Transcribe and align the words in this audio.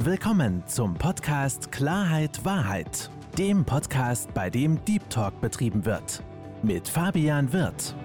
Willkommen 0.00 0.62
zum 0.68 0.94
Podcast 0.94 1.72
Klarheit 1.72 2.44
Wahrheit, 2.44 3.10
dem 3.36 3.64
Podcast, 3.64 4.32
bei 4.32 4.48
dem 4.48 4.82
Deep 4.84 5.10
Talk 5.10 5.40
betrieben 5.40 5.84
wird. 5.84 6.22
Mit 6.62 6.86
Fabian 6.86 7.52
Wirth. 7.52 7.96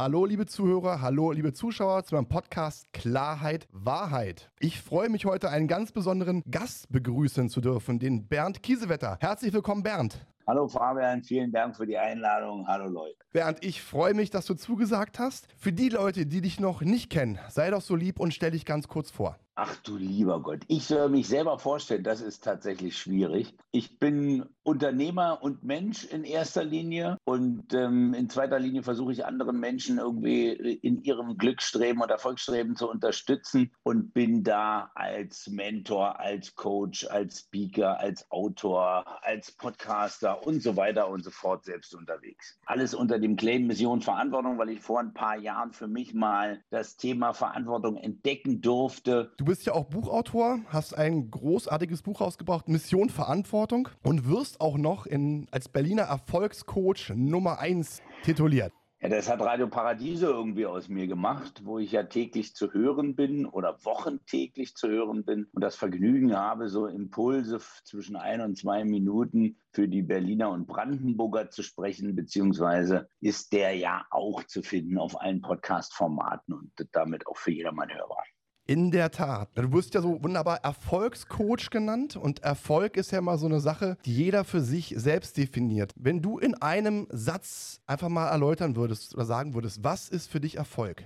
Hallo 0.00 0.26
liebe 0.26 0.46
Zuhörer, 0.46 1.00
hallo 1.00 1.32
liebe 1.32 1.52
Zuschauer 1.52 2.04
zu 2.04 2.14
meinem 2.14 2.28
Podcast 2.28 2.86
Klarheit 2.92 3.66
Wahrheit. 3.72 4.48
Ich 4.60 4.80
freue 4.80 5.08
mich 5.08 5.24
heute 5.24 5.50
einen 5.50 5.66
ganz 5.66 5.90
besonderen 5.90 6.44
Gast 6.48 6.86
begrüßen 6.92 7.48
zu 7.48 7.60
dürfen, 7.60 7.98
den 7.98 8.28
Bernd 8.28 8.62
Kiesewetter. 8.62 9.18
Herzlich 9.20 9.52
willkommen 9.52 9.82
Bernd. 9.82 10.24
Hallo 10.46 10.68
Fabian, 10.68 11.24
vielen 11.24 11.50
Dank 11.50 11.76
für 11.76 11.84
die 11.84 11.98
Einladung. 11.98 12.68
Hallo 12.68 12.88
Leute. 12.88 13.16
Bernd, 13.32 13.58
ich 13.64 13.82
freue 13.82 14.14
mich, 14.14 14.30
dass 14.30 14.46
du 14.46 14.54
zugesagt 14.54 15.18
hast. 15.18 15.48
Für 15.56 15.72
die 15.72 15.88
Leute, 15.88 16.26
die 16.26 16.42
dich 16.42 16.60
noch 16.60 16.80
nicht 16.80 17.10
kennen, 17.10 17.40
sei 17.48 17.68
doch 17.68 17.82
so 17.82 17.96
lieb 17.96 18.20
und 18.20 18.32
stell 18.32 18.52
dich 18.52 18.64
ganz 18.64 18.86
kurz 18.86 19.10
vor. 19.10 19.36
Ach 19.56 19.74
du 19.82 19.96
lieber 19.96 20.40
Gott, 20.40 20.60
ich 20.68 20.84
soll 20.84 21.08
mich 21.08 21.26
selber 21.26 21.58
vorstellen, 21.58 22.04
das 22.04 22.20
ist 22.20 22.44
tatsächlich 22.44 22.96
schwierig. 22.96 23.56
Ich 23.72 23.98
bin 23.98 24.46
Unternehmer 24.68 25.38
und 25.40 25.64
Mensch 25.64 26.04
in 26.04 26.24
erster 26.24 26.62
Linie 26.62 27.16
und 27.24 27.72
ähm, 27.72 28.12
in 28.12 28.28
zweiter 28.28 28.58
Linie 28.58 28.82
versuche 28.82 29.12
ich 29.12 29.24
anderen 29.24 29.58
Menschen 29.58 29.96
irgendwie 29.96 30.48
in 30.50 31.02
ihrem 31.04 31.38
Glücksstreben 31.38 32.02
und 32.02 32.10
Erfolgsstreben 32.10 32.76
zu 32.76 32.90
unterstützen 32.90 33.72
und 33.82 34.12
bin 34.12 34.44
da 34.44 34.90
als 34.94 35.48
Mentor, 35.48 36.20
als 36.20 36.54
Coach, 36.54 37.06
als 37.06 37.38
Speaker, 37.38 37.98
als 37.98 38.30
Autor, 38.30 39.06
als 39.22 39.52
Podcaster 39.52 40.46
und 40.46 40.62
so 40.62 40.76
weiter 40.76 41.08
und 41.08 41.24
so 41.24 41.30
fort 41.30 41.64
selbst 41.64 41.94
unterwegs. 41.94 42.58
Alles 42.66 42.92
unter 42.92 43.18
dem 43.18 43.36
Claim 43.36 43.66
Mission 43.68 44.02
Verantwortung, 44.02 44.58
weil 44.58 44.68
ich 44.68 44.80
vor 44.82 45.00
ein 45.00 45.14
paar 45.14 45.38
Jahren 45.38 45.72
für 45.72 45.88
mich 45.88 46.12
mal 46.12 46.62
das 46.68 46.98
Thema 46.98 47.32
Verantwortung 47.32 47.96
entdecken 47.96 48.60
durfte. 48.60 49.32
Du 49.38 49.46
bist 49.46 49.64
ja 49.64 49.72
auch 49.72 49.86
Buchautor, 49.86 50.58
hast 50.68 50.92
ein 50.92 51.30
großartiges 51.30 52.02
Buch 52.02 52.20
rausgebracht, 52.20 52.68
Mission 52.68 53.08
Verantwortung, 53.08 53.88
und 54.02 54.28
wirst 54.28 54.57
auch 54.60 54.78
noch 54.78 55.06
in, 55.06 55.46
als 55.50 55.68
Berliner 55.68 56.02
Erfolgscoach 56.02 57.12
Nummer 57.14 57.58
1 57.58 58.02
tituliert. 58.22 58.72
Ja, 59.00 59.08
das 59.08 59.30
hat 59.30 59.40
Radio 59.40 59.68
Paradiese 59.68 60.26
irgendwie 60.26 60.66
aus 60.66 60.88
mir 60.88 61.06
gemacht, 61.06 61.62
wo 61.64 61.78
ich 61.78 61.92
ja 61.92 62.02
täglich 62.02 62.56
zu 62.56 62.72
hören 62.72 63.14
bin 63.14 63.46
oder 63.46 63.78
wochentäglich 63.84 64.74
zu 64.74 64.88
hören 64.88 65.24
bin 65.24 65.44
und 65.52 65.62
das 65.62 65.76
Vergnügen 65.76 66.36
habe, 66.36 66.68
so 66.68 66.88
Impulse 66.88 67.60
zwischen 67.84 68.16
ein 68.16 68.40
und 68.40 68.58
zwei 68.58 68.84
Minuten 68.84 69.56
für 69.72 69.86
die 69.86 70.02
Berliner 70.02 70.50
und 70.50 70.66
Brandenburger 70.66 71.48
zu 71.48 71.62
sprechen, 71.62 72.16
beziehungsweise 72.16 73.08
ist 73.20 73.52
der 73.52 73.76
ja 73.76 74.04
auch 74.10 74.42
zu 74.42 74.62
finden 74.62 74.98
auf 74.98 75.20
allen 75.20 75.42
Podcast-Formaten 75.42 76.52
und 76.52 76.72
damit 76.90 77.24
auch 77.28 77.36
für 77.36 77.52
jedermann 77.52 77.94
hörbar. 77.94 78.24
In 78.70 78.90
der 78.90 79.10
Tat. 79.10 79.48
Du 79.54 79.72
wirst 79.72 79.94
ja 79.94 80.02
so 80.02 80.22
wunderbar 80.22 80.62
Erfolgscoach 80.62 81.70
genannt 81.70 82.16
und 82.16 82.42
Erfolg 82.42 82.98
ist 82.98 83.10
ja 83.12 83.22
mal 83.22 83.38
so 83.38 83.46
eine 83.46 83.60
Sache, 83.60 83.96
die 84.04 84.14
jeder 84.14 84.44
für 84.44 84.60
sich 84.60 84.92
selbst 84.94 85.38
definiert. 85.38 85.94
Wenn 85.96 86.20
du 86.20 86.38
in 86.38 86.54
einem 86.54 87.06
Satz 87.08 87.80
einfach 87.86 88.10
mal 88.10 88.28
erläutern 88.28 88.76
würdest 88.76 89.14
oder 89.14 89.24
sagen 89.24 89.54
würdest, 89.54 89.84
was 89.84 90.10
ist 90.10 90.30
für 90.30 90.38
dich 90.38 90.56
Erfolg? 90.56 91.02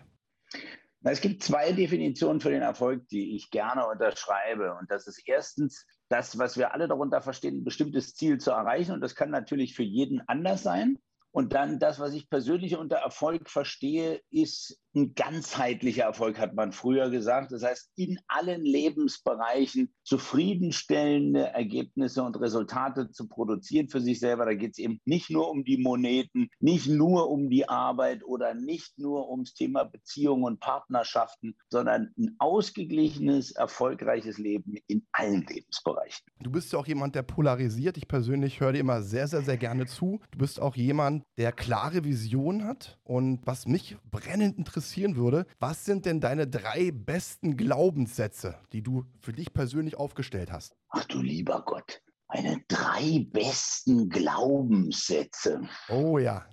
Es 1.04 1.20
gibt 1.20 1.44
zwei 1.44 1.70
Definitionen 1.70 2.40
für 2.40 2.50
den 2.50 2.62
Erfolg, 2.62 3.06
die 3.10 3.36
ich 3.36 3.52
gerne 3.52 3.86
unterschreibe. 3.86 4.74
Und 4.74 4.90
das 4.90 5.06
ist 5.06 5.22
erstens 5.28 5.86
das, 6.08 6.36
was 6.40 6.56
wir 6.56 6.74
alle 6.74 6.88
darunter 6.88 7.22
verstehen, 7.22 7.58
ein 7.58 7.64
bestimmtes 7.64 8.16
Ziel 8.16 8.38
zu 8.38 8.50
erreichen. 8.50 8.90
Und 8.90 9.02
das 9.02 9.14
kann 9.14 9.30
natürlich 9.30 9.76
für 9.76 9.84
jeden 9.84 10.20
anders 10.26 10.64
sein. 10.64 10.98
Und 11.30 11.52
dann 11.52 11.78
das, 11.78 12.00
was 12.00 12.12
ich 12.12 12.28
persönlich 12.28 12.76
unter 12.76 12.96
Erfolg 12.96 13.48
verstehe, 13.48 14.20
ist 14.30 14.81
ein 14.94 15.14
ganzheitlicher 15.14 16.04
Erfolg, 16.04 16.38
hat 16.38 16.54
man 16.54 16.72
früher 16.72 17.10
gesagt. 17.10 17.52
Das 17.52 17.62
heißt, 17.62 17.90
in 17.96 18.18
allen 18.28 18.64
Lebensbereichen 18.64 19.92
zufriedenstellende 20.04 21.46
Ergebnisse 21.48 22.22
und 22.22 22.38
Resultate 22.40 23.10
zu 23.10 23.28
produzieren 23.28 23.88
für 23.88 24.00
sich 24.00 24.20
selber. 24.20 24.44
Da 24.44 24.54
geht 24.54 24.72
es 24.72 24.78
eben 24.78 25.00
nicht 25.04 25.30
nur 25.30 25.50
um 25.50 25.64
die 25.64 25.78
Moneten, 25.78 26.48
nicht 26.60 26.88
nur 26.88 27.30
um 27.30 27.48
die 27.48 27.68
Arbeit 27.68 28.24
oder 28.24 28.54
nicht 28.54 28.98
nur 28.98 29.30
ums 29.30 29.54
Thema 29.54 29.84
Beziehungen 29.84 30.44
und 30.44 30.60
Partnerschaften, 30.60 31.56
sondern 31.68 32.12
ein 32.18 32.36
ausgeglichenes, 32.38 33.52
erfolgreiches 33.52 34.38
Leben 34.38 34.76
in 34.86 35.06
allen 35.12 35.46
Lebensbereichen. 35.46 36.24
Du 36.40 36.50
bist 36.50 36.72
ja 36.72 36.78
auch 36.78 36.86
jemand, 36.86 37.14
der 37.14 37.22
polarisiert. 37.22 37.96
Ich 37.96 38.08
persönlich 38.08 38.60
höre 38.60 38.72
dir 38.72 38.80
immer 38.80 39.02
sehr, 39.02 39.28
sehr, 39.28 39.42
sehr 39.42 39.56
gerne 39.56 39.86
zu. 39.86 40.20
Du 40.30 40.38
bist 40.38 40.60
auch 40.60 40.76
jemand, 40.76 41.24
der 41.38 41.52
klare 41.52 42.04
Visionen 42.04 42.64
hat. 42.64 42.98
Und 43.04 43.40
was 43.44 43.66
mich 43.66 43.96
brennend 44.10 44.58
interessieren 44.82 45.14
würde, 45.14 45.46
was 45.60 45.84
sind 45.84 46.06
denn 46.06 46.20
deine 46.20 46.48
drei 46.48 46.90
besten 46.90 47.56
Glaubenssätze, 47.56 48.58
die 48.72 48.82
du 48.82 49.04
für 49.20 49.32
dich 49.32 49.52
persönlich 49.52 49.96
aufgestellt 49.96 50.50
hast? 50.50 50.74
Ach 50.88 51.04
du 51.04 51.22
lieber 51.22 51.62
Gott, 51.64 52.02
meine 52.26 52.60
drei 52.66 53.24
besten 53.30 54.08
Glaubenssätze. 54.08 55.60
Oh 55.88 56.18
ja. 56.18 56.44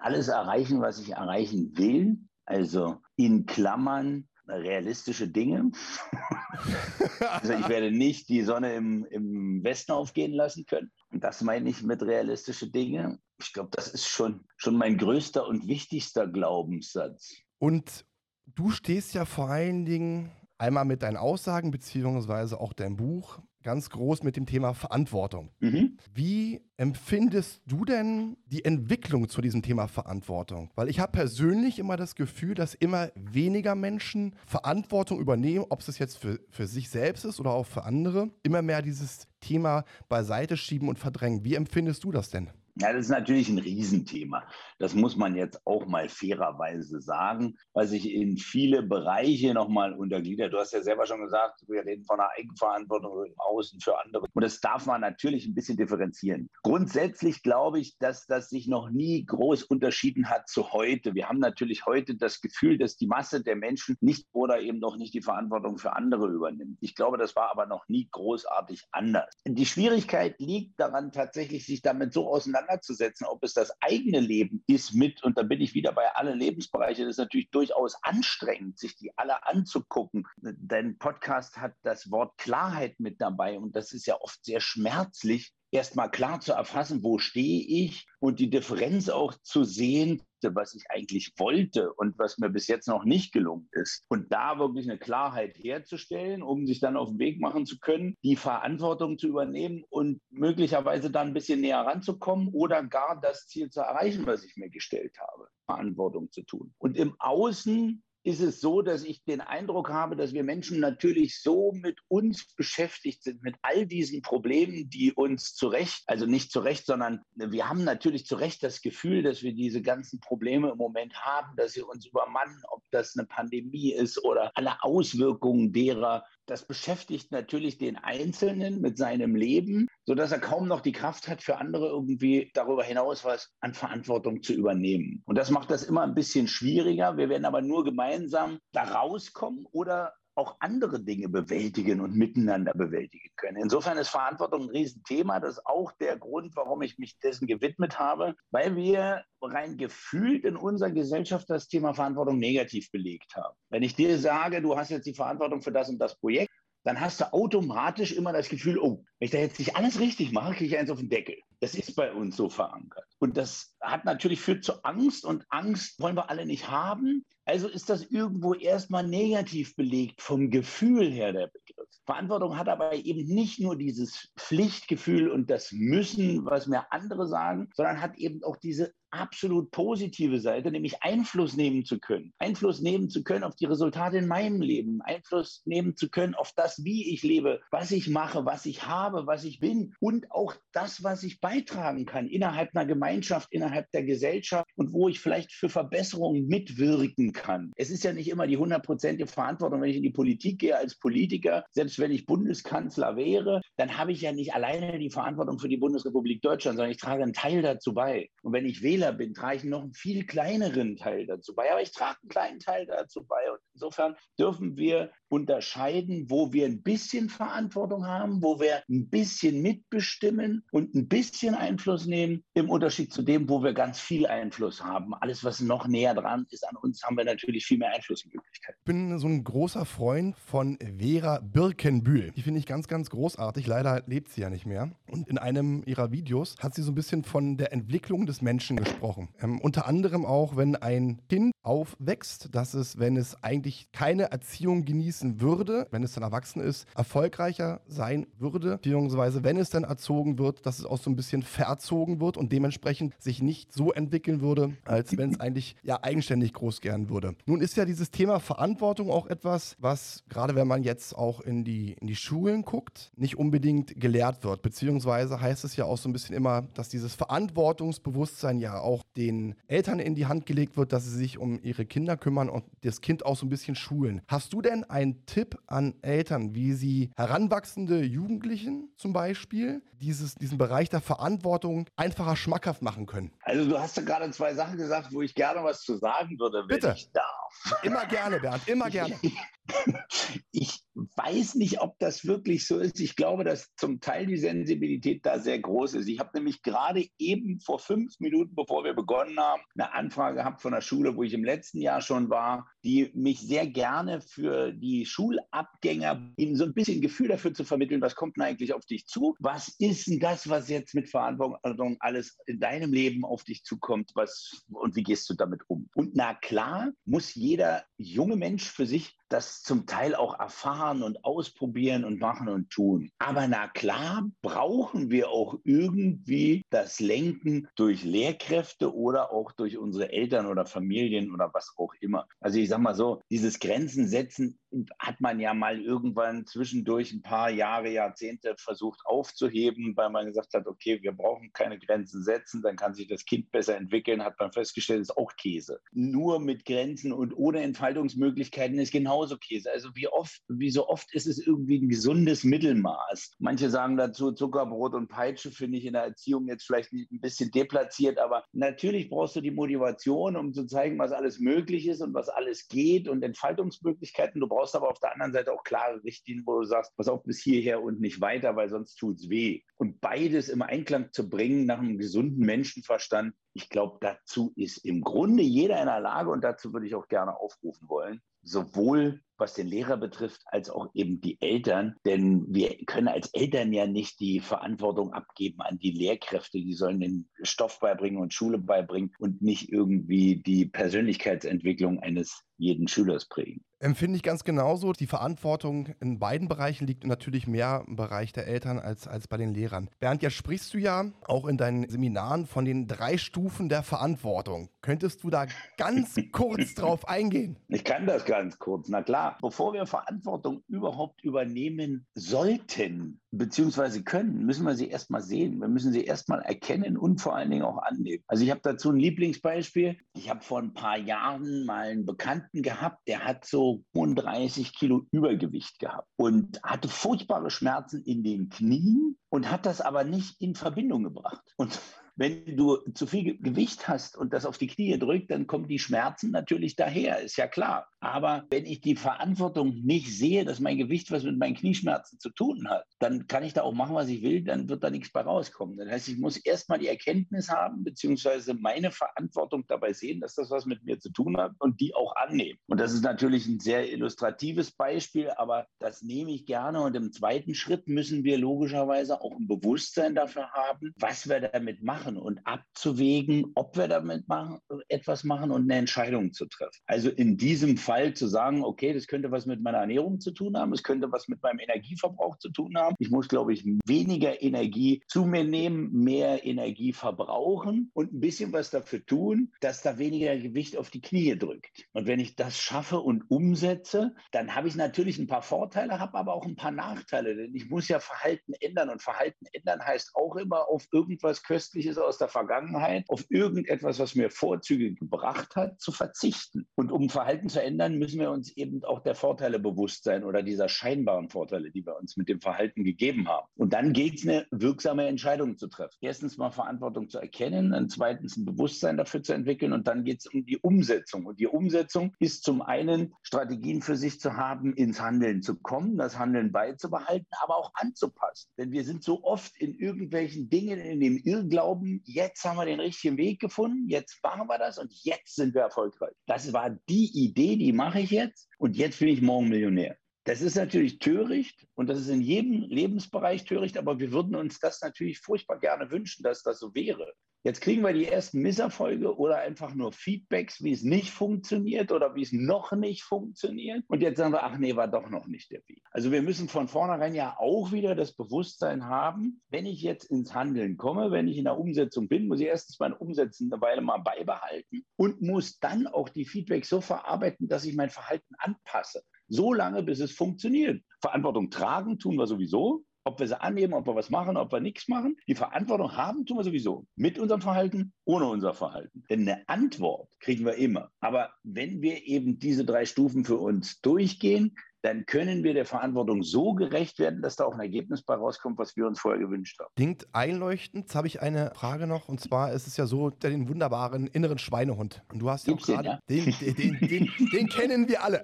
Alles 0.00 0.26
erreichen, 0.26 0.80
was 0.80 0.98
ich 0.98 1.10
erreichen 1.10 1.70
will. 1.76 2.18
Also 2.44 3.00
in 3.14 3.46
Klammern 3.46 4.28
realistische 4.48 5.28
Dinge. 5.28 5.70
also 7.20 7.52
ich 7.52 7.68
werde 7.68 7.92
nicht 7.92 8.28
die 8.28 8.42
Sonne 8.42 8.74
im, 8.74 9.04
im 9.04 9.62
Westen 9.62 9.92
aufgehen 9.92 10.32
lassen 10.32 10.66
können. 10.66 10.90
Und 11.12 11.22
das 11.22 11.40
meine 11.42 11.70
ich 11.70 11.84
mit 11.84 12.02
realistische 12.02 12.68
Dinge. 12.68 13.20
Ich 13.40 13.52
glaube, 13.52 13.70
das 13.72 13.86
ist 13.86 14.08
schon, 14.08 14.44
schon 14.56 14.76
mein 14.76 14.98
größter 14.98 15.46
und 15.46 15.68
wichtigster 15.68 16.26
Glaubenssatz. 16.26 17.36
Und 17.60 18.06
du 18.46 18.70
stehst 18.70 19.14
ja 19.14 19.24
vor 19.26 19.50
allen 19.50 19.84
Dingen 19.84 20.32
einmal 20.58 20.86
mit 20.86 21.02
deinen 21.02 21.18
Aussagen, 21.18 21.70
beziehungsweise 21.70 22.58
auch 22.58 22.72
dein 22.72 22.96
Buch, 22.96 23.38
ganz 23.62 23.90
groß 23.90 24.22
mit 24.22 24.36
dem 24.36 24.46
Thema 24.46 24.72
Verantwortung. 24.72 25.50
Mhm. 25.60 25.98
Wie 26.14 26.62
empfindest 26.78 27.60
du 27.66 27.84
denn 27.84 28.38
die 28.46 28.64
Entwicklung 28.64 29.28
zu 29.28 29.42
diesem 29.42 29.60
Thema 29.60 29.88
Verantwortung? 29.88 30.70
Weil 30.74 30.88
ich 30.88 31.00
habe 31.00 31.12
persönlich 31.12 31.78
immer 31.78 31.98
das 31.98 32.14
Gefühl, 32.14 32.54
dass 32.54 32.72
immer 32.74 33.10
weniger 33.14 33.74
Menschen 33.74 34.34
Verantwortung 34.46 35.20
übernehmen, 35.20 35.66
ob 35.68 35.86
es 35.86 35.98
jetzt 35.98 36.16
für, 36.16 36.40
für 36.48 36.66
sich 36.66 36.88
selbst 36.88 37.26
ist 37.26 37.40
oder 37.40 37.50
auch 37.50 37.66
für 37.66 37.84
andere, 37.84 38.30
immer 38.42 38.62
mehr 38.62 38.80
dieses 38.80 39.26
Thema 39.40 39.84
beiseite 40.08 40.56
schieben 40.56 40.88
und 40.88 40.98
verdrängen. 40.98 41.44
Wie 41.44 41.56
empfindest 41.56 42.04
du 42.04 42.12
das 42.12 42.30
denn? 42.30 42.50
Ja, 42.76 42.92
das 42.92 43.06
ist 43.06 43.10
natürlich 43.10 43.48
ein 43.48 43.58
Riesenthema. 43.58 44.42
Das 44.78 44.94
muss 44.94 45.16
man 45.16 45.34
jetzt 45.34 45.60
auch 45.66 45.86
mal 45.86 46.08
fairerweise 46.08 47.00
sagen, 47.00 47.56
weil 47.74 47.86
sich 47.86 48.10
in 48.10 48.36
viele 48.36 48.82
Bereiche 48.82 49.52
nochmal 49.54 49.92
untergliedert. 49.92 50.52
Du 50.52 50.58
hast 50.58 50.72
ja 50.72 50.82
selber 50.82 51.06
schon 51.06 51.20
gesagt, 51.20 51.62
wir 51.68 51.84
reden 51.84 52.04
von 52.04 52.20
einer 52.20 52.30
Eigenverantwortung 52.38 53.26
im 53.26 53.34
Außen 53.36 53.80
für 53.80 54.00
andere. 54.02 54.26
Und 54.32 54.44
das 54.44 54.60
darf 54.60 54.86
man 54.86 55.00
natürlich 55.00 55.46
ein 55.46 55.54
bisschen 55.54 55.76
differenzieren. 55.76 56.48
Grundsätzlich 56.62 57.42
glaube 57.42 57.80
ich, 57.80 57.98
dass 57.98 58.26
das 58.26 58.48
sich 58.48 58.68
noch 58.68 58.90
nie 58.90 59.24
groß 59.26 59.64
unterschieden 59.64 60.30
hat 60.30 60.48
zu 60.48 60.72
heute. 60.72 61.14
Wir 61.14 61.28
haben 61.28 61.38
natürlich 61.38 61.86
heute 61.86 62.14
das 62.14 62.40
Gefühl, 62.40 62.78
dass 62.78 62.96
die 62.96 63.06
Masse 63.06 63.42
der 63.42 63.56
Menschen 63.56 63.96
nicht 64.00 64.26
oder 64.32 64.60
eben 64.60 64.78
noch 64.78 64.96
nicht 64.96 65.14
die 65.14 65.22
Verantwortung 65.22 65.78
für 65.78 65.94
andere 65.94 66.28
übernimmt. 66.28 66.78
Ich 66.80 66.94
glaube, 66.94 67.18
das 67.18 67.36
war 67.36 67.50
aber 67.50 67.66
noch 67.66 67.88
nie 67.88 68.08
großartig 68.10 68.86
anders. 68.92 69.28
Die 69.44 69.66
Schwierigkeit 69.66 70.36
liegt 70.38 70.78
daran, 70.80 71.12
tatsächlich 71.12 71.66
sich 71.66 71.82
damit 71.82 72.12
so 72.12 72.28
auseinanderzusetzen, 72.28 72.59
auseinanderzusetzen, 72.60 73.26
ob 73.26 73.42
es 73.42 73.54
das 73.54 73.72
eigene 73.80 74.20
Leben 74.20 74.62
ist 74.66 74.94
mit, 74.94 75.22
und 75.22 75.38
da 75.38 75.42
bin 75.42 75.60
ich 75.60 75.74
wieder 75.74 75.92
bei 75.92 76.14
allen 76.14 76.38
Lebensbereichen, 76.38 77.04
das 77.04 77.12
ist 77.12 77.18
natürlich 77.18 77.50
durchaus 77.50 77.96
anstrengend, 78.02 78.78
sich 78.78 78.96
die 78.96 79.16
alle 79.16 79.46
anzugucken. 79.46 80.26
Dein 80.36 80.98
Podcast 80.98 81.56
hat 81.56 81.74
das 81.82 82.10
Wort 82.10 82.38
Klarheit 82.38 83.00
mit 83.00 83.20
dabei 83.20 83.58
und 83.58 83.74
das 83.76 83.92
ist 83.92 84.06
ja 84.06 84.20
oft 84.20 84.44
sehr 84.44 84.60
schmerzlich, 84.60 85.52
erstmal 85.70 86.10
klar 86.10 86.40
zu 86.40 86.52
erfassen, 86.52 87.02
wo 87.02 87.18
stehe 87.18 87.62
ich 87.62 88.06
und 88.18 88.40
die 88.40 88.50
Differenz 88.50 89.08
auch 89.08 89.34
zu 89.42 89.64
sehen, 89.64 90.22
was 90.42 90.74
ich 90.74 90.84
eigentlich 90.88 91.32
wollte 91.36 91.92
und 91.92 92.18
was 92.18 92.38
mir 92.38 92.48
bis 92.48 92.66
jetzt 92.66 92.88
noch 92.88 93.04
nicht 93.04 93.32
gelungen 93.32 93.68
ist. 93.72 94.04
Und 94.08 94.32
da 94.32 94.58
wirklich 94.58 94.88
eine 94.88 94.98
Klarheit 94.98 95.56
herzustellen, 95.58 96.42
um 96.42 96.66
sich 96.66 96.80
dann 96.80 96.96
auf 96.96 97.10
den 97.10 97.18
Weg 97.18 97.40
machen 97.40 97.66
zu 97.66 97.78
können, 97.78 98.16
die 98.24 98.36
Verantwortung 98.36 99.18
zu 99.18 99.28
übernehmen 99.28 99.84
und 99.90 100.20
möglicherweise 100.30 101.10
dann 101.10 101.28
ein 101.28 101.34
bisschen 101.34 101.60
näher 101.60 101.80
ranzukommen 101.80 102.48
oder 102.52 102.82
gar 102.82 103.20
das 103.20 103.46
Ziel 103.46 103.70
zu 103.70 103.80
erreichen, 103.80 104.26
was 104.26 104.44
ich 104.44 104.56
mir 104.56 104.70
gestellt 104.70 105.16
habe, 105.18 105.48
Verantwortung 105.66 106.30
zu 106.32 106.42
tun. 106.42 106.72
Und 106.78 106.96
im 106.96 107.14
Außen 107.18 108.02
ist 108.22 108.40
es 108.40 108.60
so, 108.60 108.82
dass 108.82 109.02
ich 109.02 109.24
den 109.24 109.40
Eindruck 109.40 109.88
habe, 109.88 110.14
dass 110.14 110.32
wir 110.32 110.44
Menschen 110.44 110.78
natürlich 110.80 111.40
so 111.40 111.72
mit 111.72 112.00
uns 112.08 112.54
beschäftigt 112.54 113.22
sind, 113.22 113.42
mit 113.42 113.56
all 113.62 113.86
diesen 113.86 114.20
Problemen, 114.22 114.90
die 114.90 115.12
uns 115.12 115.54
zu 115.54 115.68
Recht, 115.68 116.02
also 116.06 116.26
nicht 116.26 116.52
zu 116.52 116.60
Recht, 116.60 116.84
sondern 116.84 117.22
wir 117.34 117.68
haben 117.68 117.84
natürlich 117.84 118.26
zu 118.26 118.36
Recht 118.36 118.62
das 118.62 118.82
Gefühl, 118.82 119.22
dass 119.22 119.42
wir 119.42 119.54
diese 119.54 119.80
ganzen 119.80 120.20
Probleme 120.20 120.70
im 120.70 120.78
Moment 120.78 121.14
haben, 121.20 121.56
dass 121.56 121.72
sie 121.72 121.82
uns 121.82 122.06
übermannen, 122.06 122.62
ob 122.70 122.82
das 122.90 123.16
eine 123.16 123.26
Pandemie 123.26 123.92
ist 123.92 124.22
oder 124.22 124.50
alle 124.54 124.82
Auswirkungen 124.82 125.72
derer, 125.72 126.24
das 126.50 126.66
beschäftigt 126.66 127.30
natürlich 127.30 127.78
den 127.78 127.96
Einzelnen 127.96 128.80
mit 128.80 128.98
seinem 128.98 129.36
Leben, 129.36 129.86
sodass 130.04 130.32
er 130.32 130.40
kaum 130.40 130.66
noch 130.66 130.80
die 130.80 130.92
Kraft 130.92 131.28
hat, 131.28 131.42
für 131.42 131.58
andere 131.58 131.86
irgendwie 131.86 132.50
darüber 132.54 132.82
hinaus 132.82 133.24
was 133.24 133.52
an 133.60 133.72
Verantwortung 133.72 134.42
zu 134.42 134.52
übernehmen. 134.52 135.22
Und 135.26 135.38
das 135.38 135.50
macht 135.50 135.70
das 135.70 135.84
immer 135.84 136.02
ein 136.02 136.14
bisschen 136.14 136.48
schwieriger. 136.48 137.16
Wir 137.16 137.28
werden 137.28 137.44
aber 137.44 137.62
nur 137.62 137.84
gemeinsam 137.84 138.58
da 138.72 138.82
rauskommen 138.82 139.66
oder 139.70 140.12
auch 140.34 140.56
andere 140.60 141.00
Dinge 141.00 141.28
bewältigen 141.28 142.00
und 142.00 142.14
miteinander 142.14 142.72
bewältigen 142.72 143.28
können. 143.36 143.56
Insofern 143.62 143.98
ist 143.98 144.08
Verantwortung 144.08 144.62
ein 144.62 144.70
Riesenthema. 144.70 145.40
Das 145.40 145.58
ist 145.58 145.66
auch 145.66 145.92
der 145.92 146.18
Grund, 146.18 146.54
warum 146.56 146.82
ich 146.82 146.98
mich 146.98 147.18
dessen 147.18 147.46
gewidmet 147.46 147.98
habe, 147.98 148.34
weil 148.50 148.76
wir 148.76 149.24
rein 149.42 149.76
gefühlt 149.76 150.44
in 150.44 150.56
unserer 150.56 150.90
Gesellschaft 150.90 151.48
das 151.48 151.68
Thema 151.68 151.94
Verantwortung 151.94 152.38
negativ 152.38 152.90
belegt 152.90 153.34
haben. 153.36 153.56
Wenn 153.70 153.82
ich 153.82 153.94
dir 153.94 154.18
sage, 154.18 154.60
du 154.62 154.76
hast 154.76 154.90
jetzt 154.90 155.06
die 155.06 155.14
Verantwortung 155.14 155.62
für 155.62 155.72
das 155.72 155.88
und 155.88 155.98
das 155.98 156.18
Projekt, 156.18 156.49
dann 156.84 157.00
hast 157.00 157.20
du 157.20 157.32
automatisch 157.32 158.12
immer 158.12 158.32
das 158.32 158.48
Gefühl, 158.48 158.78
oh, 158.78 159.04
wenn 159.18 159.26
ich 159.26 159.30
da 159.30 159.38
jetzt 159.38 159.58
nicht 159.58 159.76
alles 159.76 160.00
richtig 160.00 160.32
mache, 160.32 160.54
kriege 160.54 160.74
ich 160.74 160.78
eins 160.78 160.90
auf 160.90 160.98
den 160.98 161.10
Deckel. 161.10 161.36
Das 161.60 161.74
ist 161.74 161.94
bei 161.94 162.12
uns 162.12 162.36
so 162.36 162.48
verankert. 162.48 163.04
Und 163.18 163.36
das 163.36 163.76
hat 163.80 164.04
natürlich 164.04 164.40
führt 164.40 164.64
zu 164.64 164.82
Angst 164.82 165.24
und 165.24 165.44
Angst 165.50 166.00
wollen 166.00 166.16
wir 166.16 166.30
alle 166.30 166.46
nicht 166.46 166.70
haben. 166.70 167.24
Also 167.44 167.68
ist 167.68 167.90
das 167.90 168.04
irgendwo 168.04 168.54
erstmal 168.54 169.06
negativ 169.06 169.76
belegt 169.76 170.22
vom 170.22 170.50
Gefühl 170.50 171.10
her 171.10 171.32
der 171.32 171.48
Begriff. 171.48 171.88
Verantwortung 172.06 172.56
hat 172.56 172.68
aber 172.68 172.94
eben 172.94 173.26
nicht 173.26 173.60
nur 173.60 173.76
dieses 173.76 174.30
Pflichtgefühl 174.38 175.28
und 175.28 175.50
das 175.50 175.72
Müssen, 175.72 176.44
was 176.46 176.66
mir 176.66 176.90
andere 176.92 177.28
sagen, 177.28 177.68
sondern 177.74 178.00
hat 178.00 178.16
eben 178.16 178.42
auch 178.42 178.56
diese 178.56 178.92
absolut 179.10 179.70
positive 179.70 180.40
Seite, 180.40 180.70
nämlich 180.70 181.02
Einfluss 181.02 181.56
nehmen 181.56 181.84
zu 181.84 181.98
können. 181.98 182.32
Einfluss 182.38 182.80
nehmen 182.80 183.10
zu 183.10 183.22
können 183.22 183.44
auf 183.44 183.56
die 183.56 183.66
Resultate 183.66 184.18
in 184.18 184.26
meinem 184.26 184.60
Leben, 184.60 185.00
Einfluss 185.02 185.62
nehmen 185.64 185.96
zu 185.96 186.08
können 186.08 186.34
auf 186.34 186.52
das, 186.54 186.84
wie 186.84 187.12
ich 187.12 187.22
lebe, 187.22 187.60
was 187.70 187.90
ich 187.90 188.08
mache, 188.08 188.44
was 188.44 188.66
ich 188.66 188.86
habe, 188.86 189.26
was 189.26 189.44
ich 189.44 189.60
bin 189.60 189.94
und 190.00 190.30
auch 190.30 190.54
das, 190.72 191.02
was 191.02 191.22
ich 191.22 191.40
beitragen 191.40 192.06
kann 192.06 192.28
innerhalb 192.28 192.74
einer 192.74 192.86
Gemeinschaft, 192.86 193.48
innerhalb 193.52 193.90
der 193.90 194.04
Gesellschaft 194.04 194.68
und 194.76 194.92
wo 194.92 195.08
ich 195.08 195.20
vielleicht 195.20 195.52
für 195.52 195.68
Verbesserungen 195.68 196.46
mitwirken 196.46 197.32
kann. 197.32 197.72
Es 197.76 197.90
ist 197.90 198.04
ja 198.04 198.12
nicht 198.12 198.28
immer 198.28 198.46
die 198.46 198.56
hundertprozentige 198.56 199.26
Verantwortung, 199.26 199.80
wenn 199.80 199.90
ich 199.90 199.96
in 199.96 200.02
die 200.02 200.10
Politik 200.10 200.60
gehe 200.60 200.76
als 200.76 200.98
Politiker, 200.98 201.64
selbst 201.70 201.98
wenn 201.98 202.10
ich 202.10 202.26
Bundeskanzler 202.26 203.16
wäre, 203.16 203.60
dann 203.76 203.96
habe 203.96 204.12
ich 204.12 204.20
ja 204.20 204.32
nicht 204.32 204.54
alleine 204.54 204.98
die 204.98 205.10
Verantwortung 205.10 205.58
für 205.58 205.68
die 205.68 205.76
Bundesrepublik 205.76 206.42
Deutschland, 206.42 206.76
sondern 206.76 206.92
ich 206.92 206.98
trage 206.98 207.22
einen 207.22 207.32
Teil 207.32 207.62
dazu 207.62 207.94
bei. 207.94 208.28
Und 208.42 208.52
wenn 208.52 208.66
ich 208.66 208.82
wähle, 208.82 208.99
Wähler 209.00 209.12
bin, 209.12 209.32
trage 209.32 209.56
ich 209.56 209.64
noch 209.64 209.82
einen 209.82 209.94
viel 209.94 210.26
kleineren 210.26 210.96
Teil 210.96 211.26
dazu 211.26 211.54
bei. 211.54 211.70
Aber 211.70 211.80
ich 211.80 211.92
trage 211.92 212.18
einen 212.22 212.28
kleinen 212.28 212.60
Teil 212.60 212.86
dazu 212.86 213.24
bei. 213.24 213.50
Und 213.50 213.60
insofern 213.74 214.16
dürfen 214.38 214.76
wir 214.76 215.10
unterscheiden, 215.28 216.26
wo 216.28 216.52
wir 216.52 216.66
ein 216.66 216.82
bisschen 216.82 217.28
Verantwortung 217.28 218.06
haben, 218.06 218.42
wo 218.42 218.60
wir 218.60 218.82
ein 218.88 219.08
bisschen 219.08 219.62
mitbestimmen 219.62 220.64
und 220.72 220.94
ein 220.94 221.08
bisschen 221.08 221.54
Einfluss 221.54 222.06
nehmen, 222.06 222.42
im 222.54 222.68
Unterschied 222.68 223.12
zu 223.12 223.22
dem, 223.22 223.48
wo 223.48 223.62
wir 223.62 223.72
ganz 223.72 224.00
viel 224.00 224.26
Einfluss 224.26 224.82
haben. 224.82 225.14
Alles, 225.14 225.44
was 225.44 225.60
noch 225.60 225.86
näher 225.86 226.14
dran 226.14 226.46
ist 226.50 226.66
an 226.68 226.76
uns, 226.76 227.02
haben 227.04 227.16
wir 227.16 227.24
natürlich 227.24 227.64
viel 227.64 227.78
mehr 227.78 227.92
Einflussmöglichkeiten. 227.94 228.78
Ich 228.80 228.84
bin 228.84 229.18
so 229.18 229.28
ein 229.28 229.44
großer 229.44 229.84
Freund 229.84 230.36
von 230.36 230.78
Vera 230.98 231.40
Birkenbühl. 231.40 232.32
Die 232.32 232.42
finde 232.42 232.58
ich 232.58 232.66
ganz, 232.66 232.88
ganz 232.88 233.10
großartig. 233.10 233.66
Leider 233.66 234.02
lebt 234.06 234.30
sie 234.30 234.40
ja 234.40 234.50
nicht 234.50 234.66
mehr. 234.66 234.90
Und 235.08 235.28
in 235.28 235.38
einem 235.38 235.84
ihrer 235.86 236.10
Videos 236.10 236.56
hat 236.58 236.74
sie 236.74 236.82
so 236.82 236.90
ein 236.90 236.96
bisschen 236.96 237.22
von 237.22 237.56
der 237.56 237.72
Entwicklung 237.72 238.26
des 238.26 238.42
Menschen 238.42 238.76
gesprochen. 238.76 239.28
Ähm, 239.40 239.60
unter 239.60 239.86
anderem 239.86 240.26
auch, 240.26 240.56
wenn 240.56 240.74
ein 240.74 241.20
Kind 241.28 241.52
aufwächst, 241.62 242.54
dass 242.54 242.74
es, 242.74 242.98
wenn 242.98 243.16
es 243.16 243.42
eigentlich 243.42 243.69
keine 243.92 244.30
Erziehung 244.30 244.84
genießen 244.84 245.40
würde, 245.40 245.86
wenn 245.90 246.02
es 246.02 246.12
dann 246.14 246.22
erwachsen 246.22 246.60
ist, 246.60 246.86
erfolgreicher 246.94 247.80
sein 247.86 248.26
würde, 248.38 248.76
beziehungsweise 248.76 249.44
wenn 249.44 249.58
es 249.58 249.70
dann 249.70 249.84
erzogen 249.84 250.38
wird, 250.38 250.64
dass 250.66 250.78
es 250.78 250.84
auch 250.86 250.98
so 250.98 251.10
ein 251.10 251.16
bisschen 251.16 251.42
verzogen 251.42 252.20
wird 252.20 252.36
und 252.36 252.52
dementsprechend 252.52 253.20
sich 253.20 253.42
nicht 253.42 253.72
so 253.72 253.92
entwickeln 253.92 254.40
würde, 254.40 254.72
als 254.84 255.16
wenn 255.16 255.32
es 255.32 255.40
eigentlich 255.40 255.76
ja 255.82 256.02
eigenständig 256.02 256.52
groß 256.54 256.80
gern 256.80 257.10
würde. 257.10 257.34
Nun 257.46 257.60
ist 257.60 257.76
ja 257.76 257.84
dieses 257.84 258.10
Thema 258.10 258.40
Verantwortung 258.40 259.10
auch 259.10 259.26
etwas, 259.26 259.76
was 259.78 260.24
gerade 260.28 260.54
wenn 260.54 260.66
man 260.66 260.82
jetzt 260.82 261.14
auch 261.14 261.40
in 261.40 261.64
die, 261.64 261.92
in 262.00 262.06
die 262.06 262.16
Schulen 262.16 262.62
guckt, 262.62 263.12
nicht 263.16 263.36
unbedingt 263.36 264.00
gelehrt 264.00 264.44
wird, 264.44 264.62
beziehungsweise 264.62 265.40
heißt 265.40 265.64
es 265.64 265.76
ja 265.76 265.84
auch 265.84 265.98
so 265.98 266.08
ein 266.08 266.12
bisschen 266.12 266.34
immer, 266.34 266.62
dass 266.74 266.88
dieses 266.88 267.14
Verantwortungsbewusstsein 267.14 268.58
ja 268.58 268.80
auch 268.80 269.02
den 269.16 269.54
Eltern 269.66 269.98
in 269.98 270.14
die 270.14 270.26
Hand 270.26 270.46
gelegt 270.46 270.76
wird, 270.76 270.92
dass 270.92 271.04
sie 271.04 271.16
sich 271.16 271.38
um 271.38 271.50
um 271.50 271.60
ihre 271.62 271.84
Kinder 271.84 272.16
kümmern 272.16 272.48
und 272.48 272.64
das 272.82 273.00
Kind 273.00 273.24
auch 273.26 273.36
so 273.36 273.46
ein 273.46 273.49
bisschen 273.50 273.74
schulen. 273.74 274.22
Hast 274.28 274.52
du 274.52 274.62
denn 274.62 274.84
einen 274.84 275.26
Tipp 275.26 275.58
an 275.66 275.94
Eltern, 276.02 276.54
wie 276.54 276.72
sie 276.72 277.10
heranwachsende 277.16 278.02
Jugendlichen 278.02 278.92
zum 278.96 279.12
Beispiel 279.12 279.82
dieses, 279.92 280.34
diesen 280.34 280.58
Bereich 280.58 280.88
der 280.88 281.00
Verantwortung 281.00 281.86
einfacher 281.96 282.36
schmackhaft 282.36 282.82
machen 282.82 283.06
können? 283.06 283.32
Also 283.42 283.68
du 283.68 283.78
hast 283.78 283.96
ja 283.96 284.02
gerade 284.02 284.30
zwei 284.30 284.54
Sachen 284.54 284.76
gesagt, 284.76 285.12
wo 285.12 285.22
ich 285.22 285.34
gerne 285.34 285.62
was 285.62 285.82
zu 285.82 285.96
sagen 285.96 286.38
würde, 286.38 286.60
wenn 286.60 286.68
Bitte. 286.68 286.94
ich 286.96 287.10
darf. 287.12 287.82
Immer 287.82 288.06
gerne, 288.06 288.40
Bernd, 288.40 288.66
immer 288.68 288.88
gerne. 288.88 289.18
ich 290.52 290.82
weiß 291.16 291.54
nicht, 291.54 291.80
ob 291.80 291.98
das 291.98 292.26
wirklich 292.26 292.66
so 292.66 292.78
ist. 292.78 293.00
Ich 293.00 293.16
glaube, 293.16 293.44
dass 293.44 293.74
zum 293.76 294.00
Teil 294.00 294.26
die 294.26 294.36
Sensibilität 294.36 295.24
da 295.24 295.38
sehr 295.38 295.58
groß 295.58 295.94
ist. 295.94 296.08
Ich 296.08 296.18
habe 296.18 296.30
nämlich 296.34 296.62
gerade 296.62 297.06
eben 297.18 297.60
vor 297.60 297.78
fünf 297.78 298.18
Minuten, 298.18 298.54
bevor 298.54 298.84
wir 298.84 298.94
begonnen 298.94 299.38
haben, 299.38 299.62
eine 299.74 299.92
Anfrage 299.92 300.36
gehabt 300.36 300.62
von 300.62 300.72
der 300.72 300.80
Schule, 300.80 301.16
wo 301.16 301.22
ich 301.22 301.32
im 301.32 301.44
letzten 301.44 301.80
Jahr 301.80 302.00
schon 302.00 302.30
war, 302.30 302.68
die 302.84 303.10
mich 303.14 303.40
sehr 303.40 303.66
gerne 303.66 304.20
für 304.20 304.72
die 304.72 305.06
Schulabgänger 305.06 306.32
ihnen 306.36 306.56
so 306.56 306.64
ein 306.64 306.74
bisschen 306.74 307.00
Gefühl 307.00 307.28
dafür 307.28 307.54
zu 307.54 307.64
vermitteln, 307.64 308.00
was 308.00 308.14
kommt 308.14 308.36
denn 308.36 308.44
eigentlich 308.44 308.72
auf 308.72 308.86
dich 308.86 309.06
zu? 309.06 309.34
Was 309.38 309.68
ist 309.78 310.06
denn 310.06 310.20
das, 310.20 310.48
was 310.48 310.68
jetzt 310.68 310.94
mit 310.94 311.08
Verantwortung 311.08 311.96
alles 312.00 312.38
in 312.46 312.60
deinem 312.60 312.92
Leben 312.92 313.24
auf 313.24 313.44
dich 313.44 313.64
zukommt? 313.64 314.12
Was, 314.14 314.64
und 314.70 314.96
wie 314.96 315.02
gehst 315.02 315.28
du 315.30 315.34
damit 315.34 315.62
um? 315.68 315.88
Und 315.94 316.14
na 316.14 316.34
klar, 316.34 316.90
muss 317.04 317.34
jeder 317.34 317.84
junge 317.96 318.36
Mensch 318.36 318.70
für 318.70 318.86
sich 318.86 319.16
das 319.30 319.62
zum 319.62 319.86
Teil 319.86 320.14
auch 320.14 320.38
erfahren 320.38 321.02
und 321.02 321.24
ausprobieren 321.24 322.04
und 322.04 322.20
machen 322.20 322.48
und 322.48 322.70
tun. 322.70 323.10
Aber 323.18 323.48
na 323.48 323.68
klar, 323.68 324.28
brauchen 324.42 325.10
wir 325.10 325.30
auch 325.30 325.58
irgendwie 325.64 326.62
das 326.70 327.00
Lenken 327.00 327.68
durch 327.76 328.04
Lehrkräfte 328.04 328.94
oder 328.94 329.32
auch 329.32 329.52
durch 329.52 329.78
unsere 329.78 330.12
Eltern 330.12 330.46
oder 330.46 330.66
Familien 330.66 331.32
oder 331.32 331.50
was 331.54 331.72
auch 331.76 331.94
immer. 332.00 332.26
Also 332.40 332.58
ich 332.58 332.68
sag 332.68 332.80
mal 332.80 332.94
so, 332.94 333.22
dieses 333.30 333.58
Grenzen 333.58 334.08
setzen 334.08 334.58
hat 334.98 335.20
man 335.20 335.40
ja 335.40 335.54
mal 335.54 335.80
irgendwann 335.80 336.46
zwischendurch 336.46 337.12
ein 337.12 337.22
paar 337.22 337.50
Jahre, 337.50 337.90
Jahrzehnte 337.90 338.54
versucht 338.58 339.00
aufzuheben, 339.04 339.96
weil 339.96 340.10
man 340.10 340.26
gesagt 340.26 340.54
hat, 340.54 340.66
okay, 340.66 341.02
wir 341.02 341.12
brauchen 341.12 341.52
keine 341.52 341.78
Grenzen 341.78 342.22
setzen, 342.22 342.62
dann 342.62 342.76
kann 342.76 342.94
sich 342.94 343.08
das 343.08 343.24
Kind 343.24 343.50
besser 343.50 343.76
entwickeln, 343.76 344.24
hat 344.24 344.38
man 344.38 344.52
festgestellt, 344.52 345.00
ist 345.00 345.16
auch 345.16 345.34
Käse. 345.36 345.80
Nur 345.92 346.40
mit 346.40 346.64
Grenzen 346.64 347.12
und 347.12 347.36
ohne 347.36 347.62
Entfaltungsmöglichkeiten 347.62 348.78
ist 348.78 348.92
genauso 348.92 349.36
Käse. 349.36 349.70
Also 349.70 349.90
wie 349.94 350.08
oft, 350.08 350.40
wie 350.48 350.70
so 350.70 350.88
oft 350.88 351.12
ist 351.14 351.26
es 351.26 351.44
irgendwie 351.44 351.78
ein 351.78 351.88
gesundes 351.88 352.44
Mittelmaß. 352.44 353.32
Manche 353.38 353.70
sagen 353.70 353.96
dazu, 353.96 354.32
Zuckerbrot 354.32 354.94
und 354.94 355.08
Peitsche 355.08 355.50
finde 355.50 355.78
ich 355.78 355.84
in 355.84 355.94
der 355.94 356.04
Erziehung 356.04 356.46
jetzt 356.46 356.64
vielleicht 356.64 356.92
ein 356.92 357.06
bisschen 357.10 357.50
deplatziert, 357.50 358.18
aber 358.18 358.44
natürlich 358.52 359.10
brauchst 359.10 359.36
du 359.36 359.40
die 359.40 359.50
Motivation, 359.50 360.36
um 360.36 360.52
zu 360.52 360.66
zeigen, 360.66 360.98
was 360.98 361.12
alles 361.12 361.40
möglich 361.40 361.88
ist 361.88 362.00
und 362.00 362.14
was 362.14 362.28
alles 362.28 362.68
geht 362.68 363.08
und 363.08 363.22
Entfaltungsmöglichkeiten. 363.22 364.40
Du 364.40 364.48
brauchst 364.48 364.59
brauchst 364.60 364.76
aber 364.76 364.90
auf 364.90 365.00
der 365.00 365.12
anderen 365.12 365.32
Seite 365.32 365.52
auch 365.54 365.64
klare 365.64 366.04
Richtlinien, 366.04 366.44
wo 366.46 366.60
du 366.60 366.66
sagst, 366.66 366.94
pass 366.94 367.08
auf 367.08 367.22
bis 367.22 367.40
hierher 367.40 367.82
und 367.82 367.98
nicht 367.98 368.20
weiter, 368.20 368.56
weil 368.56 368.68
sonst 368.68 368.96
tut 368.96 369.16
es 369.16 369.30
weh. 369.30 369.62
Und 369.76 370.02
beides 370.02 370.50
im 370.50 370.60
Einklang 370.60 371.10
zu 371.12 371.30
bringen 371.30 371.64
nach 371.64 371.78
einem 371.78 371.96
gesunden 371.96 372.44
Menschenverstand, 372.44 373.34
ich 373.52 373.68
glaube, 373.68 373.98
dazu 374.00 374.52
ist 374.56 374.78
im 374.84 375.00
Grunde 375.02 375.42
jeder 375.42 375.80
in 375.80 375.86
der 375.86 376.00
Lage 376.00 376.30
und 376.30 376.42
dazu 376.42 376.72
würde 376.72 376.86
ich 376.86 376.94
auch 376.94 377.08
gerne 377.08 377.38
aufrufen 377.38 377.88
wollen, 377.88 378.20
sowohl 378.42 379.20
was 379.40 379.54
den 379.54 379.66
Lehrer 379.66 379.96
betrifft, 379.96 380.42
als 380.46 380.70
auch 380.70 380.90
eben 380.94 381.20
die 381.20 381.40
Eltern. 381.40 381.96
Denn 382.04 382.44
wir 382.48 382.76
können 382.86 383.08
als 383.08 383.30
Eltern 383.32 383.72
ja 383.72 383.86
nicht 383.86 384.20
die 384.20 384.38
Verantwortung 384.38 385.12
abgeben 385.12 385.62
an 385.62 385.78
die 385.78 385.90
Lehrkräfte. 385.90 386.58
Die 386.58 386.74
sollen 386.74 387.00
den 387.00 387.28
Stoff 387.42 387.80
beibringen 387.80 388.20
und 388.20 388.34
Schule 388.34 388.58
beibringen 388.58 389.12
und 389.18 389.42
nicht 389.42 389.72
irgendwie 389.72 390.42
die 390.42 390.66
Persönlichkeitsentwicklung 390.66 391.98
eines 392.00 392.44
jeden 392.58 392.86
Schülers 392.86 393.26
prägen. 393.26 393.64
Empfinde 393.78 394.16
ich 394.16 394.22
ganz 394.22 394.44
genauso. 394.44 394.92
Die 394.92 395.06
Verantwortung 395.06 395.94
in 396.00 396.18
beiden 396.18 396.48
Bereichen 396.48 396.86
liegt 396.86 397.06
natürlich 397.06 397.46
mehr 397.46 397.82
im 397.86 397.96
Bereich 397.96 398.32
der 398.32 398.46
Eltern 398.46 398.78
als, 398.78 399.08
als 399.08 399.26
bei 399.26 399.38
den 399.38 399.54
Lehrern. 399.54 399.88
Bernd, 399.98 400.22
ja 400.22 400.28
sprichst 400.28 400.74
du 400.74 400.78
ja 400.78 401.10
auch 401.24 401.46
in 401.46 401.56
deinen 401.56 401.88
Seminaren 401.88 402.44
von 402.44 402.66
den 402.66 402.86
drei 402.86 403.16
Stufen 403.16 403.39
Stufen 403.40 403.70
der 403.70 403.82
Verantwortung. 403.82 404.68
Könntest 404.82 405.24
du 405.24 405.30
da 405.30 405.46
ganz 405.78 406.14
kurz 406.32 406.74
drauf 406.74 407.08
eingehen? 407.08 407.56
Ich 407.68 407.84
kann 407.84 408.06
das 408.06 408.26
ganz 408.26 408.58
kurz. 408.58 408.90
Na 408.90 409.02
klar, 409.02 409.38
bevor 409.40 409.72
wir 409.72 409.86
Verantwortung 409.86 410.62
überhaupt 410.68 411.24
übernehmen 411.24 412.06
sollten, 412.14 413.18
beziehungsweise 413.30 414.02
können, 414.02 414.44
müssen 414.44 414.66
wir 414.66 414.74
sie 414.74 414.88
erstmal 414.88 415.22
sehen. 415.22 415.58
Wir 415.58 415.68
müssen 415.68 415.90
sie 415.90 416.04
erstmal 416.04 416.42
erkennen 416.42 416.98
und 416.98 417.22
vor 417.22 417.34
allen 417.34 417.50
Dingen 417.50 417.62
auch 417.62 417.78
annehmen. 417.78 418.22
Also 418.26 418.44
ich 418.44 418.50
habe 418.50 418.60
dazu 418.62 418.90
ein 418.90 418.98
Lieblingsbeispiel. 418.98 419.96
Ich 420.12 420.28
habe 420.28 420.42
vor 420.42 420.58
ein 420.58 420.74
paar 420.74 420.98
Jahren 420.98 421.64
mal 421.64 421.88
einen 421.88 422.04
Bekannten 422.04 422.60
gehabt, 422.60 423.08
der 423.08 423.24
hat 423.24 423.46
so 423.46 423.84
35 423.94 424.76
Kilo 424.76 425.06
Übergewicht 425.12 425.78
gehabt 425.78 426.08
und 426.16 426.62
hatte 426.62 426.88
furchtbare 426.88 427.48
Schmerzen 427.48 428.02
in 428.02 428.22
den 428.22 428.50
Knien 428.50 429.16
und 429.30 429.50
hat 429.50 429.64
das 429.64 429.80
aber 429.80 430.04
nicht 430.04 430.42
in 430.42 430.54
Verbindung 430.54 431.04
gebracht. 431.04 431.54
Und 431.56 431.80
wenn 432.16 432.56
du 432.56 432.76
zu 432.94 433.06
viel 433.06 433.38
Gewicht 433.38 433.88
hast 433.88 434.16
und 434.16 434.32
das 434.32 434.46
auf 434.46 434.58
die 434.58 434.66
Knie 434.66 434.98
drückt, 434.98 435.30
dann 435.30 435.46
kommen 435.46 435.68
die 435.68 435.78
Schmerzen 435.78 436.30
natürlich 436.30 436.76
daher, 436.76 437.20
ist 437.20 437.36
ja 437.36 437.46
klar. 437.46 437.88
Aber 438.00 438.46
wenn 438.50 438.64
ich 438.64 438.80
die 438.80 438.96
Verantwortung 438.96 439.80
nicht 439.84 440.16
sehe, 440.16 440.44
dass 440.44 440.58
mein 440.58 440.78
Gewicht 440.78 441.10
was 441.10 441.22
mit 441.22 441.38
meinen 441.38 441.54
Knieschmerzen 441.54 442.18
zu 442.18 442.30
tun 442.30 442.68
hat, 442.68 442.86
dann 442.98 443.26
kann 443.26 443.44
ich 443.44 443.52
da 443.52 443.62
auch 443.62 443.74
machen, 443.74 443.94
was 443.94 444.08
ich 444.08 444.22
will, 444.22 444.42
dann 444.42 444.68
wird 444.68 444.82
da 444.82 444.90
nichts 444.90 445.12
bei 445.12 445.20
rauskommen. 445.20 445.76
Das 445.76 445.88
heißt, 445.88 446.08
ich 446.08 446.18
muss 446.18 446.38
erstmal 446.38 446.78
die 446.78 446.88
Erkenntnis 446.88 447.50
haben, 447.50 447.84
beziehungsweise 447.84 448.54
meine 448.54 448.90
Verantwortung 448.90 449.64
dabei 449.68 449.92
sehen, 449.92 450.20
dass 450.20 450.34
das 450.34 450.50
was 450.50 450.64
mit 450.64 450.84
mir 450.84 450.98
zu 450.98 451.10
tun 451.10 451.36
hat 451.36 451.52
und 451.58 451.80
die 451.80 451.94
auch 451.94 452.16
annehmen. 452.16 452.58
Und 452.68 452.80
das 452.80 452.92
ist 452.92 453.02
natürlich 453.02 453.46
ein 453.46 453.60
sehr 453.60 453.92
illustratives 453.92 454.70
Beispiel, 454.72 455.30
aber 455.36 455.66
das 455.78 456.02
nehme 456.02 456.32
ich 456.32 456.46
gerne. 456.46 456.80
Und 456.80 456.96
im 456.96 457.12
zweiten 457.12 457.54
Schritt 457.54 457.86
müssen 457.86 458.24
wir 458.24 458.38
logischerweise 458.38 459.20
auch 459.20 459.36
ein 459.36 459.46
Bewusstsein 459.46 460.14
dafür 460.14 460.50
haben, 460.52 460.92
was 460.96 461.28
wir 461.28 461.40
damit 461.40 461.82
machen 461.82 462.09
machen 462.10 462.22
und 462.22 462.40
abzuwägen, 462.44 463.52
ob 463.54 463.76
wir 463.76 463.88
damit 463.88 464.28
machen, 464.28 464.58
etwas 464.88 465.24
machen 465.24 465.50
und 465.50 465.62
eine 465.62 465.76
Entscheidung 465.76 466.32
zu 466.32 466.46
treffen. 466.46 466.80
Also 466.86 467.10
in 467.10 467.36
diesem 467.36 467.76
Fall 467.76 468.14
zu 468.14 468.26
sagen, 468.26 468.64
okay, 468.64 468.92
das 468.92 469.06
könnte 469.06 469.30
was 469.30 469.46
mit 469.46 469.62
meiner 469.62 469.78
Ernährung 469.78 470.20
zu 470.20 470.32
tun 470.32 470.56
haben, 470.56 470.72
es 470.72 470.82
könnte 470.82 471.10
was 471.12 471.28
mit 471.28 471.42
meinem 471.42 471.60
Energieverbrauch 471.60 472.38
zu 472.38 472.50
tun 472.50 472.76
haben. 472.76 472.96
Ich 472.98 473.10
muss, 473.10 473.28
glaube 473.28 473.52
ich, 473.52 473.64
weniger 473.86 474.42
Energie 474.42 475.02
zu 475.06 475.24
mir 475.24 475.44
nehmen, 475.44 475.92
mehr 475.92 476.44
Energie 476.44 476.92
verbrauchen 476.92 477.90
und 477.94 478.12
ein 478.12 478.20
bisschen 478.20 478.52
was 478.52 478.70
dafür 478.70 479.04
tun, 479.04 479.52
dass 479.60 479.82
da 479.82 479.98
weniger 479.98 480.36
Gewicht 480.36 480.76
auf 480.76 480.90
die 480.90 481.00
Knie 481.00 481.36
drückt. 481.36 481.86
Und 481.92 482.06
wenn 482.06 482.20
ich 482.20 482.36
das 482.36 482.58
schaffe 482.58 483.00
und 483.00 483.30
umsetze, 483.30 484.14
dann 484.32 484.54
habe 484.54 484.68
ich 484.68 484.76
natürlich 484.76 485.18
ein 485.18 485.26
paar 485.26 485.42
Vorteile, 485.42 486.00
habe 486.00 486.18
aber 486.18 486.34
auch 486.34 486.46
ein 486.46 486.56
paar 486.56 486.70
Nachteile, 486.70 487.36
denn 487.36 487.54
ich 487.54 487.68
muss 487.68 487.88
ja 487.88 488.00
Verhalten 488.00 488.52
ändern 488.60 488.90
und 488.90 489.02
Verhalten 489.02 489.46
ändern 489.52 489.84
heißt 489.84 490.14
auch 490.14 490.36
immer 490.36 490.68
auf 490.68 490.86
irgendwas 490.92 491.42
Köstliches 491.42 491.89
aus 491.98 492.18
der 492.18 492.28
Vergangenheit, 492.28 493.04
auf 493.08 493.24
irgendetwas, 493.28 493.98
was 493.98 494.14
mir 494.14 494.30
Vorzüge 494.30 494.94
gebracht 494.94 495.56
hat, 495.56 495.80
zu 495.80 495.92
verzichten. 495.92 496.66
Und 496.74 496.92
um 496.92 497.08
Verhalten 497.08 497.48
zu 497.48 497.62
ändern, 497.62 497.98
müssen 497.98 498.20
wir 498.20 498.30
uns 498.30 498.56
eben 498.56 498.84
auch 498.84 499.00
der 499.00 499.14
Vorteile 499.14 499.58
bewusst 499.58 500.04
sein 500.04 500.24
oder 500.24 500.42
dieser 500.42 500.68
scheinbaren 500.68 501.28
Vorteile, 501.28 501.70
die 501.70 501.84
wir 501.84 501.96
uns 501.96 502.16
mit 502.16 502.28
dem 502.28 502.40
Verhalten 502.40 502.84
gegeben 502.84 503.28
haben. 503.28 503.46
Und 503.56 503.72
dann 503.72 503.92
gilt 503.92 504.18
es, 504.18 504.22
eine 504.22 504.46
wirksame 504.50 505.06
Entscheidung 505.06 505.56
zu 505.56 505.68
treffen. 505.68 505.96
Erstens 506.00 506.36
mal 506.36 506.50
Verantwortung 506.50 507.08
zu 507.08 507.18
erkennen, 507.18 507.70
dann 507.70 507.88
zweitens 507.88 508.36
ein 508.36 508.44
Bewusstsein 508.44 508.96
dafür 508.96 509.22
zu 509.22 509.32
entwickeln 509.32 509.72
und 509.72 509.86
dann 509.86 510.04
geht 510.04 510.20
es 510.20 510.26
um 510.26 510.44
die 510.44 510.58
Umsetzung. 510.58 511.26
Und 511.26 511.40
die 511.40 511.46
Umsetzung 511.46 512.14
ist 512.18 512.44
zum 512.44 512.62
einen 512.62 513.14
Strategien 513.22 513.82
für 513.82 513.96
sich 513.96 514.20
zu 514.20 514.36
haben, 514.36 514.74
ins 514.74 515.00
Handeln 515.00 515.42
zu 515.42 515.56
kommen, 515.56 515.96
das 515.96 516.18
Handeln 516.18 516.52
beizubehalten, 516.52 517.26
aber 517.42 517.56
auch 517.56 517.72
anzupassen. 517.74 518.50
Denn 518.58 518.72
wir 518.72 518.84
sind 518.84 519.02
so 519.02 519.22
oft 519.24 519.56
in 519.60 519.74
irgendwelchen 519.74 520.48
Dingen, 520.48 520.78
in 520.78 521.00
dem 521.00 521.16
Irrglauben, 521.16 521.79
jetzt 522.04 522.44
haben 522.44 522.56
wir 522.56 522.64
den 522.64 522.80
richtigen 522.80 523.16
Weg 523.16 523.40
gefunden, 523.40 523.88
jetzt 523.88 524.22
machen 524.22 524.48
wir 524.48 524.58
das 524.58 524.78
und 524.78 524.92
jetzt 525.02 525.34
sind 525.34 525.54
wir 525.54 525.62
erfolgreich. 525.62 526.14
Das 526.26 526.52
war 526.52 526.70
die 526.88 527.10
Idee, 527.14 527.56
die 527.56 527.72
mache 527.72 528.00
ich 528.00 528.10
jetzt 528.10 528.48
und 528.58 528.76
jetzt 528.76 528.98
bin 528.98 529.08
ich 529.08 529.22
morgen 529.22 529.48
Millionär. 529.48 529.96
Das 530.24 530.42
ist 530.42 530.54
natürlich 530.54 530.98
töricht 530.98 531.66
und 531.74 531.88
das 531.88 531.98
ist 531.98 532.08
in 532.08 532.20
jedem 532.20 532.62
Lebensbereich 532.62 533.44
töricht, 533.44 533.78
aber 533.78 533.98
wir 533.98 534.12
würden 534.12 534.36
uns 534.36 534.58
das 534.60 534.80
natürlich 534.82 535.18
furchtbar 535.18 535.58
gerne 535.58 535.90
wünschen, 535.90 536.22
dass 536.22 536.42
das 536.42 536.60
so 536.60 536.74
wäre. 536.74 537.14
Jetzt 537.42 537.62
kriegen 537.62 537.80
wir 537.82 537.94
die 537.94 538.04
ersten 538.04 538.42
Misserfolge 538.42 539.16
oder 539.16 539.38
einfach 539.38 539.74
nur 539.74 539.92
Feedbacks, 539.92 540.62
wie 540.62 540.72
es 540.72 540.82
nicht 540.82 541.10
funktioniert 541.10 541.90
oder 541.90 542.14
wie 542.14 542.20
es 542.20 542.32
noch 542.32 542.72
nicht 542.72 543.02
funktioniert. 543.02 543.82
Und 543.88 544.02
jetzt 544.02 544.18
sagen 544.18 544.32
wir, 544.32 544.42
ach 544.42 544.58
nee, 544.58 544.76
war 544.76 544.88
doch 544.88 545.08
noch 545.08 545.26
nicht 545.26 545.50
der 545.50 545.62
Weg. 545.66 545.82
Also 545.90 546.12
wir 546.12 546.20
müssen 546.20 546.48
von 546.48 546.68
vornherein 546.68 547.14
ja 547.14 547.38
auch 547.38 547.72
wieder 547.72 547.94
das 547.94 548.12
Bewusstsein 548.14 548.84
haben, 548.84 549.40
wenn 549.48 549.64
ich 549.64 549.80
jetzt 549.80 550.04
ins 550.10 550.34
Handeln 550.34 550.76
komme, 550.76 551.12
wenn 551.12 551.28
ich 551.28 551.38
in 551.38 551.44
der 551.44 551.58
Umsetzung 551.58 552.08
bin, 552.08 552.28
muss 552.28 552.40
ich 552.40 552.46
erstens 552.46 552.78
mein 552.78 552.92
Umsetzen 552.92 553.50
eine 553.50 553.62
Weile 553.62 553.80
mal 553.80 553.98
beibehalten 553.98 554.84
und 554.96 555.22
muss 555.22 555.58
dann 555.60 555.86
auch 555.86 556.10
die 556.10 556.26
Feedbacks 556.26 556.68
so 556.68 556.82
verarbeiten, 556.82 557.48
dass 557.48 557.64
ich 557.64 557.74
mein 557.74 557.88
Verhalten 557.88 558.34
anpasse. 558.36 559.02
So 559.28 559.54
lange, 559.54 559.82
bis 559.82 560.00
es 560.00 560.12
funktioniert. 560.12 560.82
Verantwortung 561.00 561.50
tragen 561.50 561.98
tun 561.98 562.16
wir 562.16 562.26
sowieso. 562.26 562.84
Ob 563.04 563.18
wir 563.18 563.26
sie 563.26 563.40
annehmen, 563.40 563.74
ob 563.74 563.86
wir 563.86 563.94
was 563.94 564.10
machen, 564.10 564.36
ob 564.36 564.52
wir 564.52 564.60
nichts 564.60 564.88
machen. 564.88 565.16
Die 565.26 565.34
Verantwortung 565.34 565.96
haben, 565.96 566.26
tun 566.26 566.36
wir 566.36 566.44
sowieso. 566.44 566.86
Mit 566.96 567.18
unserem 567.18 567.40
Verhalten, 567.40 567.92
ohne 568.04 568.26
unser 568.26 568.54
Verhalten. 568.54 569.04
Denn 569.08 569.28
eine 569.28 569.48
Antwort 569.48 570.08
kriegen 570.18 570.44
wir 570.44 570.54
immer. 570.54 570.90
Aber 571.00 571.32
wenn 571.42 571.80
wir 571.80 572.06
eben 572.06 572.38
diese 572.38 572.64
drei 572.64 572.84
Stufen 572.84 573.24
für 573.24 573.38
uns 573.38 573.80
durchgehen, 573.80 574.54
dann 574.82 575.04
können 575.06 575.44
wir 575.44 575.54
der 575.54 575.66
Verantwortung 575.66 576.22
so 576.22 576.54
gerecht 576.54 576.98
werden, 576.98 577.22
dass 577.22 577.36
da 577.36 577.44
auch 577.44 577.54
ein 577.54 577.60
Ergebnis 577.60 578.02
bei 578.02 578.14
rauskommt, 578.14 578.58
was 578.58 578.76
wir 578.76 578.86
uns 578.86 579.00
vorher 579.00 579.20
gewünscht 579.20 579.58
haben. 579.58 579.70
Klingt 579.76 580.06
einleuchtend. 580.12 580.84
Jetzt 580.84 580.94
habe 580.94 581.06
ich 581.06 581.20
eine 581.20 581.52
Frage 581.54 581.86
noch. 581.86 582.08
Und 582.08 582.20
zwar 582.20 582.52
ist 582.52 582.66
es 582.66 582.76
ja 582.76 582.86
so, 582.86 583.10
den 583.10 583.48
wunderbaren 583.48 584.06
inneren 584.06 584.38
Schweinehund. 584.38 585.02
Und 585.12 585.20
du 585.20 585.30
hast 585.30 585.46
ja 585.46 585.54
gerade, 585.54 585.88
ja? 585.88 585.98
den, 586.08 586.34
den, 586.40 586.54
den, 586.54 586.80
den, 586.80 587.10
den 587.32 587.48
kennen 587.48 587.88
wir 587.88 588.02
alle. 588.02 588.22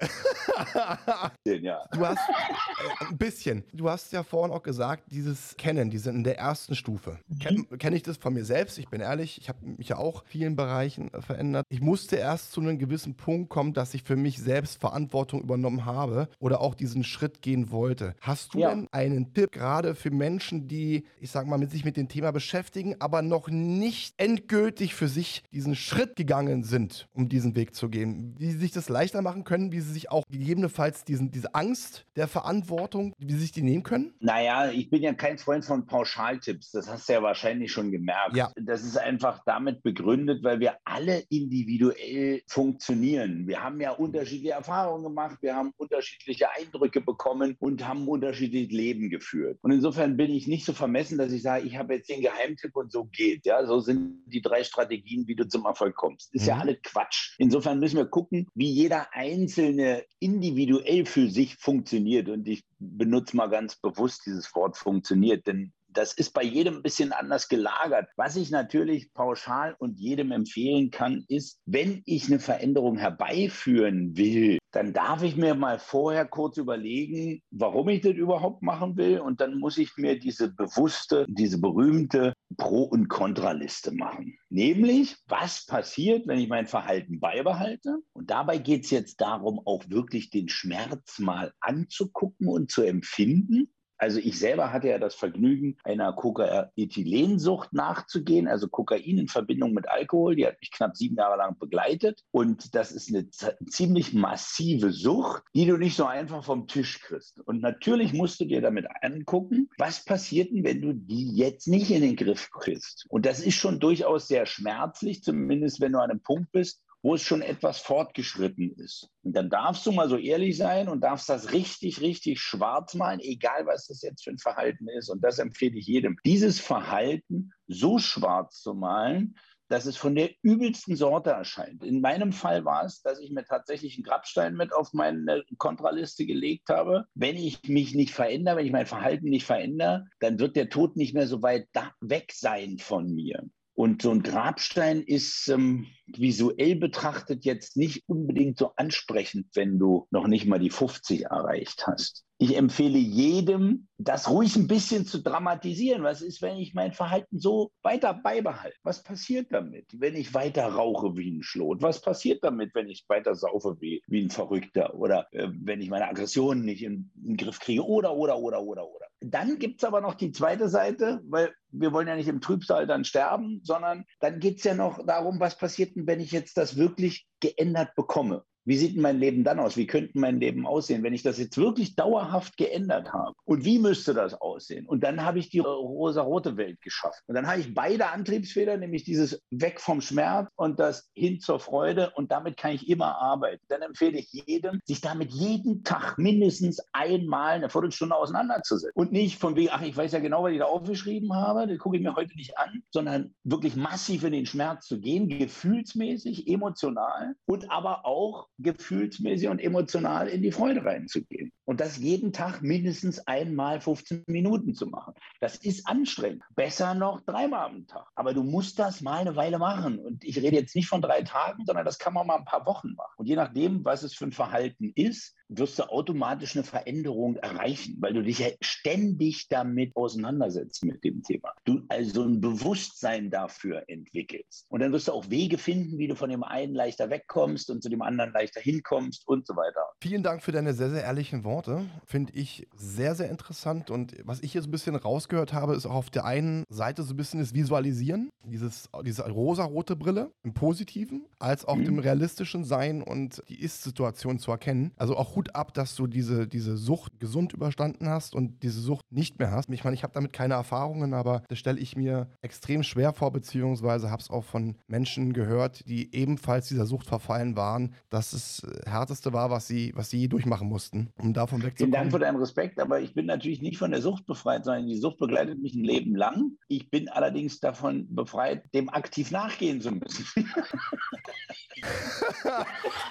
den, 1.46 1.64
ja. 1.64 1.84
Du 1.92 2.06
hast 2.06 2.18
äh, 2.18 3.04
ein 3.06 3.18
bisschen. 3.18 3.64
Du 3.72 3.90
hast 3.90 4.12
ja 4.12 4.22
vorhin 4.22 4.54
auch 4.54 4.62
gesagt, 4.62 5.04
dieses 5.10 5.56
Kennen, 5.56 5.90
die 5.90 5.98
sind 5.98 6.16
in 6.16 6.24
der 6.24 6.38
ersten 6.38 6.74
Stufe. 6.74 7.18
Mhm. 7.28 7.38
Kenne 7.38 7.64
kenn 7.78 7.92
ich 7.92 8.02
das 8.02 8.16
von 8.16 8.32
mir 8.32 8.44
selbst? 8.44 8.78
Ich 8.78 8.88
bin 8.88 9.00
ehrlich, 9.00 9.38
ich 9.38 9.48
habe 9.48 9.58
mich 9.64 9.88
ja 9.88 9.98
auch 9.98 10.22
in 10.22 10.28
vielen 10.28 10.56
Bereichen 10.56 11.12
äh, 11.12 11.20
verändert. 11.20 11.66
Ich 11.68 11.80
musste 11.80 12.16
erst 12.16 12.52
zu 12.52 12.60
einem 12.60 12.78
gewissen 12.78 13.14
Punkt 13.14 13.50
kommen, 13.50 13.74
dass 13.74 13.92
ich 13.94 14.02
für 14.02 14.16
mich 14.16 14.38
selbst 14.38 14.80
Verantwortung 14.80 15.42
übernommen 15.42 15.84
habe 15.84 16.28
oder 16.46 16.60
auch 16.60 16.76
diesen 16.76 17.02
Schritt 17.02 17.42
gehen 17.42 17.72
wollte. 17.72 18.14
Hast 18.20 18.54
du 18.54 18.60
ja. 18.60 18.70
denn 18.70 18.86
einen 18.92 19.34
Tipp 19.34 19.50
gerade 19.50 19.96
für 19.96 20.12
Menschen, 20.12 20.68
die, 20.68 21.04
ich 21.20 21.32
sag 21.32 21.48
mal, 21.48 21.58
mit 21.58 21.72
sich 21.72 21.84
mit 21.84 21.96
dem 21.96 22.06
Thema 22.06 22.30
beschäftigen, 22.30 22.94
aber 23.00 23.20
noch 23.20 23.48
nicht 23.48 24.14
endgültig 24.16 24.94
für 24.94 25.08
sich 25.08 25.42
diesen 25.52 25.74
Schritt 25.74 26.14
gegangen 26.14 26.62
sind, 26.62 27.08
um 27.12 27.28
diesen 27.28 27.56
Weg 27.56 27.74
zu 27.74 27.88
gehen? 27.88 28.36
Wie 28.38 28.52
sie 28.52 28.58
sich 28.58 28.70
das 28.70 28.88
leichter 28.88 29.22
machen 29.22 29.42
können, 29.42 29.72
wie 29.72 29.80
sie 29.80 29.92
sich 29.92 30.12
auch 30.12 30.22
gegebenenfalls 30.30 31.02
diesen, 31.04 31.32
diese 31.32 31.52
Angst 31.56 32.06
der 32.14 32.28
Verantwortung, 32.28 33.12
wie 33.18 33.32
sie 33.32 33.40
sich 33.40 33.50
die 33.50 33.62
nehmen 33.62 33.82
können? 33.82 34.14
Naja, 34.20 34.70
ich 34.70 34.88
bin 34.88 35.02
ja 35.02 35.14
kein 35.14 35.38
Freund 35.38 35.64
von 35.64 35.84
Pauschaltipps. 35.84 36.70
Das 36.70 36.88
hast 36.88 37.08
du 37.08 37.14
ja 37.14 37.22
wahrscheinlich 37.24 37.72
schon 37.72 37.90
gemerkt. 37.90 38.36
Ja. 38.36 38.52
Das 38.54 38.84
ist 38.84 38.96
einfach 38.96 39.42
damit 39.46 39.82
begründet, 39.82 40.44
weil 40.44 40.60
wir 40.60 40.76
alle 40.84 41.24
individuell 41.28 42.42
funktionieren. 42.46 43.48
Wir 43.48 43.64
haben 43.64 43.80
ja 43.80 43.90
unterschiedliche 43.90 44.52
Erfahrungen 44.52 45.02
gemacht, 45.02 45.38
wir 45.40 45.56
haben 45.56 45.72
unterschiedliche 45.76 46.35
unterschiedliche 46.36 46.50
Eindrücke 46.50 47.00
bekommen 47.00 47.56
und 47.58 47.86
haben 47.86 48.08
unterschiedlich 48.08 48.70
Leben 48.70 49.10
geführt. 49.10 49.58
Und 49.62 49.72
insofern 49.72 50.16
bin 50.16 50.30
ich 50.30 50.46
nicht 50.46 50.64
so 50.64 50.72
vermessen, 50.72 51.18
dass 51.18 51.32
ich 51.32 51.42
sage, 51.42 51.66
ich 51.66 51.76
habe 51.76 51.94
jetzt 51.94 52.08
den 52.08 52.20
Geheimtipp 52.20 52.74
und 52.76 52.92
so 52.92 53.04
geht. 53.04 53.46
Ja, 53.46 53.64
so 53.66 53.80
sind 53.80 54.22
die 54.26 54.42
drei 54.42 54.64
Strategien, 54.64 55.26
wie 55.26 55.36
du 55.36 55.48
zum 55.48 55.64
Erfolg 55.64 55.94
kommst. 55.94 56.34
Ist 56.34 56.42
mhm. 56.42 56.48
ja 56.48 56.58
alles 56.58 56.78
Quatsch. 56.82 57.34
Insofern 57.38 57.78
müssen 57.78 57.96
wir 57.96 58.06
gucken, 58.06 58.46
wie 58.54 58.70
jeder 58.70 59.08
Einzelne 59.12 60.04
individuell 60.20 61.06
für 61.06 61.28
sich 61.28 61.56
funktioniert. 61.56 62.28
Und 62.28 62.46
ich 62.48 62.64
benutze 62.78 63.36
mal 63.36 63.48
ganz 63.48 63.76
bewusst 63.76 64.22
dieses 64.26 64.54
Wort 64.54 64.76
funktioniert, 64.76 65.46
denn 65.46 65.72
das 65.88 66.12
ist 66.12 66.34
bei 66.34 66.42
jedem 66.42 66.76
ein 66.76 66.82
bisschen 66.82 67.12
anders 67.12 67.48
gelagert. 67.48 68.08
Was 68.16 68.36
ich 68.36 68.50
natürlich 68.50 69.14
pauschal 69.14 69.74
und 69.78 69.98
jedem 69.98 70.30
empfehlen 70.30 70.90
kann, 70.90 71.24
ist, 71.28 71.58
wenn 71.64 72.02
ich 72.04 72.26
eine 72.26 72.38
Veränderung 72.38 72.98
herbeiführen 72.98 74.14
will, 74.16 74.58
dann 74.76 74.92
darf 74.92 75.22
ich 75.22 75.36
mir 75.36 75.54
mal 75.54 75.78
vorher 75.78 76.26
kurz 76.26 76.58
überlegen, 76.58 77.40
warum 77.50 77.88
ich 77.88 78.02
das 78.02 78.12
überhaupt 78.12 78.60
machen 78.60 78.98
will. 78.98 79.20
Und 79.20 79.40
dann 79.40 79.58
muss 79.58 79.78
ich 79.78 79.96
mir 79.96 80.18
diese 80.18 80.52
bewusste, 80.52 81.24
diese 81.30 81.58
berühmte 81.58 82.34
Pro- 82.58 82.82
und 82.82 83.08
Kontraliste 83.08 83.92
machen. 83.92 84.38
Nämlich, 84.50 85.16
was 85.28 85.64
passiert, 85.64 86.26
wenn 86.26 86.38
ich 86.38 86.48
mein 86.48 86.66
Verhalten 86.66 87.20
beibehalte? 87.20 88.00
Und 88.12 88.30
dabei 88.30 88.58
geht 88.58 88.84
es 88.84 88.90
jetzt 88.90 89.22
darum, 89.22 89.62
auch 89.64 89.88
wirklich 89.88 90.28
den 90.28 90.50
Schmerz 90.50 91.20
mal 91.20 91.54
anzugucken 91.60 92.46
und 92.46 92.70
zu 92.70 92.82
empfinden. 92.82 93.72
Also 93.98 94.18
ich 94.18 94.38
selber 94.38 94.72
hatte 94.72 94.88
ja 94.88 94.98
das 94.98 95.14
Vergnügen, 95.14 95.76
einer 95.84 96.12
Kokaethylensucht 96.12 97.72
nachzugehen, 97.72 98.48
also 98.48 98.68
Kokain 98.68 99.18
in 99.18 99.28
Verbindung 99.28 99.72
mit 99.72 99.88
Alkohol. 99.88 100.36
Die 100.36 100.46
hat 100.46 100.60
mich 100.60 100.70
knapp 100.70 100.96
sieben 100.96 101.16
Jahre 101.16 101.36
lang 101.38 101.58
begleitet. 101.58 102.22
Und 102.30 102.74
das 102.74 102.92
ist 102.92 103.08
eine 103.08 103.28
ziemlich 103.30 104.12
massive 104.12 104.92
Sucht, 104.92 105.42
die 105.54 105.66
du 105.66 105.76
nicht 105.76 105.96
so 105.96 106.04
einfach 106.04 106.44
vom 106.44 106.66
Tisch 106.66 107.00
kriegst. 107.00 107.40
Und 107.40 107.60
natürlich 107.60 108.12
musst 108.12 108.40
du 108.40 108.44
dir 108.44 108.60
damit 108.60 108.86
angucken, 109.02 109.68
was 109.78 110.04
passiert 110.04 110.50
denn, 110.50 110.64
wenn 110.64 110.82
du 110.82 110.92
die 110.92 111.34
jetzt 111.34 111.68
nicht 111.68 111.90
in 111.90 112.02
den 112.02 112.16
Griff 112.16 112.50
kriegst. 112.50 113.06
Und 113.08 113.26
das 113.26 113.40
ist 113.40 113.54
schon 113.54 113.80
durchaus 113.80 114.28
sehr 114.28 114.46
schmerzlich, 114.46 115.22
zumindest 115.22 115.80
wenn 115.80 115.92
du 115.92 115.98
an 115.98 116.10
einem 116.10 116.20
Punkt 116.20 116.52
bist, 116.52 116.82
wo 117.06 117.14
es 117.14 117.22
schon 117.22 117.40
etwas 117.40 117.78
fortgeschritten 117.78 118.72
ist. 118.72 119.08
Und 119.22 119.36
dann 119.36 119.48
darfst 119.48 119.86
du 119.86 119.92
mal 119.92 120.08
so 120.08 120.16
ehrlich 120.16 120.56
sein 120.56 120.88
und 120.88 121.02
darfst 121.02 121.28
das 121.28 121.52
richtig, 121.52 122.00
richtig 122.00 122.40
schwarz 122.40 122.94
malen, 122.94 123.20
egal 123.20 123.64
was 123.64 123.86
das 123.86 124.02
jetzt 124.02 124.24
für 124.24 124.30
ein 124.30 124.38
Verhalten 124.38 124.88
ist. 124.88 125.08
Und 125.08 125.22
das 125.22 125.38
empfehle 125.38 125.78
ich 125.78 125.86
jedem. 125.86 126.18
Dieses 126.24 126.58
Verhalten 126.58 127.52
so 127.68 128.00
schwarz 128.00 128.60
zu 128.60 128.74
malen, 128.74 129.36
dass 129.68 129.86
es 129.86 129.96
von 129.96 130.16
der 130.16 130.30
übelsten 130.42 130.96
Sorte 130.96 131.30
erscheint. 131.30 131.84
In 131.84 132.00
meinem 132.00 132.32
Fall 132.32 132.64
war 132.64 132.84
es, 132.84 133.02
dass 133.02 133.20
ich 133.20 133.30
mir 133.30 133.44
tatsächlich 133.44 133.94
einen 133.94 134.04
Grabstein 134.04 134.56
mit 134.56 134.72
auf 134.72 134.92
meine 134.92 135.44
Kontraliste 135.58 136.26
gelegt 136.26 136.70
habe. 136.70 137.06
Wenn 137.14 137.36
ich 137.36 137.68
mich 137.68 137.94
nicht 137.94 138.14
verändere, 138.14 138.56
wenn 138.56 138.66
ich 138.66 138.72
mein 138.72 138.86
Verhalten 138.86 139.28
nicht 139.28 139.46
verändere, 139.46 140.06
dann 140.18 140.40
wird 140.40 140.56
der 140.56 140.70
Tod 140.70 140.96
nicht 140.96 141.14
mehr 141.14 141.28
so 141.28 141.40
weit 141.40 141.68
weg 142.00 142.32
sein 142.34 142.78
von 142.78 143.14
mir. 143.14 143.44
Und 143.76 144.00
so 144.00 144.10
ein 144.10 144.22
Grabstein 144.22 145.02
ist 145.02 145.48
ähm, 145.48 145.86
visuell 146.06 146.76
betrachtet 146.76 147.44
jetzt 147.44 147.76
nicht 147.76 148.04
unbedingt 148.08 148.58
so 148.58 148.72
ansprechend, 148.76 149.48
wenn 149.54 149.78
du 149.78 150.06
noch 150.10 150.26
nicht 150.26 150.46
mal 150.46 150.58
die 150.58 150.70
50 150.70 151.26
erreicht 151.26 151.86
hast. 151.86 152.24
Ich 152.38 152.56
empfehle 152.56 152.96
jedem, 152.96 153.88
das 153.98 154.30
ruhig 154.30 154.56
ein 154.56 154.66
bisschen 154.66 155.04
zu 155.04 155.22
dramatisieren. 155.22 156.02
Was 156.04 156.22
ist, 156.22 156.40
wenn 156.40 156.56
ich 156.56 156.72
mein 156.72 156.92
Verhalten 156.92 157.38
so 157.38 157.70
weiter 157.82 158.14
beibehalte? 158.14 158.76
Was 158.82 159.02
passiert 159.02 159.52
damit, 159.52 159.86
wenn 159.92 160.16
ich 160.16 160.32
weiter 160.32 160.64
rauche 160.64 161.14
wie 161.14 161.30
ein 161.30 161.42
Schlot? 161.42 161.82
Was 161.82 162.00
passiert 162.00 162.44
damit, 162.44 162.74
wenn 162.74 162.88
ich 162.88 163.04
weiter 163.08 163.34
saufe 163.34 163.76
wie, 163.80 164.02
wie 164.06 164.22
ein 164.22 164.30
Verrückter? 164.30 164.94
Oder 164.94 165.26
äh, 165.32 165.48
wenn 165.52 165.82
ich 165.82 165.90
meine 165.90 166.08
Aggressionen 166.08 166.64
nicht 166.64 166.82
in, 166.82 167.10
in 167.16 167.24
den 167.24 167.36
Griff 167.36 167.60
kriege? 167.60 167.84
Oder, 167.84 168.14
oder, 168.14 168.38
oder, 168.38 168.62
oder, 168.62 168.88
oder. 168.88 169.05
Dann 169.20 169.58
gibt 169.58 169.82
es 169.82 169.84
aber 169.84 170.00
noch 170.00 170.14
die 170.14 170.32
zweite 170.32 170.68
Seite, 170.68 171.22
weil 171.24 171.54
wir 171.70 171.92
wollen 171.92 172.08
ja 172.08 172.16
nicht 172.16 172.28
im 172.28 172.40
Trübsal 172.40 172.86
dann 172.86 173.04
sterben, 173.04 173.60
sondern 173.64 174.04
dann 174.20 174.40
geht 174.40 174.58
es 174.58 174.64
ja 174.64 174.74
noch 174.74 175.04
darum, 175.06 175.40
was 175.40 175.56
passiert 175.56 175.96
denn, 175.96 176.06
wenn 176.06 176.20
ich 176.20 176.32
jetzt 176.32 176.56
das 176.56 176.76
wirklich 176.76 177.26
geändert 177.40 177.94
bekomme. 177.96 178.44
Wie 178.66 178.76
sieht 178.76 178.96
mein 178.96 179.20
Leben 179.20 179.44
dann 179.44 179.60
aus? 179.60 179.76
Wie 179.76 179.86
könnte 179.86 180.18
mein 180.18 180.40
Leben 180.40 180.66
aussehen, 180.66 181.04
wenn 181.04 181.14
ich 181.14 181.22
das 181.22 181.38
jetzt 181.38 181.56
wirklich 181.56 181.94
dauerhaft 181.94 182.56
geändert 182.56 183.12
habe? 183.12 183.32
Und 183.44 183.64
wie 183.64 183.78
müsste 183.78 184.12
das 184.12 184.34
aussehen? 184.34 184.86
Und 184.86 185.04
dann 185.04 185.24
habe 185.24 185.38
ich 185.38 185.50
die 185.50 185.60
rosa-rote 185.60 186.56
Welt 186.56 186.82
geschafft. 186.82 187.22
Und 187.28 187.36
dann 187.36 187.46
habe 187.46 187.60
ich 187.60 187.74
beide 187.74 188.08
Antriebsfedern, 188.08 188.80
nämlich 188.80 189.04
dieses 189.04 189.40
Weg 189.50 189.80
vom 189.80 190.00
Schmerz 190.00 190.50
und 190.56 190.80
das 190.80 191.08
hin 191.14 191.38
zur 191.38 191.60
Freude. 191.60 192.10
Und 192.16 192.32
damit 192.32 192.56
kann 192.56 192.72
ich 192.72 192.88
immer 192.88 193.16
arbeiten. 193.16 193.64
Dann 193.68 193.82
empfehle 193.82 194.18
ich 194.18 194.32
jedem, 194.32 194.80
sich 194.84 195.00
damit 195.00 195.30
jeden 195.30 195.84
Tag 195.84 196.18
mindestens 196.18 196.82
einmal 196.92 197.52
eine 197.52 197.70
Viertelstunde 197.70 198.16
auseinanderzusetzen. 198.16 198.90
Und 198.96 199.12
nicht 199.12 199.38
von 199.38 199.54
wegen, 199.54 199.70
ach, 199.70 199.82
ich 199.82 199.96
weiß 199.96 200.10
ja 200.10 200.18
genau, 200.18 200.42
was 200.42 200.50
ich 200.50 200.58
da 200.58 200.64
aufgeschrieben 200.64 201.32
habe, 201.32 201.68
das 201.68 201.78
gucke 201.78 201.98
ich 201.98 202.02
mir 202.02 202.16
heute 202.16 202.34
nicht 202.34 202.58
an, 202.58 202.82
sondern 202.90 203.32
wirklich 203.44 203.76
massiv 203.76 204.24
in 204.24 204.32
den 204.32 204.46
Schmerz 204.46 204.86
zu 204.86 204.98
gehen, 204.98 205.28
gefühlsmäßig, 205.28 206.48
emotional 206.48 207.36
und 207.46 207.70
aber 207.70 208.04
auch 208.04 208.48
gefühlsmäßig 208.58 209.48
und 209.48 209.58
emotional 209.58 210.28
in 210.28 210.42
die 210.42 210.52
Freude 210.52 210.84
reinzugehen. 210.84 211.52
Und 211.64 211.80
das 211.80 211.98
jeden 211.98 212.32
Tag 212.32 212.62
mindestens 212.62 213.26
einmal 213.26 213.80
15 213.80 214.24
Minuten 214.26 214.74
zu 214.74 214.86
machen. 214.86 215.14
Das 215.40 215.56
ist 215.56 215.86
anstrengend. 215.86 216.42
Besser 216.54 216.94
noch 216.94 217.20
dreimal 217.20 217.66
am 217.66 217.86
Tag. 217.86 218.06
Aber 218.14 218.34
du 218.34 218.42
musst 218.42 218.78
das 218.78 219.00
mal 219.00 219.20
eine 219.20 219.36
Weile 219.36 219.58
machen. 219.58 219.98
Und 219.98 220.24
ich 220.24 220.38
rede 220.38 220.56
jetzt 220.56 220.74
nicht 220.74 220.88
von 220.88 221.02
drei 221.02 221.22
Tagen, 221.22 221.64
sondern 221.66 221.84
das 221.84 221.98
kann 221.98 222.14
man 222.14 222.26
mal 222.26 222.36
ein 222.36 222.44
paar 222.44 222.66
Wochen 222.66 222.94
machen. 222.94 223.14
Und 223.16 223.26
je 223.26 223.36
nachdem, 223.36 223.84
was 223.84 224.02
es 224.02 224.14
für 224.14 224.24
ein 224.24 224.32
Verhalten 224.32 224.92
ist, 224.94 225.35
wirst 225.48 225.78
du 225.78 225.84
automatisch 225.84 226.56
eine 226.56 226.64
Veränderung 226.64 227.36
erreichen, 227.36 227.96
weil 228.00 228.12
du 228.12 228.22
dich 228.22 228.40
ja 228.40 228.48
ständig 228.60 229.48
damit 229.48 229.94
auseinandersetzt 229.94 230.84
mit 230.84 231.02
dem 231.04 231.22
Thema. 231.22 231.52
Du 231.64 231.82
also 231.88 232.24
ein 232.24 232.40
Bewusstsein 232.40 233.30
dafür 233.30 233.84
entwickelst. 233.88 234.66
Und 234.68 234.80
dann 234.80 234.92
wirst 234.92 235.08
du 235.08 235.12
auch 235.12 235.30
Wege 235.30 235.58
finden, 235.58 235.98
wie 235.98 236.08
du 236.08 236.16
von 236.16 236.30
dem 236.30 236.42
einen 236.42 236.74
leichter 236.74 237.10
wegkommst 237.10 237.70
und 237.70 237.82
zu 237.82 237.88
dem 237.88 238.02
anderen 238.02 238.32
leichter 238.32 238.60
hinkommst 238.60 239.26
und 239.26 239.46
so 239.46 239.54
weiter. 239.56 239.86
Vielen 240.00 240.22
Dank 240.22 240.42
für 240.42 240.52
deine 240.52 240.74
sehr, 240.74 240.90
sehr 240.90 241.04
ehrlichen 241.04 241.44
Worte. 241.44 241.84
Finde 242.04 242.32
ich 242.34 242.66
sehr, 242.76 243.14
sehr 243.14 243.30
interessant. 243.30 243.90
Und 243.90 244.16
was 244.24 244.40
ich 244.40 244.54
jetzt 244.54 244.66
ein 244.66 244.70
bisschen 244.70 244.96
rausgehört 244.96 245.52
habe, 245.52 245.74
ist 245.74 245.86
auch 245.86 245.94
auf 245.94 246.10
der 246.10 246.24
einen 246.24 246.64
Seite 246.68 247.02
so 247.02 247.14
ein 247.14 247.16
bisschen 247.16 247.40
das 247.40 247.54
Visualisieren, 247.54 248.30
dieses, 248.44 248.88
diese 249.04 249.28
rosa-rote 249.28 249.96
Brille 249.96 250.32
im 250.42 250.54
Positiven, 250.54 251.26
als 251.38 251.64
auch 251.64 251.76
mhm. 251.76 251.84
dem 251.84 251.98
realistischen 251.98 252.64
Sein 252.64 253.02
und 253.02 253.42
die 253.48 253.60
Ist-Situation 253.60 254.38
zu 254.38 254.50
erkennen. 254.50 254.92
Also 254.96 255.16
auch 255.16 255.35
Hut 255.36 255.54
ab, 255.54 255.74
dass 255.74 255.94
du 255.94 256.06
diese, 256.06 256.48
diese 256.48 256.76
Sucht 256.76 257.20
gesund 257.20 257.52
überstanden 257.52 258.08
hast 258.08 258.34
und 258.34 258.62
diese 258.62 258.80
Sucht 258.80 259.04
nicht 259.10 259.38
mehr 259.38 259.52
hast. 259.52 259.68
Ich 259.68 259.84
meine, 259.84 259.94
ich 259.94 260.02
habe 260.02 260.14
damit 260.14 260.32
keine 260.32 260.54
Erfahrungen, 260.54 261.14
aber 261.14 261.42
das 261.48 261.58
stelle 261.58 261.78
ich 261.78 261.94
mir 261.94 262.28
extrem 262.40 262.82
schwer 262.82 263.12
vor, 263.12 263.30
beziehungsweise 263.30 264.10
habe 264.10 264.22
es 264.22 264.30
auch 264.30 264.44
von 264.44 264.76
Menschen 264.88 265.32
gehört, 265.32 265.86
die 265.86 266.14
ebenfalls 266.14 266.68
dieser 266.68 266.86
Sucht 266.86 267.06
verfallen 267.06 267.56
waren, 267.56 267.94
dass 268.08 268.32
es 268.32 268.64
äh, 268.64 268.90
härteste 268.90 269.32
war, 269.32 269.50
was 269.50 269.68
sie, 269.68 269.92
was 269.94 270.10
sie 270.10 270.18
je 270.18 270.28
durchmachen 270.28 270.68
mussten, 270.68 271.10
um 271.18 271.34
davon 271.34 271.62
wegzukommen. 271.62 271.92
Vielen 271.92 271.92
Dank 271.92 272.12
für 272.12 272.18
deinen 272.18 272.36
Respekt, 272.38 272.80
aber 272.80 273.00
ich 273.00 273.14
bin 273.14 273.26
natürlich 273.26 273.60
nicht 273.60 273.78
von 273.78 273.90
der 273.90 274.00
Sucht 274.00 274.26
befreit, 274.26 274.64
sondern 274.64 274.86
die 274.86 274.96
Sucht 274.96 275.18
begleitet 275.18 275.60
mich 275.60 275.74
ein 275.74 275.84
Leben 275.84 276.16
lang. 276.16 276.52
Ich 276.68 276.90
bin 276.90 277.08
allerdings 277.08 277.60
davon 277.60 278.06
befreit, 278.14 278.64
dem 278.74 278.88
aktiv 278.88 279.30
nachgehen 279.30 279.80
zu 279.82 279.90
müssen. 279.92 280.26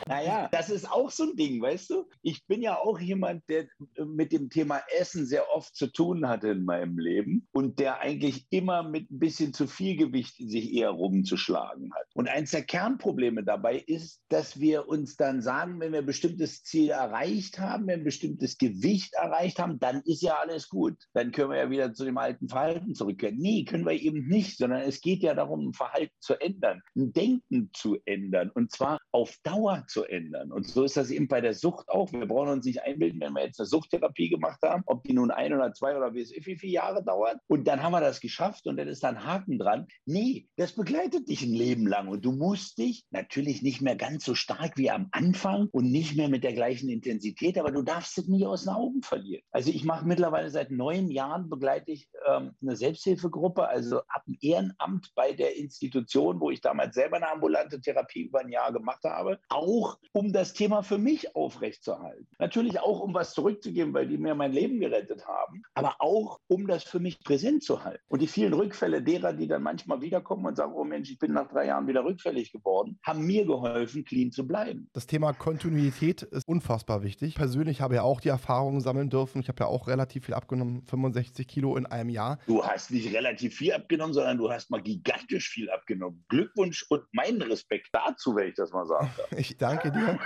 naja, 0.07 0.49
das 0.51 0.69
ist 0.69 0.89
auch 0.91 1.11
so 1.11 1.23
ein 1.23 1.35
Ding, 1.35 1.61
weißt 1.61 1.91
du? 1.91 2.07
Ich 2.21 2.45
bin 2.45 2.61
ja 2.61 2.77
auch 2.77 2.99
jemand, 2.99 3.47
der 3.49 3.67
äh, 3.95 4.05
mit 4.05 4.31
dem 4.31 4.49
Thema 4.49 4.81
Essen 4.99 5.25
sehr 5.25 5.49
oft 5.53 5.75
zu 5.75 5.87
tun 5.87 6.27
hatte 6.27 6.49
in 6.49 6.65
meinem 6.65 6.97
Leben 6.97 7.47
und 7.51 7.79
der 7.79 7.99
eigentlich 7.99 8.47
immer 8.49 8.83
mit 8.83 9.11
ein 9.11 9.19
bisschen 9.19 9.53
zu 9.53 9.67
viel 9.67 9.95
Gewicht 9.95 10.35
sich 10.37 10.73
eher 10.73 10.89
rumzuschlagen 10.89 11.93
hat. 11.93 12.07
Und 12.13 12.27
eins 12.27 12.51
der 12.51 12.63
Kernprobleme 12.63 13.43
dabei 13.43 13.77
ist, 13.77 14.21
dass 14.29 14.59
wir 14.59 14.87
uns 14.87 15.15
dann 15.17 15.41
sagen, 15.41 15.79
wenn 15.79 15.91
wir 15.91 15.99
ein 15.99 16.05
bestimmtes 16.05 16.63
Ziel 16.63 16.89
erreicht 16.89 17.59
haben, 17.59 17.87
wenn 17.87 17.87
wir 17.87 18.01
ein 18.01 18.03
bestimmtes 18.03 18.57
Gewicht 18.57 19.13
erreicht 19.13 19.59
haben, 19.59 19.79
dann 19.79 20.01
ist 20.05 20.21
ja 20.21 20.35
alles 20.35 20.69
gut. 20.69 20.97
Dann 21.13 21.31
können 21.31 21.51
wir 21.51 21.57
ja 21.57 21.69
wieder 21.69 21.93
zu 21.93 22.05
dem 22.05 22.17
alten 22.17 22.47
Verhalten 22.49 22.95
zurückkehren. 22.95 23.37
Nee, 23.37 23.65
können 23.65 23.85
wir 23.85 23.93
eben 23.93 24.27
nicht, 24.27 24.57
sondern 24.57 24.81
es 24.81 25.01
geht 25.01 25.21
ja 25.21 25.33
darum, 25.33 25.69
ein 25.69 25.73
Verhalten 25.73 26.15
zu 26.19 26.33
ändern, 26.39 26.81
ein 26.95 27.13
Denken 27.13 27.69
zu 27.73 27.97
ändern 28.05 28.51
und 28.53 28.71
zwar 28.71 28.99
auf 29.11 29.37
Dauer 29.43 29.85
zu 29.87 30.03
ändern. 30.03 30.51
Und 30.51 30.67
so 30.67 30.83
ist 30.83 30.97
das 30.97 31.11
eben 31.11 31.27
bei 31.27 31.41
der 31.41 31.53
Sucht 31.53 31.89
auch. 31.89 32.04
Wir 32.11 32.27
brauchen 32.27 32.49
uns 32.49 32.65
nicht 32.65 32.83
einbilden, 32.83 33.21
wenn 33.21 33.33
wir 33.33 33.45
jetzt 33.45 33.59
eine 33.59 33.67
Suchttherapie 33.67 34.29
gemacht 34.29 34.61
haben, 34.63 34.83
ob 34.85 35.03
die 35.03 35.13
nun 35.13 35.31
ein 35.31 35.53
oder 35.53 35.73
zwei 35.73 35.95
oder 35.95 36.13
wie 36.13 36.25
viele 36.25 36.71
Jahre 36.71 37.03
dauert. 37.03 37.37
Und 37.47 37.67
dann 37.67 37.81
haben 37.83 37.91
wir 37.91 38.01
das 38.01 38.19
geschafft 38.19 38.67
und 38.67 38.77
dann 38.77 38.87
ist 38.87 39.03
da 39.03 39.09
ein 39.09 39.25
Haken 39.25 39.57
dran. 39.59 39.87
Nee, 40.05 40.47
das 40.55 40.73
begleitet 40.73 41.29
dich 41.29 41.43
ein 41.43 41.53
Leben 41.53 41.87
lang 41.87 42.07
und 42.07 42.23
du 42.25 42.31
musst 42.31 42.77
dich 42.77 43.05
natürlich 43.11 43.61
nicht 43.61 43.81
mehr 43.81 43.95
ganz 43.95 44.25
so 44.25 44.35
stark 44.35 44.77
wie 44.77 44.91
am 44.91 45.07
Anfang 45.11 45.67
und 45.71 45.91
nicht 45.91 46.15
mehr 46.15 46.29
mit 46.29 46.43
der 46.43 46.53
gleichen 46.53 46.89
Intensität, 46.89 47.57
aber 47.57 47.71
du 47.71 47.81
darfst 47.81 48.17
es 48.17 48.27
nie 48.27 48.45
aus 48.45 48.63
den 48.63 48.73
Augen 48.73 49.01
verlieren. 49.01 49.43
Also 49.51 49.71
ich 49.71 49.83
mache 49.83 50.05
mittlerweile 50.05 50.49
seit 50.49 50.71
neun 50.71 51.09
Jahren 51.09 51.49
begleite 51.49 51.91
ich 51.91 52.09
ähm, 52.27 52.51
eine 52.61 52.75
Selbsthilfegruppe, 52.75 53.67
also 53.67 53.99
ab 54.07 54.23
dem 54.27 54.37
Ehrenamt 54.41 55.11
bei 55.15 55.33
der 55.33 55.57
Institution, 55.57 56.39
wo 56.39 56.51
ich 56.51 56.61
damals 56.61 56.95
selber 56.95 57.17
eine 57.17 57.29
ambulante 57.29 57.79
Therapie 57.81 58.23
über 58.23 58.39
ein 58.39 58.49
Jahr 58.49 58.71
gemacht 58.71 59.03
habe, 59.03 59.39
auch 59.49 59.97
um 60.11 60.33
das 60.33 60.53
Thema 60.53 60.83
für 60.83 60.97
mich 60.97 61.35
aufrechtzuerhalten. 61.35 61.94
Natürlich 62.39 62.79
auch, 62.79 62.99
um 62.99 63.13
was 63.13 63.33
zurückzugeben, 63.33 63.93
weil 63.93 64.07
die 64.07 64.17
mir 64.17 64.35
mein 64.35 64.51
Leben 64.51 64.79
gerettet 64.79 65.25
haben, 65.27 65.63
aber 65.73 65.95
auch, 65.99 66.39
um 66.47 66.67
das 66.67 66.83
für 66.83 66.99
mich 66.99 67.23
präsent 67.23 67.63
zu 67.63 67.83
halten. 67.83 68.03
Und 68.07 68.21
die 68.21 68.27
vielen 68.27 68.53
Rückfälle 68.53 69.01
derer, 69.01 69.33
die 69.33 69.47
dann 69.47 69.63
manchmal 69.63 70.01
wiederkommen 70.01 70.45
und 70.45 70.55
sagen, 70.55 70.73
oh 70.75 70.83
Mensch, 70.83 71.09
ich 71.11 71.19
bin 71.19 71.33
nach 71.33 71.47
drei 71.47 71.67
Jahren 71.67 71.87
wieder 71.87 72.03
rückfällig 72.03 72.51
geworden, 72.51 72.99
haben 73.03 73.25
mir 73.25 73.45
geholfen, 73.45 74.03
clean 74.03 74.31
zu 74.31 74.45
bleiben. 74.45 74.89
Das 74.93 75.07
Thema 75.07 75.33
Kontinuität 75.33 76.23
ist 76.23 76.47
unfassbar 76.47 77.03
wichtig. 77.03 77.35
Persönlich 77.35 77.81
habe 77.81 77.95
ja 77.95 78.01
auch 78.03 78.19
die 78.19 78.29
Erfahrungen 78.29 78.81
sammeln 78.81 79.09
dürfen. 79.09 79.41
Ich 79.41 79.47
habe 79.47 79.63
ja 79.63 79.67
auch 79.67 79.87
relativ 79.87 80.25
viel 80.25 80.33
abgenommen, 80.33 80.83
65 80.87 81.47
Kilo 81.47 81.77
in 81.77 81.85
einem 81.85 82.09
Jahr. 82.09 82.39
Du 82.47 82.63
hast 82.63 82.91
nicht 82.91 83.13
relativ 83.13 83.55
viel 83.55 83.73
abgenommen, 83.73 84.13
sondern 84.13 84.37
du 84.37 84.51
hast 84.51 84.69
mal 84.69 84.81
gigantisch 84.81 85.49
viel 85.49 85.69
abgenommen. 85.69 86.23
Glückwunsch 86.29 86.85
und 86.89 87.03
meinen 87.13 87.41
Respekt 87.41 87.89
dazu, 87.91 88.35
wenn 88.35 88.49
ich 88.49 88.55
das 88.55 88.71
mal 88.71 88.85
sagen 88.85 89.09
darf. 89.17 89.31
ich 89.37 89.57
danke 89.57 89.91
dir. 89.91 90.19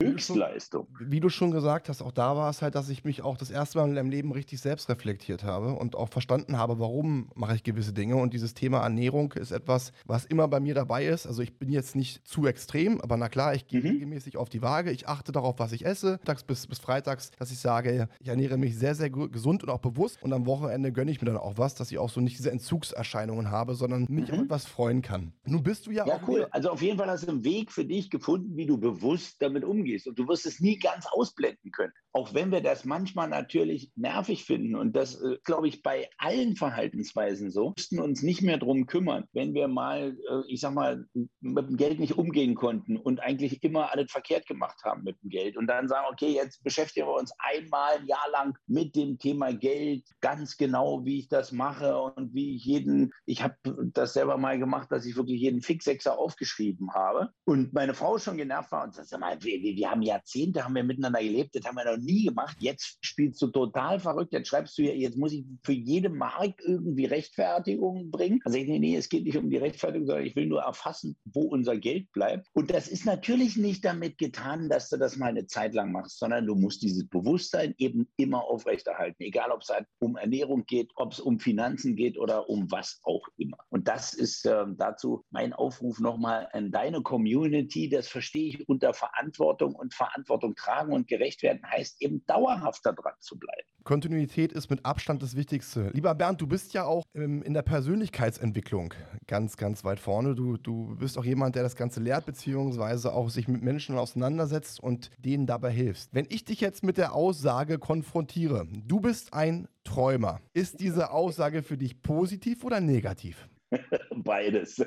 Höchstleistung. 0.00 0.88
Wie 1.10 1.20
du 1.20 1.28
schon 1.28 1.50
gesagt 1.50 1.88
hast, 1.88 2.02
auch 2.02 2.12
da 2.12 2.36
war 2.36 2.50
es 2.50 2.62
halt, 2.62 2.74
dass 2.74 2.88
ich 2.88 3.04
mich 3.04 3.22
auch 3.22 3.36
das 3.36 3.50
erste 3.50 3.78
Mal 3.78 3.88
in 3.88 3.94
meinem 3.94 4.10
Leben 4.10 4.32
richtig 4.32 4.60
selbst 4.60 4.88
reflektiert 4.88 5.44
habe 5.44 5.74
und 5.74 5.96
auch 5.96 6.08
verstanden 6.08 6.58
habe, 6.58 6.78
warum 6.78 7.30
mache 7.34 7.54
ich 7.54 7.62
gewisse 7.62 7.92
Dinge. 7.92 8.16
Und 8.16 8.32
dieses 8.34 8.54
Thema 8.54 8.82
Ernährung 8.82 9.32
ist 9.32 9.50
etwas, 9.50 9.92
was 10.06 10.24
immer 10.24 10.48
bei 10.48 10.60
mir 10.60 10.74
dabei 10.74 11.06
ist. 11.06 11.26
Also 11.26 11.42
ich 11.42 11.58
bin 11.58 11.70
jetzt 11.70 11.96
nicht 11.96 12.26
zu 12.26 12.46
extrem, 12.46 13.00
aber 13.00 13.16
na 13.16 13.28
klar, 13.28 13.54
ich 13.54 13.66
gehe 13.66 13.80
mhm. 13.80 13.88
regelmäßig 13.88 14.36
auf 14.36 14.48
die 14.48 14.62
Waage. 14.62 14.90
Ich 14.90 15.08
achte 15.08 15.32
darauf, 15.32 15.58
was 15.58 15.72
ich 15.72 15.84
esse, 15.84 16.20
tags 16.24 16.44
bis, 16.44 16.66
bis 16.66 16.78
freitags, 16.78 17.30
dass 17.38 17.50
ich 17.50 17.58
sage, 17.58 18.08
ich 18.20 18.28
ernähre 18.28 18.56
mich 18.56 18.76
sehr, 18.78 18.94
sehr 18.94 19.10
gesund 19.10 19.62
und 19.62 19.70
auch 19.70 19.80
bewusst. 19.80 20.22
Und 20.22 20.32
am 20.32 20.46
Wochenende 20.46 20.92
gönne 20.92 21.10
ich 21.10 21.20
mir 21.20 21.26
dann 21.26 21.36
auch 21.36 21.58
was, 21.58 21.74
dass 21.74 21.90
ich 21.90 21.98
auch 21.98 22.10
so 22.10 22.20
nicht 22.20 22.38
diese 22.38 22.50
Entzugserscheinungen 22.50 23.50
habe, 23.50 23.74
sondern 23.74 24.06
mich 24.08 24.28
mhm. 24.28 24.34
auf 24.34 24.44
etwas 24.44 24.66
freuen 24.66 25.02
kann. 25.02 25.32
Nun 25.44 25.62
bist 25.62 25.86
du 25.86 25.90
ja, 25.90 26.06
ja 26.06 26.16
auch. 26.16 26.28
cool. 26.28 26.46
Also 26.50 26.70
auf 26.70 26.82
jeden 26.82 26.98
Fall 26.98 27.08
hast 27.08 27.26
du 27.26 27.30
einen 27.30 27.44
Weg 27.44 27.72
für 27.72 27.84
dich 27.84 28.10
gefunden, 28.10 28.56
wie 28.56 28.66
du 28.66 28.78
bewusst 28.78 29.40
damit 29.40 29.64
umgehst. 29.64 30.06
Und 30.06 30.18
du 30.18 30.28
wirst 30.28 30.46
es 30.46 30.60
nie 30.60 30.78
ganz 30.92 31.06
ausblenden 31.06 31.70
können. 31.72 31.92
Auch 32.14 32.34
wenn 32.34 32.52
wir 32.52 32.60
das 32.60 32.84
manchmal 32.84 33.28
natürlich 33.28 33.90
nervig 33.96 34.44
finden. 34.44 34.76
Und 34.76 34.94
das, 34.94 35.20
äh, 35.20 35.38
glaube 35.44 35.68
ich, 35.68 35.82
bei 35.82 36.08
allen 36.18 36.56
Verhaltensweisen 36.56 37.50
so, 37.50 37.72
müssten 37.76 38.00
uns 38.00 38.22
nicht 38.22 38.42
mehr 38.42 38.58
darum 38.58 38.86
kümmern, 38.86 39.24
wenn 39.32 39.54
wir 39.54 39.68
mal, 39.68 40.16
äh, 40.30 40.52
ich 40.52 40.60
sag 40.60 40.74
mal, 40.74 41.06
mit 41.40 41.68
dem 41.68 41.76
Geld 41.76 42.00
nicht 42.00 42.18
umgehen 42.18 42.54
konnten 42.54 42.96
und 42.96 43.20
eigentlich 43.20 43.62
immer 43.62 43.92
alles 43.92 44.10
verkehrt 44.10 44.46
gemacht 44.46 44.84
haben 44.84 45.04
mit 45.04 45.20
dem 45.22 45.30
Geld. 45.30 45.56
Und 45.56 45.66
dann 45.66 45.88
sagen, 45.88 46.06
okay, 46.10 46.32
jetzt 46.32 46.62
beschäftigen 46.62 47.06
wir 47.06 47.14
uns 47.14 47.32
einmal 47.38 47.98
ein 47.98 48.06
Jahr 48.06 48.30
lang 48.30 48.58
mit 48.66 48.94
dem 48.94 49.18
Thema 49.18 49.52
Geld, 49.52 50.04
ganz 50.20 50.56
genau, 50.56 51.04
wie 51.04 51.20
ich 51.20 51.28
das 51.28 51.52
mache 51.52 51.96
und 51.98 52.34
wie 52.34 52.56
ich 52.56 52.64
jeden, 52.64 53.12
ich 53.24 53.42
habe 53.42 53.56
das 53.92 54.12
selber 54.12 54.36
mal 54.36 54.58
gemacht, 54.58 54.92
dass 54.92 55.06
ich 55.06 55.16
wirklich 55.16 55.40
jeden 55.40 55.62
Fixexer 55.62 56.18
aufgeschrieben 56.18 56.92
habe. 56.92 57.30
Und 57.44 57.72
meine 57.72 57.94
Frau 57.94 58.18
schon 58.18 58.36
genervt 58.36 58.70
war 58.72 58.84
und 58.84 58.94
sagt, 58.94 59.18
mal, 59.18 59.42
wir, 59.42 59.62
wir 59.62 59.90
haben 59.90 60.02
Jahrzehnte, 60.02 60.64
haben 60.64 60.71
wir 60.74 60.84
miteinander 60.84 61.20
gelebt, 61.20 61.54
das 61.54 61.64
haben 61.64 61.76
wir 61.76 61.84
noch 61.84 62.02
nie 62.02 62.24
gemacht. 62.24 62.56
Jetzt 62.60 62.98
spielst 63.00 63.40
du 63.42 63.48
total 63.48 64.00
verrückt, 64.00 64.32
jetzt 64.32 64.48
schreibst 64.48 64.76
du, 64.78 64.82
jetzt 64.82 65.16
muss 65.16 65.32
ich 65.32 65.44
für 65.62 65.72
jede 65.72 66.08
Mark 66.08 66.60
irgendwie 66.64 67.04
Rechtfertigung 67.04 68.10
bringen. 68.10 68.40
Also 68.44 68.58
ich, 68.58 68.66
nee, 68.66 68.78
nee, 68.78 68.96
es 68.96 69.08
geht 69.08 69.24
nicht 69.24 69.36
um 69.36 69.50
die 69.50 69.56
Rechtfertigung, 69.56 70.06
sondern 70.06 70.26
ich 70.26 70.36
will 70.36 70.46
nur 70.46 70.62
erfassen, 70.62 71.16
wo 71.24 71.42
unser 71.42 71.76
Geld 71.76 72.10
bleibt. 72.12 72.48
Und 72.52 72.70
das 72.70 72.88
ist 72.88 73.06
natürlich 73.06 73.56
nicht 73.56 73.84
damit 73.84 74.18
getan, 74.18 74.68
dass 74.68 74.88
du 74.88 74.96
das 74.96 75.16
mal 75.16 75.26
eine 75.26 75.46
Zeit 75.46 75.74
lang 75.74 75.92
machst, 75.92 76.18
sondern 76.18 76.46
du 76.46 76.54
musst 76.54 76.82
dieses 76.82 77.08
Bewusstsein 77.08 77.74
eben 77.78 78.08
immer 78.16 78.44
aufrechterhalten, 78.44 79.22
egal 79.22 79.50
ob 79.50 79.62
es 79.62 79.68
halt 79.68 79.86
um 79.98 80.16
Ernährung 80.16 80.64
geht, 80.66 80.90
ob 80.96 81.12
es 81.12 81.20
um 81.20 81.38
Finanzen 81.38 81.96
geht 81.96 82.18
oder 82.18 82.48
um 82.48 82.70
was 82.70 83.00
auch 83.04 83.26
immer. 83.36 83.58
Und 83.68 83.88
das 83.88 84.14
ist 84.14 84.46
äh, 84.46 84.64
dazu 84.76 85.24
mein 85.30 85.52
Aufruf 85.52 86.00
nochmal 86.00 86.48
an 86.52 86.70
deine 86.70 87.02
Community. 87.02 87.88
Das 87.88 88.08
verstehe 88.08 88.48
ich 88.48 88.68
unter 88.68 88.94
Verantwortung 88.94 89.74
und 89.74 89.94
Verantwortung 89.94 90.54
tragen 90.62 90.92
und 90.92 91.08
gerecht 91.08 91.42
werden 91.42 91.60
heißt 91.70 92.00
eben 92.02 92.24
dauerhaft 92.26 92.84
daran 92.84 93.14
zu 93.20 93.38
bleiben. 93.38 93.66
Kontinuität 93.84 94.52
ist 94.52 94.70
mit 94.70 94.84
Abstand 94.86 95.22
das 95.22 95.34
Wichtigste. 95.34 95.90
Lieber 95.92 96.14
Bernd, 96.14 96.40
du 96.40 96.46
bist 96.46 96.72
ja 96.72 96.84
auch 96.84 97.02
ähm, 97.14 97.42
in 97.42 97.52
der 97.52 97.62
Persönlichkeitsentwicklung 97.62 98.94
ganz, 99.26 99.56
ganz 99.56 99.84
weit 99.84 99.98
vorne. 99.98 100.34
Du, 100.34 100.56
du 100.56 100.96
bist 100.96 101.18
auch 101.18 101.24
jemand, 101.24 101.56
der 101.56 101.64
das 101.64 101.74
Ganze 101.74 102.00
lehrt, 102.00 102.24
beziehungsweise 102.24 103.12
auch 103.12 103.28
sich 103.28 103.48
mit 103.48 103.62
Menschen 103.62 103.98
auseinandersetzt 103.98 104.80
und 104.80 105.10
denen 105.18 105.46
dabei 105.46 105.70
hilfst. 105.70 106.14
Wenn 106.14 106.26
ich 106.28 106.44
dich 106.44 106.60
jetzt 106.60 106.84
mit 106.84 106.96
der 106.96 107.14
Aussage 107.14 107.78
konfrontiere, 107.78 108.66
du 108.70 109.00
bist 109.00 109.34
ein 109.34 109.68
Träumer, 109.84 110.40
ist 110.54 110.80
diese 110.80 111.10
Aussage 111.10 111.62
für 111.62 111.76
dich 111.76 112.02
positiv 112.02 112.62
oder 112.64 112.80
negativ? 112.80 113.48
Beides. 114.16 114.78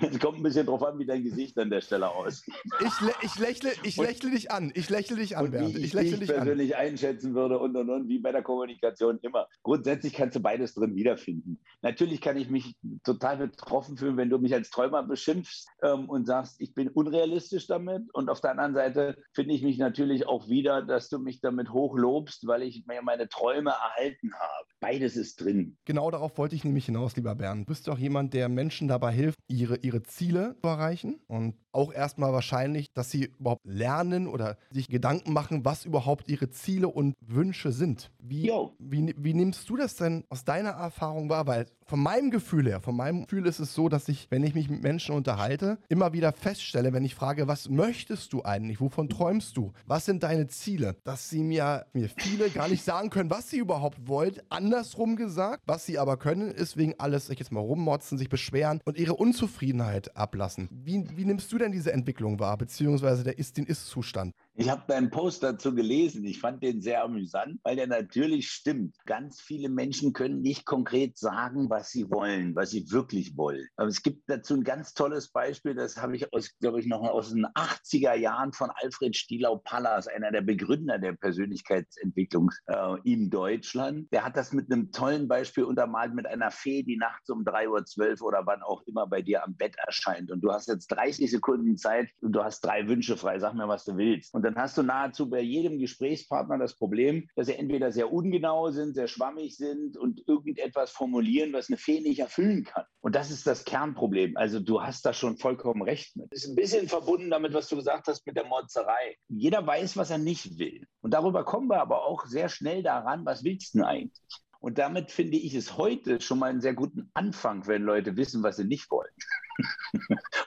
Es 0.00 0.18
kommt 0.18 0.38
ein 0.38 0.42
bisschen 0.42 0.66
drauf 0.66 0.82
an, 0.82 0.98
wie 0.98 1.06
dein 1.06 1.22
Gesicht 1.22 1.58
an 1.58 1.70
der 1.70 1.80
Stelle 1.80 2.08
aussieht. 2.08 2.54
Ich, 2.80 3.00
lä 3.00 3.12
ich, 3.22 3.38
lächle, 3.38 3.70
ich 3.82 3.96
lächle 3.96 4.30
dich 4.30 4.50
an. 4.50 4.72
Ich 4.74 4.90
lächle 4.90 5.16
dich 5.16 5.36
an, 5.36 5.50
Bernd. 5.50 5.76
Ich, 5.76 5.84
ich 5.84 5.92
lächle 5.92 6.18
dich 6.18 6.28
persönlich 6.28 6.76
an. 6.76 6.82
einschätzen 6.82 7.34
würde 7.34 7.58
und 7.58 7.76
und 7.76 7.90
und, 7.90 8.08
wie 8.08 8.18
bei 8.18 8.32
der 8.32 8.42
Kommunikation 8.42 9.18
immer. 9.22 9.48
Grundsätzlich 9.62 10.12
kannst 10.12 10.36
du 10.36 10.40
beides 10.40 10.74
drin 10.74 10.94
wiederfinden. 10.94 11.58
Natürlich 11.82 12.20
kann 12.20 12.36
ich 12.36 12.50
mich 12.50 12.76
total 13.04 13.38
betroffen 13.38 13.96
fühlen, 13.96 14.16
wenn 14.16 14.30
du 14.30 14.38
mich 14.38 14.54
als 14.54 14.70
Träumer 14.70 15.02
beschimpfst 15.02 15.66
ähm, 15.82 16.08
und 16.08 16.26
sagst, 16.26 16.60
ich 16.60 16.74
bin 16.74 16.88
unrealistisch 16.88 17.66
damit. 17.66 18.02
Und 18.12 18.28
auf 18.28 18.40
der 18.40 18.52
anderen 18.52 18.74
Seite 18.74 19.16
finde 19.32 19.54
ich 19.54 19.62
mich 19.62 19.78
natürlich 19.78 20.26
auch 20.26 20.48
wieder, 20.48 20.82
dass 20.82 21.08
du 21.08 21.18
mich 21.18 21.40
damit 21.40 21.70
hochlobst, 21.70 22.46
weil 22.46 22.62
ich 22.62 22.86
mir 22.86 23.02
meine 23.02 23.28
Träume 23.28 23.70
erhalten 23.70 24.32
habe. 24.34 24.66
Beides 24.80 25.16
ist 25.16 25.40
drin. 25.40 25.76
Genau 25.84 26.10
darauf 26.10 26.36
wollte 26.36 26.54
ich 26.54 26.64
nämlich 26.64 26.86
hinaus, 26.86 27.13
lieber 27.16 27.34
Bernd. 27.34 27.62
Du 27.62 27.72
bist 27.72 27.88
doch 27.88 27.98
jemand, 27.98 28.34
der 28.34 28.48
Menschen 28.48 28.88
dabei 28.88 29.12
hilft, 29.12 29.38
ihre, 29.48 29.76
ihre 29.78 30.02
Ziele 30.02 30.56
zu 30.62 30.68
erreichen. 30.68 31.20
Und 31.26 31.54
auch 31.72 31.92
erstmal 31.92 32.32
wahrscheinlich, 32.32 32.92
dass 32.92 33.10
sie 33.10 33.32
überhaupt 33.38 33.64
lernen 33.64 34.28
oder 34.28 34.56
sich 34.70 34.88
Gedanken 34.88 35.32
machen, 35.32 35.64
was 35.64 35.84
überhaupt 35.84 36.28
ihre 36.28 36.50
Ziele 36.50 36.88
und 36.88 37.14
Wünsche 37.20 37.72
sind. 37.72 38.10
Wie, 38.22 38.50
wie, 38.78 39.14
wie 39.16 39.34
nimmst 39.34 39.68
du 39.68 39.76
das 39.76 39.96
denn 39.96 40.24
aus 40.28 40.44
deiner 40.44 40.70
Erfahrung 40.70 41.28
wahr? 41.28 41.46
Weil 41.46 41.66
von 41.86 42.00
meinem 42.00 42.30
Gefühl 42.30 42.66
her, 42.66 42.80
von 42.80 42.96
meinem 42.96 43.22
Gefühl 43.22 43.46
ist 43.46 43.60
es 43.60 43.74
so, 43.74 43.88
dass 43.88 44.08
ich, 44.08 44.26
wenn 44.30 44.42
ich 44.42 44.54
mich 44.54 44.68
mit 44.68 44.82
Menschen 44.82 45.14
unterhalte, 45.14 45.78
immer 45.88 46.12
wieder 46.12 46.32
feststelle, 46.32 46.92
wenn 46.92 47.04
ich 47.04 47.14
frage, 47.14 47.46
was 47.46 47.68
möchtest 47.68 48.32
du 48.32 48.42
eigentlich? 48.44 48.80
Wovon 48.80 49.08
träumst 49.08 49.56
du? 49.56 49.72
Was 49.86 50.04
sind 50.04 50.22
deine 50.22 50.46
Ziele? 50.46 50.96
Dass 51.04 51.28
sie 51.30 51.42
mir, 51.42 51.86
mir 51.92 52.08
viele 52.08 52.50
gar 52.50 52.68
nicht 52.68 52.84
sagen 52.84 53.10
können, 53.10 53.30
was 53.30 53.50
sie 53.50 53.58
überhaupt 53.58 54.08
wollen. 54.08 54.36
Andersrum 54.48 55.16
gesagt, 55.16 55.62
was 55.66 55.86
sie 55.86 55.98
aber 55.98 56.16
können, 56.16 56.50
ist 56.50 56.76
wegen 56.76 56.94
alles, 56.98 57.28
ich 57.30 57.38
jetzt 57.38 57.52
mal 57.52 57.60
rummotzen, 57.60 58.18
sich 58.18 58.28
beschweren 58.28 58.80
und 58.84 58.98
ihre 58.98 59.14
Unzufriedenheit 59.14 60.16
ablassen. 60.16 60.68
Wie, 60.70 61.04
wie 61.16 61.24
nimmst 61.24 61.52
du 61.52 61.58
denn 61.58 61.72
diese 61.72 61.92
Entwicklung 61.92 62.38
wahr, 62.38 62.56
beziehungsweise 62.56 63.24
der 63.24 63.38
ist, 63.38 63.56
den 63.56 63.66
Ist-Zustand? 63.66 64.34
Ich 64.56 64.70
habe 64.70 64.84
deinen 64.86 65.10
Post 65.10 65.42
dazu 65.42 65.74
gelesen. 65.74 66.24
Ich 66.24 66.38
fand 66.38 66.62
den 66.62 66.80
sehr 66.80 67.02
amüsant, 67.02 67.58
weil 67.64 67.74
der 67.74 67.88
natürlich 67.88 68.50
stimmt. 68.50 68.94
Ganz 69.04 69.40
viele 69.40 69.68
Menschen 69.68 70.12
können 70.12 70.42
nicht 70.42 70.64
konkret 70.64 71.18
sagen, 71.18 71.68
was 71.70 71.90
sie 71.90 72.08
wollen, 72.08 72.54
was 72.54 72.70
sie 72.70 72.88
wirklich 72.92 73.36
wollen. 73.36 73.66
Aber 73.74 73.88
es 73.88 74.00
gibt 74.00 74.30
dazu 74.30 74.54
ein 74.54 74.62
ganz 74.62 74.94
tolles 74.94 75.32
Beispiel, 75.32 75.74
das 75.74 76.00
habe 76.00 76.14
ich 76.14 76.32
aus, 76.32 76.56
glaube 76.60 76.78
ich, 76.78 76.86
noch 76.86 77.00
aus 77.00 77.32
den 77.32 77.46
80er 77.46 78.14
Jahren 78.14 78.52
von 78.52 78.70
Alfred 78.76 79.16
Stielau-Pallas, 79.16 80.06
einer 80.06 80.30
der 80.30 80.42
Begründer 80.42 81.00
der 81.00 81.14
Persönlichkeitsentwicklung 81.14 82.52
äh, 82.66 82.96
in 83.02 83.30
Deutschland. 83.30 84.06
Der 84.12 84.24
hat 84.24 84.36
das 84.36 84.52
mit 84.52 84.70
einem 84.70 84.92
tollen 84.92 85.26
Beispiel 85.26 85.64
untermalt 85.64 86.14
mit 86.14 86.28
einer 86.28 86.52
Fee, 86.52 86.84
die 86.84 86.96
nachts 86.96 87.28
um 87.28 87.42
3.12 87.42 88.20
Uhr 88.20 88.28
oder 88.28 88.46
wann 88.46 88.62
auch 88.62 88.82
immer 88.86 89.08
bei 89.08 89.20
dir 89.20 89.42
am 89.42 89.56
Bett 89.56 89.74
erscheint. 89.84 90.30
Und 90.30 90.42
du 90.42 90.52
hast 90.52 90.68
jetzt 90.68 90.86
30 90.92 91.28
Sekunden 91.28 91.76
Zeit 91.76 92.08
und 92.20 92.30
du 92.30 92.44
hast 92.44 92.60
drei 92.60 92.86
Wünsche 92.86 93.16
frei. 93.16 93.40
Sag 93.40 93.54
mir, 93.54 93.66
was 93.66 93.84
du 93.84 93.96
willst. 93.96 94.32
Und 94.32 94.43
dann 94.44 94.56
hast 94.56 94.76
du 94.78 94.82
nahezu 94.82 95.28
bei 95.28 95.40
jedem 95.40 95.78
Gesprächspartner 95.78 96.58
das 96.58 96.76
Problem, 96.76 97.28
dass 97.34 97.46
sie 97.46 97.54
entweder 97.54 97.92
sehr 97.92 98.12
ungenau 98.12 98.70
sind, 98.70 98.94
sehr 98.94 99.08
schwammig 99.08 99.56
sind 99.56 99.96
und 99.96 100.22
irgendetwas 100.26 100.90
formulieren, 100.90 101.52
was 101.52 101.68
eine 101.68 101.78
Fee 101.78 102.00
nicht 102.00 102.20
erfüllen 102.20 102.64
kann. 102.64 102.84
Und 103.00 103.14
das 103.14 103.30
ist 103.30 103.46
das 103.46 103.64
Kernproblem. 103.64 104.36
Also 104.36 104.60
du 104.60 104.82
hast 104.82 105.06
da 105.06 105.12
schon 105.12 105.36
vollkommen 105.36 105.82
recht 105.82 106.16
mit. 106.16 106.32
Das 106.32 106.44
ist 106.44 106.50
ein 106.50 106.56
bisschen 106.56 106.88
verbunden 106.88 107.30
damit, 107.30 107.54
was 107.54 107.68
du 107.68 107.76
gesagt 107.76 108.06
hast 108.08 108.26
mit 108.26 108.36
der 108.36 108.46
Morzerei. 108.46 109.16
Jeder 109.28 109.66
weiß, 109.66 109.96
was 109.96 110.10
er 110.10 110.18
nicht 110.18 110.58
will. 110.58 110.86
Und 111.00 111.12
darüber 111.14 111.44
kommen 111.44 111.68
wir 111.68 111.80
aber 111.80 112.04
auch 112.04 112.26
sehr 112.26 112.48
schnell 112.48 112.82
daran, 112.82 113.24
was 113.24 113.44
willst 113.44 113.74
du 113.74 113.78
denn 113.78 113.86
eigentlich? 113.86 114.44
Und 114.60 114.78
damit 114.78 115.10
finde 115.10 115.36
ich 115.36 115.54
es 115.54 115.76
heute 115.76 116.22
schon 116.22 116.38
mal 116.38 116.48
einen 116.48 116.62
sehr 116.62 116.72
guten 116.72 117.10
Anfang, 117.12 117.66
wenn 117.66 117.82
Leute 117.82 118.16
wissen, 118.16 118.42
was 118.42 118.56
sie 118.56 118.64
nicht 118.64 118.90
wollen. 118.90 119.12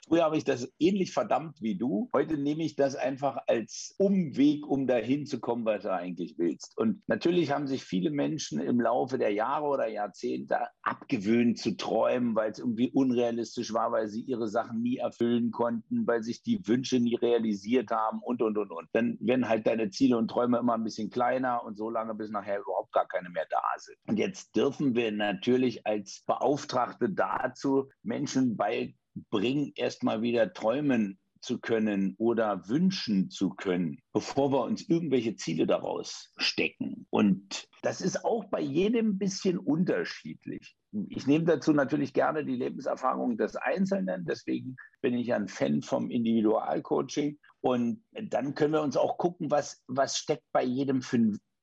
Früher 0.08 0.24
habe 0.24 0.36
ich 0.36 0.44
das 0.44 0.72
ähnlich 0.78 1.12
verdammt 1.12 1.60
wie 1.60 1.76
du. 1.76 2.08
Heute 2.12 2.38
nehme 2.38 2.64
ich 2.64 2.76
das 2.76 2.96
einfach 2.96 3.38
als 3.46 3.94
Umweg, 3.98 4.66
um 4.66 4.86
dahin 4.86 5.26
zu 5.26 5.40
kommen, 5.40 5.64
was 5.64 5.82
du 5.82 5.92
eigentlich 5.92 6.36
willst. 6.38 6.76
Und 6.76 7.02
natürlich 7.08 7.50
haben 7.50 7.66
sich 7.66 7.84
viele 7.84 8.10
Menschen 8.10 8.60
im 8.60 8.80
Laufe 8.80 9.18
der 9.18 9.32
Jahre 9.32 9.66
oder 9.66 9.88
Jahrzehnte 9.88 10.58
abgewöhnt 10.82 11.58
zu 11.58 11.76
träumen, 11.76 12.34
weil 12.34 12.50
es 12.50 12.58
irgendwie 12.58 12.90
unrealistisch 12.90 13.72
war, 13.72 13.92
weil 13.92 14.08
sie 14.08 14.22
ihre 14.22 14.48
Sachen 14.48 14.80
nie 14.82 14.96
erfüllen 14.96 15.50
konnten, 15.50 16.06
weil 16.06 16.22
sich 16.22 16.42
die 16.42 16.66
Wünsche 16.66 17.00
nie 17.00 17.16
realisiert 17.16 17.90
haben 17.90 18.20
und, 18.22 18.42
und, 18.42 18.56
und, 18.58 18.70
und. 18.70 18.88
Dann 18.92 19.18
werden 19.20 19.48
halt 19.48 19.66
deine 19.66 19.90
Ziele 19.90 20.16
und 20.16 20.28
Träume 20.28 20.58
immer 20.58 20.74
ein 20.74 20.84
bisschen 20.84 21.10
kleiner 21.10 21.64
und 21.64 21.76
so 21.76 21.90
lange, 21.90 22.14
bis 22.14 22.30
nachher 22.30 22.60
überhaupt 22.60 22.92
gar 22.92 23.06
keine 23.06 23.30
mehr 23.30 23.46
da 23.50 23.62
sind. 23.76 23.98
Und 24.06 24.18
jetzt 24.18 24.56
dürfen 24.56 24.94
wir 24.94 25.12
natürlich 25.12 25.86
als 25.86 26.22
Beauftragte 26.26 27.10
dazu 27.10 27.88
Menschen 28.02 28.56
bei 28.56 28.94
bringen, 29.30 29.72
erstmal 29.74 30.22
wieder 30.22 30.52
träumen 30.52 31.18
zu 31.40 31.58
können 31.58 32.14
oder 32.18 32.68
wünschen 32.68 33.30
zu 33.30 33.50
können, 33.50 33.98
bevor 34.12 34.52
wir 34.52 34.62
uns 34.62 34.88
irgendwelche 34.88 35.36
Ziele 35.36 35.66
daraus 35.66 36.32
stecken. 36.36 37.06
Und 37.10 37.68
das 37.82 38.00
ist 38.00 38.24
auch 38.24 38.44
bei 38.46 38.60
jedem 38.60 39.10
ein 39.10 39.18
bisschen 39.18 39.58
unterschiedlich. 39.58 40.76
Ich 41.08 41.26
nehme 41.26 41.44
dazu 41.44 41.72
natürlich 41.72 42.12
gerne 42.12 42.44
die 42.44 42.56
Lebenserfahrung 42.56 43.36
des 43.36 43.56
Einzelnen. 43.56 44.24
Deswegen 44.24 44.76
bin 45.00 45.14
ich 45.14 45.32
ein 45.32 45.48
Fan 45.48 45.82
vom 45.82 46.10
Individualcoaching. 46.10 47.38
Und 47.60 48.02
dann 48.12 48.54
können 48.54 48.72
wir 48.72 48.82
uns 48.82 48.96
auch 48.96 49.18
gucken, 49.18 49.50
was, 49.50 49.82
was 49.86 50.16
steckt 50.16 50.46
bei 50.52 50.64
jedem 50.64 51.02
für 51.02 51.18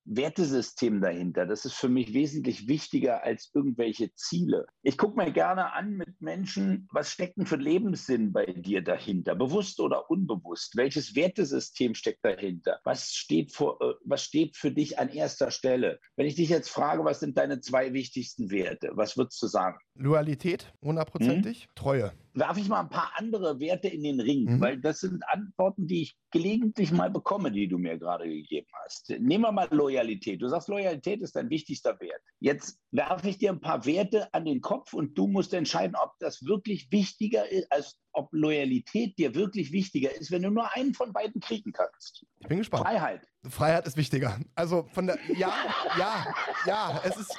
Wertesystem 0.06 1.02
dahinter. 1.02 1.46
Das 1.46 1.65
ist 1.65 1.74
für 1.74 1.89
mich 1.89 2.13
wesentlich 2.13 2.68
wichtiger 2.68 3.24
als 3.24 3.52
irgendwelche 3.54 4.13
Ziele. 4.13 4.68
Ich 4.84 4.98
gucke 4.98 5.18
mir 5.18 5.32
gerne 5.32 5.74
an 5.74 5.98
mit 5.98 6.22
Menschen, 6.22 6.88
was 6.91 7.12
steckt 7.12 7.38
denn 7.38 7.46
für 7.46 7.58
Lebenssinn 7.58 8.32
bei 8.32 8.46
dir 8.46 8.82
dahinter, 8.82 9.36
bewusst 9.36 9.80
oder 9.80 10.10
unbewusst? 10.10 10.76
Welches 10.76 11.15
Wertesystem 11.15 11.96
steckt 11.96 12.24
dahinter? 12.24 12.80
Was 12.84 13.13
steht, 13.13 13.52
vor, 13.54 13.82
äh, 13.82 13.94
was 14.06 14.24
steht 14.24 14.56
für 14.56 14.72
dich 14.72 15.00
an 15.00 15.10
erster 15.10 15.52
Stelle? 15.52 16.00
Wenn 16.15 16.28
ich 16.28 16.36
dich 16.36 16.50
jetzt 16.50 16.70
frage, 16.70 17.04
was 17.04 17.20
sind 17.20 17.38
deine 17.38 17.60
zwei 17.60 17.94
wichtigsten 17.94 18.52
Werte, 18.52 18.91
was 18.94 19.18
würdest 19.18 19.41
du 19.41 19.48
sagen? 19.48 19.80
Loyalität, 19.96 20.74
hundertprozentig. 20.82 21.68
Mhm. 21.68 21.76
Treue 21.76 22.12
werfe 22.36 22.60
ich 22.60 22.69
mal 22.69 22.82
ein 22.82 22.89
paar 22.89 23.13
andere 23.15 23.60
Werte 23.60 23.88
in 23.88 24.04
den 24.04 24.19
Ring, 24.19 24.45
mhm. 24.45 24.62
weil 24.62 24.80
das 24.80 25.00
sind 25.00 25.24
Antworten, 25.28 25.88
die 25.88 26.04
ich 26.04 26.17
gelegentlich 26.32 26.91
mal 26.91 27.10
bekomme, 27.10 27.52
die 27.52 27.67
du 27.67 27.78
mir 27.78 27.98
gerade 27.98 28.28
gegeben 28.28 28.67
hast. 28.84 29.10
Nehmen 29.10 29.45
wir 29.45 29.52
mal 29.52 29.67
Loyalität. 29.71 30.41
Du 30.41 30.50
sagst, 30.50 30.67
Loyalität 30.67 31.21
ist 31.21 31.36
dein 31.36 31.50
wichtigster 31.50 32.00
Wert. 32.00 32.21
Jetzt 32.39 32.80
werfe 32.91 33.30
ich 33.30 33.38
dir 33.38 33.52
ein 33.52 33.62
paar 33.62 33.86
Werte 33.86 34.34
an 34.34 34.45
den 34.45 34.62
Kopf 34.62 34.93
und 34.93 35.17
du 35.17 35.28
musst 35.28 35.54
entscheiden, 35.54 35.95
ob 35.95 36.12
das 36.19 36.45
wirklich 36.45 36.91
wichtiger 36.91 37.50
ist, 37.50 37.71
als 37.71 37.98
ob 38.15 38.30
Loyalität 38.32 39.17
dir 39.17 39.36
wirklich 39.36 39.71
wichtiger 39.71 40.15
ist, 40.15 40.32
wenn 40.32 40.41
du 40.41 40.49
nur 40.49 40.73
einen 40.75 40.93
von 40.93 41.13
beiden 41.13 41.41
kriegen 41.41 41.71
kannst. 41.71 42.25
Ich 42.39 42.47
bin 42.47 42.60
gespannt. 42.60 42.84
Freiheit. 42.84 43.28
Freiheit 43.49 43.86
ist 43.88 43.97
wichtiger. 43.97 44.39
Also 44.56 44.88
von 44.93 45.08
der 45.08 45.19
ja, 45.38 45.54
ja, 45.97 46.25
ja, 46.65 47.01
es 47.04 47.17
ist 47.17 47.32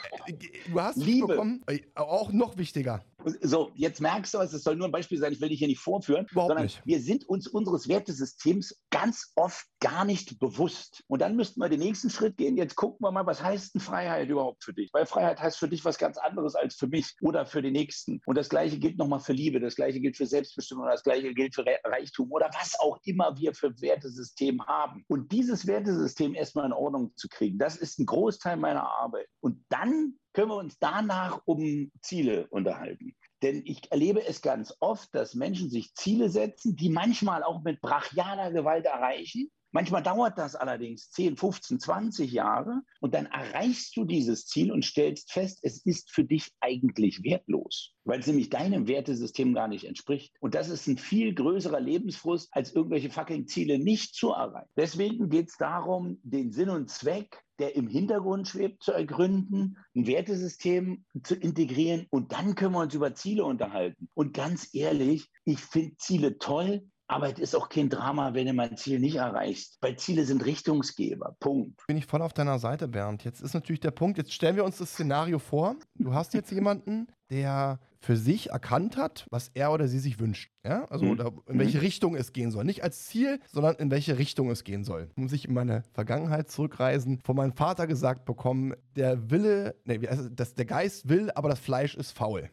du 0.69 0.81
hast 0.81 0.97
Liebe 0.97 1.27
bekommen, 1.27 1.65
auch 1.95 2.33
noch 2.33 2.57
wichtiger. 2.57 3.05
So, 3.41 3.73
jetzt 3.75 4.01
merkst 4.01 4.35
du, 4.35 4.39
es 4.39 4.53
soll 4.53 4.77
nur 4.77 4.87
ein 4.87 4.93
Beispiel 4.93 5.19
sein, 5.19 5.33
ich 5.33 5.41
will 5.41 5.49
dich 5.49 5.59
hier 5.59 5.67
nicht 5.67 5.81
vorführen, 5.81 6.27
Überhaupt 6.31 6.51
sondern 6.51 6.65
nicht. 6.67 6.81
wir 6.85 7.01
sind 7.01 7.29
uns 7.29 7.49
unseres 7.49 7.89
Wertesystems 7.89 8.81
ganz 8.91 9.33
oft 9.35 9.67
gar 9.81 10.05
nicht 10.05 10.39
bewusst. 10.39 11.03
Und 11.09 11.23
dann 11.23 11.35
müssten 11.35 11.61
wir 11.61 11.69
den 11.69 11.81
nächsten 11.81 12.09
Schritt 12.09 12.37
gehen. 12.37 12.57
Jetzt 12.57 12.77
gucken 12.77 13.05
wir 13.05 13.11
mal, 13.11 13.27
was 13.27 13.43
heißt 13.43 13.75
denn 13.75 13.81
Freiheit 13.81 14.29
überhaupt 14.29 14.63
für 14.63 14.73
dich? 14.73 14.91
Weil 14.93 15.07
Freiheit 15.07 15.41
heißt 15.41 15.59
für 15.59 15.69
dich 15.69 15.85
was 15.85 15.99
ganz 15.99 16.19
anderes 16.19 16.55
als 16.55 16.77
für 16.77 16.87
mich 16.87 17.17
oder 17.21 17.47
für 17.47 17.63
den 17.63 17.73
Nächsten. 17.73 18.21
Und 18.27 18.39
das 18.39 18.49
Gleiche 18.49 18.79
gilt 18.79 18.97
nochmal 18.97 19.21
für 19.21 19.33
Liebe, 19.33 19.59
das 19.59 19.75
Gleiche 19.75 20.01
gilt 20.01 20.17
für 20.17 20.27
Selbstbestimmung, 20.27 20.66
das 20.69 21.03
Gleiche 21.03 21.35
gilt 21.35 21.55
für 21.55 21.65
Reichtum 21.85 22.31
oder 22.33 22.51
was 22.55 22.79
auch 22.81 22.99
immer 23.05 23.37
wir 23.37 23.55
für 23.55 23.81
Wertesystem 23.81 24.65
haben. 24.67 25.05
Und 25.09 25.33
dieses 25.33 25.67
Wertesystem 25.67 26.35
erstmal 26.35 26.67
in 26.67 26.73
Ordnung 26.73 27.13
zu 27.17 27.29
kriegen, 27.29 27.59
das 27.59 27.77
ist 27.77 27.99
ein 27.99 28.07
Großteil 28.07 28.57
meiner 28.57 28.89
Arbeit. 28.89 29.29
Und 29.41 29.65
dann 29.69 30.19
können 30.33 30.51
wir 30.51 30.57
uns 30.57 30.79
danach 30.79 31.41
um 31.47 31.91
Ziele 32.03 32.47
unterhalten. 32.49 33.17
Denn 33.43 33.63
ich 33.65 33.91
erlebe 33.91 34.25
es 34.27 34.43
ganz 34.43 34.75
oft, 34.81 35.15
dass 35.15 35.35
Menschen 35.35 35.71
sich 35.71 35.95
Ziele 35.95 36.31
setzen, 36.31 36.77
die 36.77 36.89
manchmal 36.89 37.43
auch 37.43 37.63
mit 37.63 37.81
brachialer 37.81 38.51
Gewalt 38.51 38.87
erreichen. 38.87 39.51
Manchmal 39.73 40.03
dauert 40.03 40.39
das 40.39 40.55
allerdings 40.55 41.11
10, 41.11 41.37
15, 41.37 41.81
20 41.81 42.33
Jahre 42.33 42.83
und 43.01 43.15
dann 43.15 43.27
erreichst 43.27 43.97
du 43.97 44.05
dieses 44.05 44.47
Ziel 44.47 44.73
und 44.73 44.85
stellst 44.85 45.33
fest, 45.33 45.61
es 45.63 45.85
ist 45.85 46.11
für 46.11 46.25
dich 46.25 46.53
eigentlich 46.61 47.23
wertlos, 47.23 47.93
weil 48.05 48.21
es 48.21 48.27
nämlich 48.27 48.51
deinem 48.51 48.87
Wertesystem 48.87 49.55
gar 49.55 49.69
nicht 49.69 49.85
entspricht. 49.85 50.35
Und 50.41 50.55
das 50.55 50.69
ist 50.69 50.87
ein 50.87 50.99
viel 50.99 51.35
größerer 51.35 51.81
Lebensfrust, 51.81 52.49
als 52.53 52.73
irgendwelche 52.73 53.11
fucking 53.11 53.47
Ziele 53.47 53.79
nicht 53.79 54.15
zu 54.15 54.31
erreichen. 54.31 54.69
Deswegen 54.77 55.29
geht 55.29 55.49
es 55.49 55.57
darum, 55.57 56.21
den 56.23 56.53
Sinn 56.53 56.71
und 56.71 56.91
Zweck 56.91 57.43
der 57.59 57.75
im 57.75 57.89
Hintergrund 57.89 58.49
schwebt, 58.49 58.83
zu 58.83 58.93
ergründen, 58.93 59.79
ein 59.95 60.07
Wertesystem 60.07 61.05
zu 61.23 61.35
integrieren 61.35 62.07
und 62.11 62.33
dann 62.33 62.55
können 62.55 62.75
wir 62.75 62.81
uns 62.81 62.95
über 62.95 63.15
Ziele 63.15 63.45
unterhalten. 63.45 64.09
Und 64.15 64.35
ganz 64.35 64.75
ehrlich, 64.75 65.31
ich 65.45 65.61
finde 65.61 65.97
Ziele 65.97 66.39
toll, 66.39 66.87
aber 67.09 67.33
es 67.33 67.39
ist 67.39 67.55
auch 67.55 67.69
kein 67.69 67.89
Drama, 67.89 68.35
wenn 68.35 68.47
du 68.47 68.53
mein 68.53 68.77
Ziel 68.77 68.99
nicht 68.99 69.17
erreichst, 69.17 69.79
weil 69.81 69.97
Ziele 69.97 70.25
sind 70.25 70.45
Richtungsgeber. 70.45 71.37
Punkt. 71.39 71.87
Bin 71.87 71.97
ich 71.97 72.07
voll 72.07 72.23
auf 72.23 72.33
deiner 72.33 72.59
Seite, 72.59 72.89
Bernd. 72.89 73.25
Jetzt 73.25 73.41
ist 73.41 73.55
natürlich 73.55 73.81
der 73.81 73.93
Punkt, 73.93 74.19
jetzt 74.19 74.33
stellen 74.33 74.57
wir 74.57 74.65
uns 74.65 74.79
das 74.79 74.91
Szenario 74.91 75.39
vor. 75.39 75.77
Du 75.95 76.15
hast 76.15 76.35
jetzt 76.35 76.51
jemanden, 76.51 77.07
der 77.31 77.79
für 78.01 78.17
sich 78.17 78.51
erkannt 78.51 78.97
hat, 78.97 79.27
was 79.31 79.51
er 79.55 79.73
oder 79.73 79.89
sie 79.89 79.99
sich 79.99 80.21
wünscht. 80.21 80.53
Ja? 80.65 80.85
Also 80.87 81.07
mhm. 81.07 81.43
in 81.47 81.59
welche 81.59 81.79
mhm. 81.79 81.85
Richtung 81.85 82.17
es 82.17 82.33
gehen 82.33 82.51
soll. 82.51 82.65
Nicht 82.65 82.85
als 82.85 83.07
Ziel, 83.07 83.41
sondern 83.51 83.77
in 83.77 83.91
welche 83.91 84.19
Richtung 84.19 84.51
es 84.51 84.65
gehen 84.65 84.85
soll. 84.85 85.11
Muss 85.17 85.33
ich 85.33 85.49
in 85.49 85.55
meine 85.55 85.83
Vergangenheit 85.93 86.51
zurückreisen, 86.51 87.21
von 87.25 87.37
meinem 87.37 87.53
Vater 87.53 87.87
gesagt 87.87 88.25
bekommen, 88.25 88.75
der 88.95 89.31
Wille, 89.31 89.75
nee, 89.85 90.07
also 90.07 90.29
das, 90.29 90.55
der 90.55 90.67
Geist 90.67 91.09
will, 91.09 91.31
aber 91.35 91.49
das 91.49 91.59
Fleisch 91.59 91.97
ist 91.97 92.13
faul. 92.13 92.51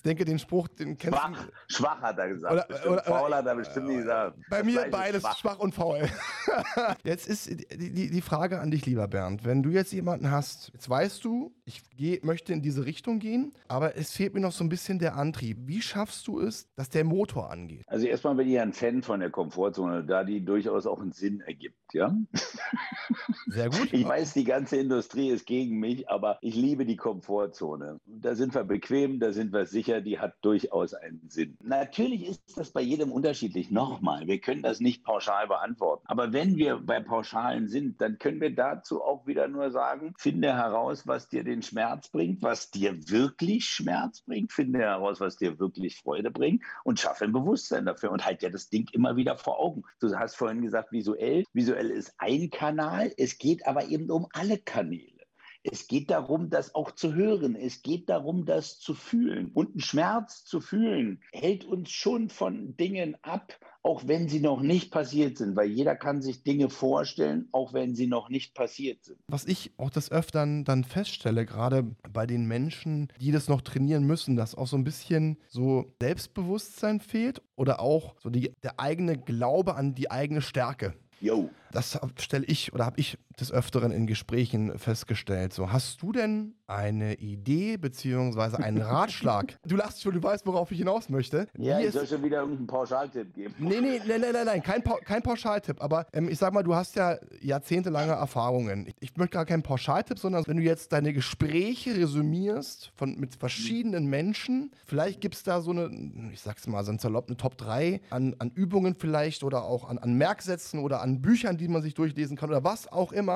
Ich 0.00 0.04
denke, 0.04 0.24
den 0.24 0.38
Spruch, 0.38 0.66
den 0.66 0.96
kennst 0.96 1.18
schwach, 1.18 1.44
du. 1.44 1.74
Schwach 1.74 2.00
hat 2.00 2.18
er 2.18 2.28
gesagt. 2.30 2.54
Oder, 2.54 2.64
bestimmt 2.66 2.92
oder, 2.92 3.02
faul 3.02 3.34
hat 3.34 3.44
er 3.44 3.54
bestimmt 3.54 3.86
nicht 3.88 3.98
gesagt. 3.98 4.38
Bei 4.48 4.62
mir 4.62 4.86
beides, 4.90 5.20
schwach. 5.20 5.36
schwach. 5.36 5.58
und 5.58 5.74
faul. 5.74 6.08
jetzt 7.04 7.28
ist 7.28 7.50
die, 7.50 7.92
die, 7.92 8.10
die, 8.10 8.20
Frage 8.22 8.60
an 8.60 8.70
dich, 8.70 8.86
lieber 8.86 9.06
Bernd. 9.08 9.44
Wenn 9.44 9.62
du 9.62 9.68
jetzt 9.68 9.92
jemanden 9.92 10.30
hast, 10.30 10.70
jetzt 10.72 10.88
weißt 10.88 11.22
du, 11.22 11.52
ich 11.66 11.82
geh, 11.98 12.18
möchte 12.22 12.54
in 12.54 12.62
diese 12.62 12.86
Richtung 12.86 13.18
gehen, 13.18 13.52
aber 13.68 13.98
es 13.98 14.12
fehlt 14.12 14.32
mir 14.32 14.40
noch 14.40 14.52
so 14.52 14.64
ein 14.64 14.70
bisschen 14.70 14.98
der 14.98 15.16
Antrieb. 15.16 15.58
Wie 15.66 15.82
schaffst 15.82 16.26
du 16.26 16.40
es, 16.40 16.66
dass 16.76 16.88
der 16.88 17.04
Motor 17.04 17.50
angeht? 17.50 17.82
Also 17.86 18.06
erstmal 18.06 18.36
bin 18.36 18.48
ich 18.48 18.58
ein 18.58 18.72
Fan 18.72 19.02
von 19.02 19.20
der 19.20 19.28
Komfortzone, 19.28 20.02
da 20.04 20.24
die 20.24 20.42
durchaus 20.42 20.86
auch 20.86 21.02
einen 21.02 21.12
Sinn 21.12 21.40
ergibt, 21.40 21.92
ja? 21.92 22.16
Sehr 23.48 23.68
gut. 23.68 23.92
Ich 23.92 24.08
weiß, 24.08 24.32
die 24.32 24.44
ganze 24.44 24.78
Industrie 24.78 25.28
ist 25.28 25.44
gegen 25.44 25.78
mich, 25.78 26.08
aber 26.08 26.38
ich 26.40 26.54
liebe 26.54 26.86
die 26.86 26.96
Komfortzone. 26.96 28.00
Da 28.06 28.34
sind 28.34 28.54
wir 28.54 28.64
bequem, 28.64 29.20
da 29.20 29.32
sind 29.32 29.52
wir 29.52 29.66
sicher 29.66 29.89
sicher, 29.90 30.00
die 30.00 30.18
hat 30.18 30.34
durchaus 30.42 30.94
einen 30.94 31.20
Sinn. 31.28 31.56
Natürlich 31.62 32.26
ist 32.26 32.56
das 32.56 32.70
bei 32.70 32.80
jedem 32.80 33.10
unterschiedlich. 33.10 33.70
Nochmal, 33.70 34.26
wir 34.26 34.40
können 34.40 34.62
das 34.62 34.80
nicht 34.80 35.04
pauschal 35.04 35.48
beantworten. 35.48 36.04
Aber 36.06 36.32
wenn 36.32 36.56
wir 36.56 36.76
bei 36.76 37.00
Pauschalen 37.00 37.68
sind, 37.68 38.00
dann 38.00 38.18
können 38.18 38.40
wir 38.40 38.54
dazu 38.54 39.02
auch 39.02 39.26
wieder 39.26 39.48
nur 39.48 39.70
sagen, 39.70 40.14
finde 40.18 40.54
heraus, 40.54 41.06
was 41.06 41.28
dir 41.28 41.44
den 41.44 41.62
Schmerz 41.62 42.08
bringt, 42.08 42.42
was 42.42 42.70
dir 42.70 42.96
wirklich 43.08 43.64
Schmerz 43.64 44.20
bringt, 44.20 44.52
finde 44.52 44.80
heraus, 44.80 45.20
was 45.20 45.36
dir 45.36 45.58
wirklich 45.58 45.96
Freude 45.98 46.30
bringt 46.30 46.62
und 46.84 47.00
schaffe 47.00 47.24
ein 47.24 47.32
Bewusstsein 47.32 47.86
dafür 47.86 48.12
und 48.12 48.24
halt 48.24 48.42
ja 48.42 48.50
das 48.50 48.68
Ding 48.68 48.88
immer 48.92 49.16
wieder 49.16 49.36
vor 49.36 49.58
Augen. 49.58 49.82
Du 50.00 50.14
hast 50.14 50.36
vorhin 50.36 50.62
gesagt, 50.62 50.92
visuell. 50.92 51.44
Visuell 51.52 51.90
ist 51.90 52.14
ein 52.18 52.50
Kanal, 52.50 53.12
es 53.16 53.38
geht 53.38 53.66
aber 53.66 53.86
eben 53.86 54.10
um 54.10 54.26
alle 54.32 54.58
Kanäle. 54.58 55.19
Es 55.62 55.88
geht 55.88 56.10
darum, 56.10 56.48
das 56.48 56.74
auch 56.74 56.92
zu 56.92 57.14
hören. 57.14 57.54
Es 57.54 57.82
geht 57.82 58.08
darum, 58.08 58.46
das 58.46 58.78
zu 58.78 58.94
fühlen. 58.94 59.50
Und 59.52 59.76
ein 59.76 59.80
Schmerz 59.80 60.44
zu 60.44 60.60
fühlen 60.60 61.22
hält 61.32 61.64
uns 61.64 61.90
schon 61.90 62.30
von 62.30 62.76
Dingen 62.76 63.16
ab, 63.22 63.58
auch 63.82 64.06
wenn 64.06 64.28
sie 64.28 64.40
noch 64.40 64.60
nicht 64.62 64.90
passiert 64.90 65.38
sind, 65.38 65.56
weil 65.56 65.70
jeder 65.70 65.96
kann 65.96 66.22
sich 66.22 66.42
Dinge 66.42 66.68
vorstellen, 66.68 67.48
auch 67.52 67.72
wenn 67.72 67.94
sie 67.94 68.06
noch 68.06 68.28
nicht 68.28 68.54
passiert 68.54 69.04
sind. 69.04 69.18
Was 69.28 69.46
ich 69.46 69.72
auch 69.76 69.90
des 69.90 70.10
Öfteren 70.10 70.64
dann 70.64 70.84
feststelle, 70.84 71.46
gerade 71.46 71.84
bei 72.12 72.26
den 72.26 72.46
Menschen, 72.46 73.08
die 73.20 73.32
das 73.32 73.48
noch 73.48 73.60
trainieren 73.60 74.06
müssen, 74.06 74.36
dass 74.36 74.54
auch 74.54 74.66
so 74.66 74.76
ein 74.76 74.84
bisschen 74.84 75.38
so 75.48 75.92
Selbstbewusstsein 76.00 77.00
fehlt 77.00 77.42
oder 77.56 77.80
auch 77.80 78.14
so 78.18 78.30
die, 78.30 78.52
der 78.62 78.80
eigene 78.80 79.18
Glaube 79.18 79.74
an 79.74 79.94
die 79.94 80.10
eigene 80.10 80.42
Stärke. 80.42 80.94
Jo. 81.20 81.50
Das 81.70 81.98
stelle 82.18 82.46
ich 82.46 82.72
oder 82.72 82.86
habe 82.86 82.98
ich 82.98 83.18
des 83.40 83.52
Öfteren 83.52 83.90
in 83.90 84.06
Gesprächen 84.06 84.78
festgestellt. 84.78 85.52
So, 85.52 85.72
hast 85.72 86.02
du 86.02 86.12
denn 86.12 86.54
eine 86.66 87.14
Idee 87.14 87.76
beziehungsweise 87.76 88.58
einen 88.58 88.78
Ratschlag? 88.82 89.58
du 89.66 89.76
lachst 89.76 90.02
schon, 90.02 90.14
du 90.14 90.22
weißt, 90.22 90.46
worauf 90.46 90.70
ich 90.70 90.78
hinaus 90.78 91.08
möchte. 91.08 91.46
Ja, 91.58 91.78
Wie 91.78 91.84
ich 91.84 91.92
soll 91.92 92.06
schon 92.06 92.22
wieder 92.22 92.40
irgendeinen 92.40 92.66
Pauschaltipp 92.66 93.34
geben. 93.34 93.54
Nee, 93.58 93.80
nee, 93.80 94.00
nee, 94.06 94.18
nee, 94.18 94.32
nee, 94.32 94.44
nein, 94.44 94.62
kein, 94.62 94.82
pa 94.82 94.96
kein 95.04 95.22
Pauschaltipp. 95.22 95.82
Aber 95.82 96.06
ähm, 96.12 96.28
ich 96.28 96.38
sag 96.38 96.52
mal, 96.52 96.62
du 96.62 96.74
hast 96.74 96.96
ja 96.96 97.16
jahrzehntelange 97.40 98.12
Erfahrungen. 98.12 98.86
Ich, 98.86 98.94
ich 99.00 99.16
möchte 99.16 99.34
gar 99.34 99.46
keinen 99.46 99.62
Pauschaltipp, 99.62 100.18
sondern 100.18 100.46
wenn 100.46 100.56
du 100.56 100.62
jetzt 100.62 100.92
deine 100.92 101.12
Gespräche 101.12 101.96
resümierst 101.96 102.92
von, 102.96 103.18
mit 103.18 103.34
verschiedenen 103.34 104.06
Menschen, 104.06 104.70
vielleicht 104.86 105.20
gibt 105.20 105.34
es 105.34 105.42
da 105.42 105.60
so 105.60 105.70
eine, 105.70 105.90
ich 106.32 106.40
sag's 106.40 106.66
mal, 106.66 106.84
so 106.84 106.92
ein 106.92 106.98
salopp, 106.98 107.28
eine 107.28 107.36
Top 107.36 107.56
3 107.58 108.00
an, 108.10 108.34
an 108.38 108.50
Übungen 108.54 108.94
vielleicht 108.94 109.44
oder 109.44 109.64
auch 109.64 109.88
an, 109.88 109.98
an 109.98 110.14
Merksätzen 110.14 110.80
oder 110.80 111.00
an 111.00 111.22
Büchern, 111.22 111.56
die 111.56 111.68
man 111.68 111.82
sich 111.82 111.94
durchlesen 111.94 112.36
kann 112.36 112.50
oder 112.50 112.64
was 112.64 112.90
auch 112.90 113.12
immer, 113.12 113.29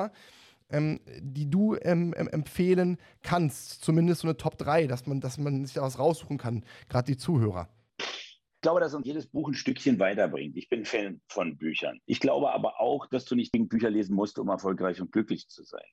ähm, 0.69 0.99
die 1.19 1.49
du 1.49 1.75
ähm, 1.81 2.13
empfehlen 2.13 2.97
kannst. 3.21 3.83
Zumindest 3.83 4.21
so 4.21 4.27
eine 4.27 4.37
Top 4.37 4.57
3, 4.57 4.87
dass 4.87 5.05
man, 5.05 5.21
dass 5.21 5.37
man 5.37 5.65
sich 5.65 5.75
da 5.75 5.81
was 5.81 5.99
raussuchen 5.99 6.37
kann, 6.37 6.63
gerade 6.89 7.05
die 7.05 7.17
Zuhörer. 7.17 7.69
Ich 7.99 8.61
glaube, 8.61 8.79
dass 8.79 8.95
uns 8.95 9.05
jedes 9.05 9.27
Buch 9.27 9.47
ein 9.47 9.53
Stückchen 9.53 9.99
weiterbringt. 9.99 10.57
Ich 10.57 10.69
bin 10.69 10.85
Fan 10.85 11.21
von 11.27 11.55
Büchern. 11.57 11.99
Ich 12.07 12.19
glaube 12.19 12.51
aber 12.51 12.79
auch, 12.79 13.05
dass 13.07 13.25
du 13.25 13.35
nicht 13.35 13.51
Bücher 13.51 13.91
lesen 13.91 14.15
musst, 14.15 14.39
um 14.39 14.49
erfolgreich 14.49 14.99
und 15.01 15.11
glücklich 15.11 15.47
zu 15.49 15.63
sein. 15.63 15.85